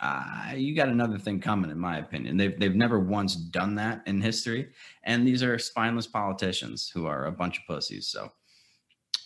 Uh, 0.00 0.52
you 0.56 0.74
got 0.74 0.88
another 0.88 1.18
thing 1.18 1.38
coming 1.40 1.70
in 1.70 1.78
my 1.78 1.98
opinion. 1.98 2.38
They've, 2.38 2.58
they've 2.58 2.74
never 2.74 2.98
once 2.98 3.36
done 3.36 3.74
that 3.74 4.02
in 4.06 4.20
history 4.20 4.70
and 5.04 5.26
these 5.26 5.42
are 5.42 5.58
spineless 5.58 6.06
politicians 6.06 6.90
who 6.92 7.06
are 7.06 7.26
a 7.26 7.32
bunch 7.32 7.58
of 7.58 7.66
pussies 7.66 8.08
so 8.08 8.30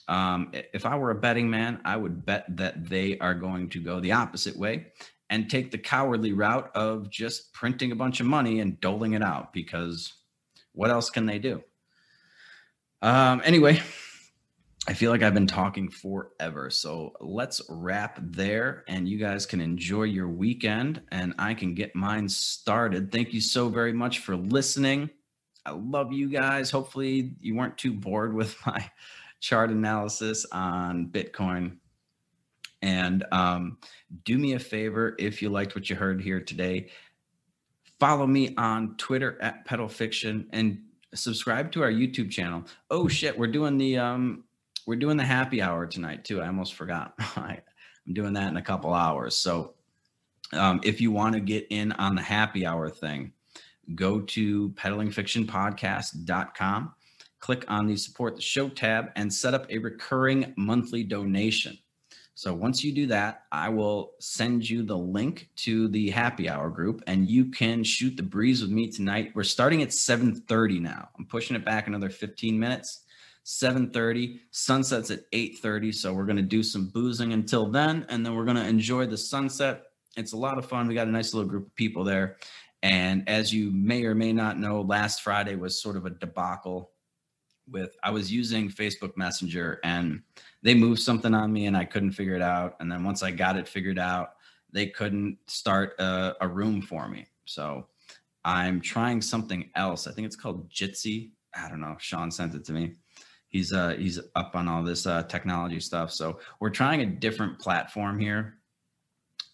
um, 0.09 0.51
if 0.53 0.85
i 0.85 0.97
were 0.97 1.11
a 1.11 1.15
betting 1.15 1.49
man 1.49 1.81
i 1.85 1.97
would 1.97 2.25
bet 2.27 2.45
that 2.57 2.89
they 2.89 3.17
are 3.19 3.35
going 3.35 3.69
to 3.69 3.81
go 3.81 4.01
the 4.01 4.13
opposite 4.13 4.57
way 4.57 4.87
and 5.31 5.51
take 5.51 5.71
the 5.71 5.79
cowardly 5.79 6.33
route 6.33 6.71
of 6.75 7.11
just 7.11 7.53
printing 7.53 7.93
a 7.93 7.97
bunch 7.97 8.21
of 8.21 8.27
money 8.27 8.61
and 8.61 8.81
doling 8.81 9.13
it 9.13 9.23
out 9.23 9.53
because 9.53 10.15
what 10.73 10.91
else 10.91 11.11
can 11.11 11.27
they 11.27 11.39
do 11.39 11.63
um, 13.01 13.43
anyway, 13.45 13.81
I 14.89 14.93
feel 14.93 15.11
like 15.11 15.23
I've 15.23 15.35
been 15.35 15.47
talking 15.47 15.89
forever. 15.89 16.71
So 16.71 17.13
let's 17.21 17.63
wrap 17.69 18.19
there 18.21 18.85
and 18.89 19.09
you 19.09 19.19
guys 19.19 19.47
can 19.47 19.61
enjoy 19.61 20.05
your 20.05 20.29
weekend 20.29 21.03
and 21.13 21.35
I 21.39 21.55
can 21.55 21.75
get 21.75 21.95
mine 21.95 22.29
started. 22.29 23.13
Thank 23.13 23.33
you 23.33 23.41
so 23.41 23.69
very 23.69 23.93
much 23.93 24.21
for 24.21 24.37
listening. 24.37 25.11
I 25.65 25.73
love 25.73 26.13
you 26.13 26.29
guys. 26.29 26.71
Hopefully, 26.71 27.35
you 27.41 27.55
weren't 27.55 27.79
too 27.79 27.93
bored 27.93 28.35
with 28.35 28.57
my 28.67 28.91
chart 29.41 29.71
analysis 29.71 30.45
on 30.51 31.07
Bitcoin. 31.07 31.77
And 32.83 33.25
um, 33.33 33.79
do 34.25 34.39
me 34.39 34.55
a 34.55 34.59
favor 34.59 35.15
if 35.19 35.43
you 35.43 35.51
liked 35.51 35.75
what 35.75 35.91
you 35.91 35.97
heard 35.97 36.21
here 36.21 36.41
today. 36.41 36.89
Follow 37.99 38.27
me 38.27 38.55
on 38.57 38.97
Twitter 38.97 39.37
at 39.41 39.65
Pedal 39.65 39.89
Fiction 39.89 40.49
and 40.53 40.83
subscribe 41.15 41.73
to 41.73 41.83
our 41.83 41.91
YouTube 41.91 42.31
channel. 42.31 42.65
Oh 42.91 43.09
shit, 43.09 43.39
we're 43.39 43.49
doing 43.49 43.79
the 43.79 43.99
um 43.99 44.45
we're 44.87 44.97
doing 44.97 45.17
the 45.17 45.25
happy 45.25 45.61
hour 45.61 45.87
tonight 45.87 46.25
too. 46.25 46.41
I 46.41 46.47
almost 46.47 46.75
forgot. 46.75 47.15
I, 47.19 47.61
am 48.07 48.15
doing 48.15 48.35
that 48.35 48.49
in 48.49 48.57
a 48.57 48.63
couple 48.63 48.95
hours. 48.95 49.37
So 49.37 49.75
um, 50.53 50.81
if 50.83 51.01
you 51.01 51.13
want 51.13 51.35
to 51.35 51.41
get 51.41 51.67
in 51.71 51.93
on 51.93 52.15
the 52.15 52.23
happy 52.23 52.65
hour 52.65 52.89
thing, 52.89 53.33
go 53.95 54.21
to 54.21 54.71
peddlingfictionpodcast.com, 54.71 56.95
click 57.41 57.65
on 57.69 57.87
the 57.87 57.97
support 57.97 58.37
the 58.37 58.43
show 58.43 58.69
tab, 58.69 59.11
and 59.17 59.33
set 59.33 59.55
up 59.55 59.67
a 59.71 59.79
recurring 59.79 60.53
monthly 60.57 61.05
donation. 61.05 61.79
So 62.39 62.55
once 62.55 62.85
you 62.85 62.95
do 62.95 63.09
that, 63.09 63.47
I 63.51 63.69
will 63.69 64.13
send 64.21 64.71
you 64.71 64.85
the 64.85 64.97
link 64.97 65.51
to 65.57 65.89
the 65.89 66.09
happy 66.11 66.49
hour 66.49 66.71
group 66.71 67.03
and 67.09 67.29
you 67.29 67.47
can 67.47 67.83
shoot 67.83 68.17
the 68.17 68.23
breeze 68.23 68.63
with 68.63 68.71
me 68.71 68.89
tonight. 68.93 69.33
We're 69.35 69.43
starting 69.43 69.83
at 69.83 69.89
7:30 69.89 70.79
now. 70.81 71.09
I'm 71.19 71.27
pushing 71.27 71.57
it 71.57 71.65
back 71.65 71.89
another 71.89 72.09
15 72.09 72.57
minutes. 72.57 73.05
7:30, 73.45 74.39
sunsets 74.53 75.11
at 75.11 75.29
8:30, 75.33 75.93
so 75.93 76.15
we're 76.15 76.27
going 76.27 76.37
to 76.37 76.43
do 76.45 76.63
some 76.63 76.91
boozing 76.91 77.33
until 77.33 77.67
then 77.67 78.07
and 78.09 78.25
then 78.25 78.37
we're 78.37 78.45
going 78.45 78.57
to 78.57 78.69
enjoy 78.69 79.05
the 79.05 79.19
sunset. 79.19 79.87
It's 80.17 80.33
a 80.33 80.37
lot 80.37 80.59
of 80.59 80.65
fun. 80.65 80.87
We 80.87 80.95
got 80.95 81.09
a 81.09 81.11
nice 81.11 81.35
little 81.35 81.51
group 81.51 81.67
of 81.67 81.75
people 81.75 82.05
there. 82.05 82.37
And 82.85 83.29
as 83.29 83.53
you 83.53 83.73
may 83.73 84.05
or 84.05 84.15
may 84.15 84.33
not 84.33 84.61
know, 84.61 84.83
last 84.83 85.23
Friday 85.23 85.57
was 85.57 85.83
sort 85.83 85.97
of 85.97 86.07
a 86.07 86.11
debacle 86.11 86.93
with 87.71 87.97
I 88.03 88.11
was 88.11 88.33
using 88.33 88.69
Facebook 88.69 89.17
Messenger 89.17 89.81
and 89.85 90.23
they 90.63 90.75
moved 90.75 91.01
something 91.01 91.35
on 91.35 91.53
me 91.53 91.67
and 91.67 91.77
I 91.77 91.85
couldn't 91.85 92.13
figure 92.13 92.35
it 92.35 92.43
out. 92.43 92.77
And 92.81 92.91
then 92.91 93.05
once 93.05 93.23
I 93.23 93.31
got 93.31 93.57
it 93.57 93.69
figured 93.69 93.99
out, 93.99 94.35
they 94.73 94.87
couldn't 94.87 95.39
start 95.47 95.95
a, 95.99 96.35
a 96.41 96.49
room 96.49 96.83
for 96.83 97.09
me. 97.09 97.27
So 97.45 97.87
I'm 98.45 98.81
trying 98.81 99.21
something 99.21 99.71
else. 99.75 100.07
I 100.07 100.13
think 100.13 100.27
it's 100.27 100.37
called 100.37 100.71
Jitsi. 100.71 101.31
I 101.55 101.69
don't 101.69 101.81
know. 101.81 101.97
Sean 101.99 102.31
sent 102.31 102.55
it 102.55 102.65
to 102.67 102.73
me. 102.73 102.95
He's 103.49 103.73
uh 103.73 103.91
he's 103.99 104.21
up 104.35 104.55
on 104.55 104.69
all 104.69 104.83
this 104.83 105.07
uh, 105.07 105.23
technology 105.23 105.81
stuff. 105.81 106.13
So 106.13 106.39
we're 106.61 106.71
trying 106.71 107.01
a 107.01 107.07
different 107.07 107.59
platform 107.59 108.19
here, 108.19 108.59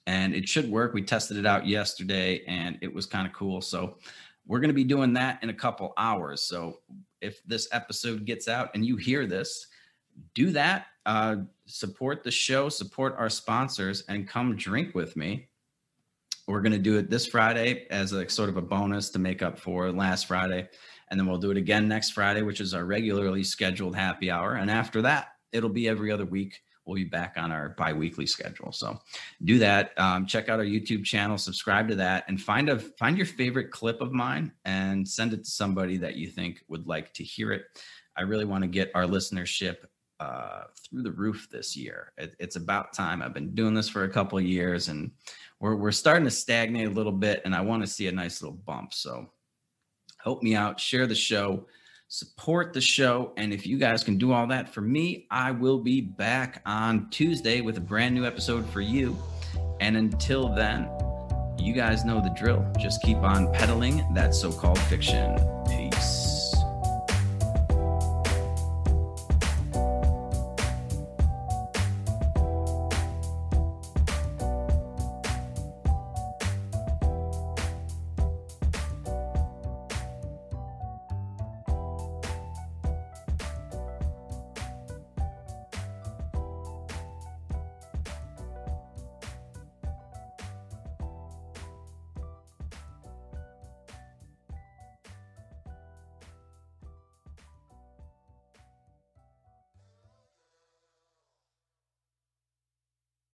and 0.07 0.35
it 0.35 0.49
should 0.49 0.69
work. 0.69 0.95
We 0.95 1.03
tested 1.03 1.37
it 1.37 1.47
out 1.47 1.67
yesterday, 1.67 2.43
and 2.47 2.77
it 2.83 2.93
was 2.93 3.07
kind 3.07 3.27
of 3.27 3.33
cool. 3.33 3.61
So 3.61 3.99
we're 4.47 4.61
going 4.61 4.69
to 4.69 4.75
be 4.75 4.85
doing 4.85 5.13
that 5.15 5.43
in 5.43 5.51
a 5.51 5.55
couple 5.55 5.93
hours. 5.97 6.43
So 6.43 6.81
if 7.21 7.43
this 7.45 7.69
episode 7.73 8.25
gets 8.25 8.49
out 8.49 8.71
and 8.75 8.85
you 8.85 8.97
hear 8.97 9.27
this, 9.27 9.67
do 10.35 10.51
that. 10.53 10.87
Uh, 11.07 11.37
support 11.67 12.23
the 12.23 12.31
show, 12.31 12.69
support 12.69 13.15
our 13.19 13.29
sponsors, 13.29 14.05
and 14.09 14.29
come 14.29 14.57
drink 14.57 14.95
with 14.95 15.17
me. 15.17 15.49
We're 16.47 16.61
going 16.61 16.73
to 16.73 16.79
do 16.79 16.99
it 16.99 17.09
this 17.09 17.27
Friday 17.27 17.87
as 17.91 18.13
a 18.13 18.29
sort 18.29 18.51
of 18.51 18.57
a 18.57 18.63
bonus 18.63 19.11
to 19.11 19.19
make 19.19 19.43
up 19.43 19.59
for 19.59 19.91
last 19.91 20.27
Friday. 20.27 20.69
And 21.09 21.19
then 21.19 21.27
we'll 21.27 21.39
do 21.39 21.51
it 21.51 21.57
again 21.57 21.89
next 21.89 22.11
Friday, 22.11 22.43
which 22.43 22.61
is 22.61 22.75
our 22.75 22.85
regularly 22.85 23.45
scheduled 23.45 23.97
happy 23.97 24.31
hour. 24.31 24.55
And 24.55 24.71
after 24.71 25.03
that, 25.03 25.29
it'll 25.53 25.71
be 25.71 25.89
every 25.89 26.11
other 26.11 26.27
week. 26.27 26.61
We'll 26.85 26.97
be 26.97 27.05
back 27.05 27.35
on 27.37 27.51
our 27.51 27.71
bi 27.71 27.93
weekly 27.93 28.27
schedule. 28.27 28.73
So 28.73 29.01
do 29.45 29.59
that. 29.59 29.99
Um, 29.99 30.27
check 30.27 30.49
out 30.49 30.59
our 30.59 30.67
YouTube 30.67 31.05
channel, 31.05 31.39
subscribe 31.39 31.89
to 31.89 31.95
that, 31.97 32.25
and 32.29 32.41
find 32.41 32.69
a 32.69 32.79
find 32.79 33.17
your 33.17 33.27
favorite 33.27 33.71
clip 33.71 34.01
of 34.01 34.13
mine 34.13 34.53
and 34.65 35.09
send 35.09 35.33
it 35.33 35.45
to 35.45 35.51
somebody 35.51 35.97
that 35.99 36.17
you 36.17 36.29
think 36.29 36.63
would 36.69 36.87
like 36.87 37.13
to 37.15 37.25
hear 37.25 37.53
it. 37.53 37.65
I 38.17 38.23
really 38.23 38.45
want 38.45 38.63
to 38.63 38.69
get 38.69 38.93
our 38.95 39.05
listenership 39.05 39.77
uh, 40.21 40.65
through 40.89 41.03
the 41.03 41.11
roof 41.11 41.49
this 41.51 41.77
year. 41.77 42.13
It, 42.17 42.35
it's 42.39 42.57
about 42.57 42.93
time. 42.93 43.23
I've 43.23 43.35
been 43.35 43.55
doing 43.55 43.75
this 43.75 43.89
for 43.89 44.05
a 44.05 44.09
couple 44.09 44.41
years, 44.41 44.89
and 44.89 45.11
we're 45.61 45.77
we're 45.77 45.93
starting 45.93 46.25
to 46.25 46.31
stagnate 46.31 46.89
a 46.89 46.93
little 46.93 47.13
bit, 47.13 47.43
and 47.45 47.55
I 47.55 47.61
want 47.63 47.83
to 47.83 47.87
see 47.87 48.09
a 48.09 48.13
nice 48.13 48.43
little 48.43 48.57
bump. 48.57 48.95
So 48.95 49.31
help 50.23 50.43
me 50.43 50.55
out, 50.55 50.79
share 50.79 51.07
the 51.07 51.15
show, 51.15 51.67
support 52.09 52.73
the 52.73 52.81
show, 52.81 53.33
and 53.37 53.53
if 53.53 53.67
you 53.67 53.79
guys 53.79 54.05
can 54.05 54.19
do 54.19 54.33
all 54.33 54.47
that 54.47 54.73
for 54.73 54.81
me, 54.81 55.27
I 55.31 55.51
will 55.51 55.79
be 55.79 56.01
back 56.01 56.63
on 56.65 57.09
Tuesday 57.11 57.61
with 57.61 57.77
a 57.77 57.81
brand 57.81 58.15
new 58.15 58.25
episode 58.25 58.69
for 58.71 58.81
you. 58.81 59.17
And 59.81 59.97
until 59.97 60.55
then, 60.55 60.89
you 61.59 61.75
guys 61.75 62.05
know 62.05 62.21
the 62.21 62.35
drill. 62.37 62.65
Just 62.79 63.03
keep 63.03 63.19
on 63.19 63.53
peddling 63.53 64.05
that 64.15 64.35
so-called 64.35 64.79
fiction. 64.81 65.37
Peace. 65.67 65.84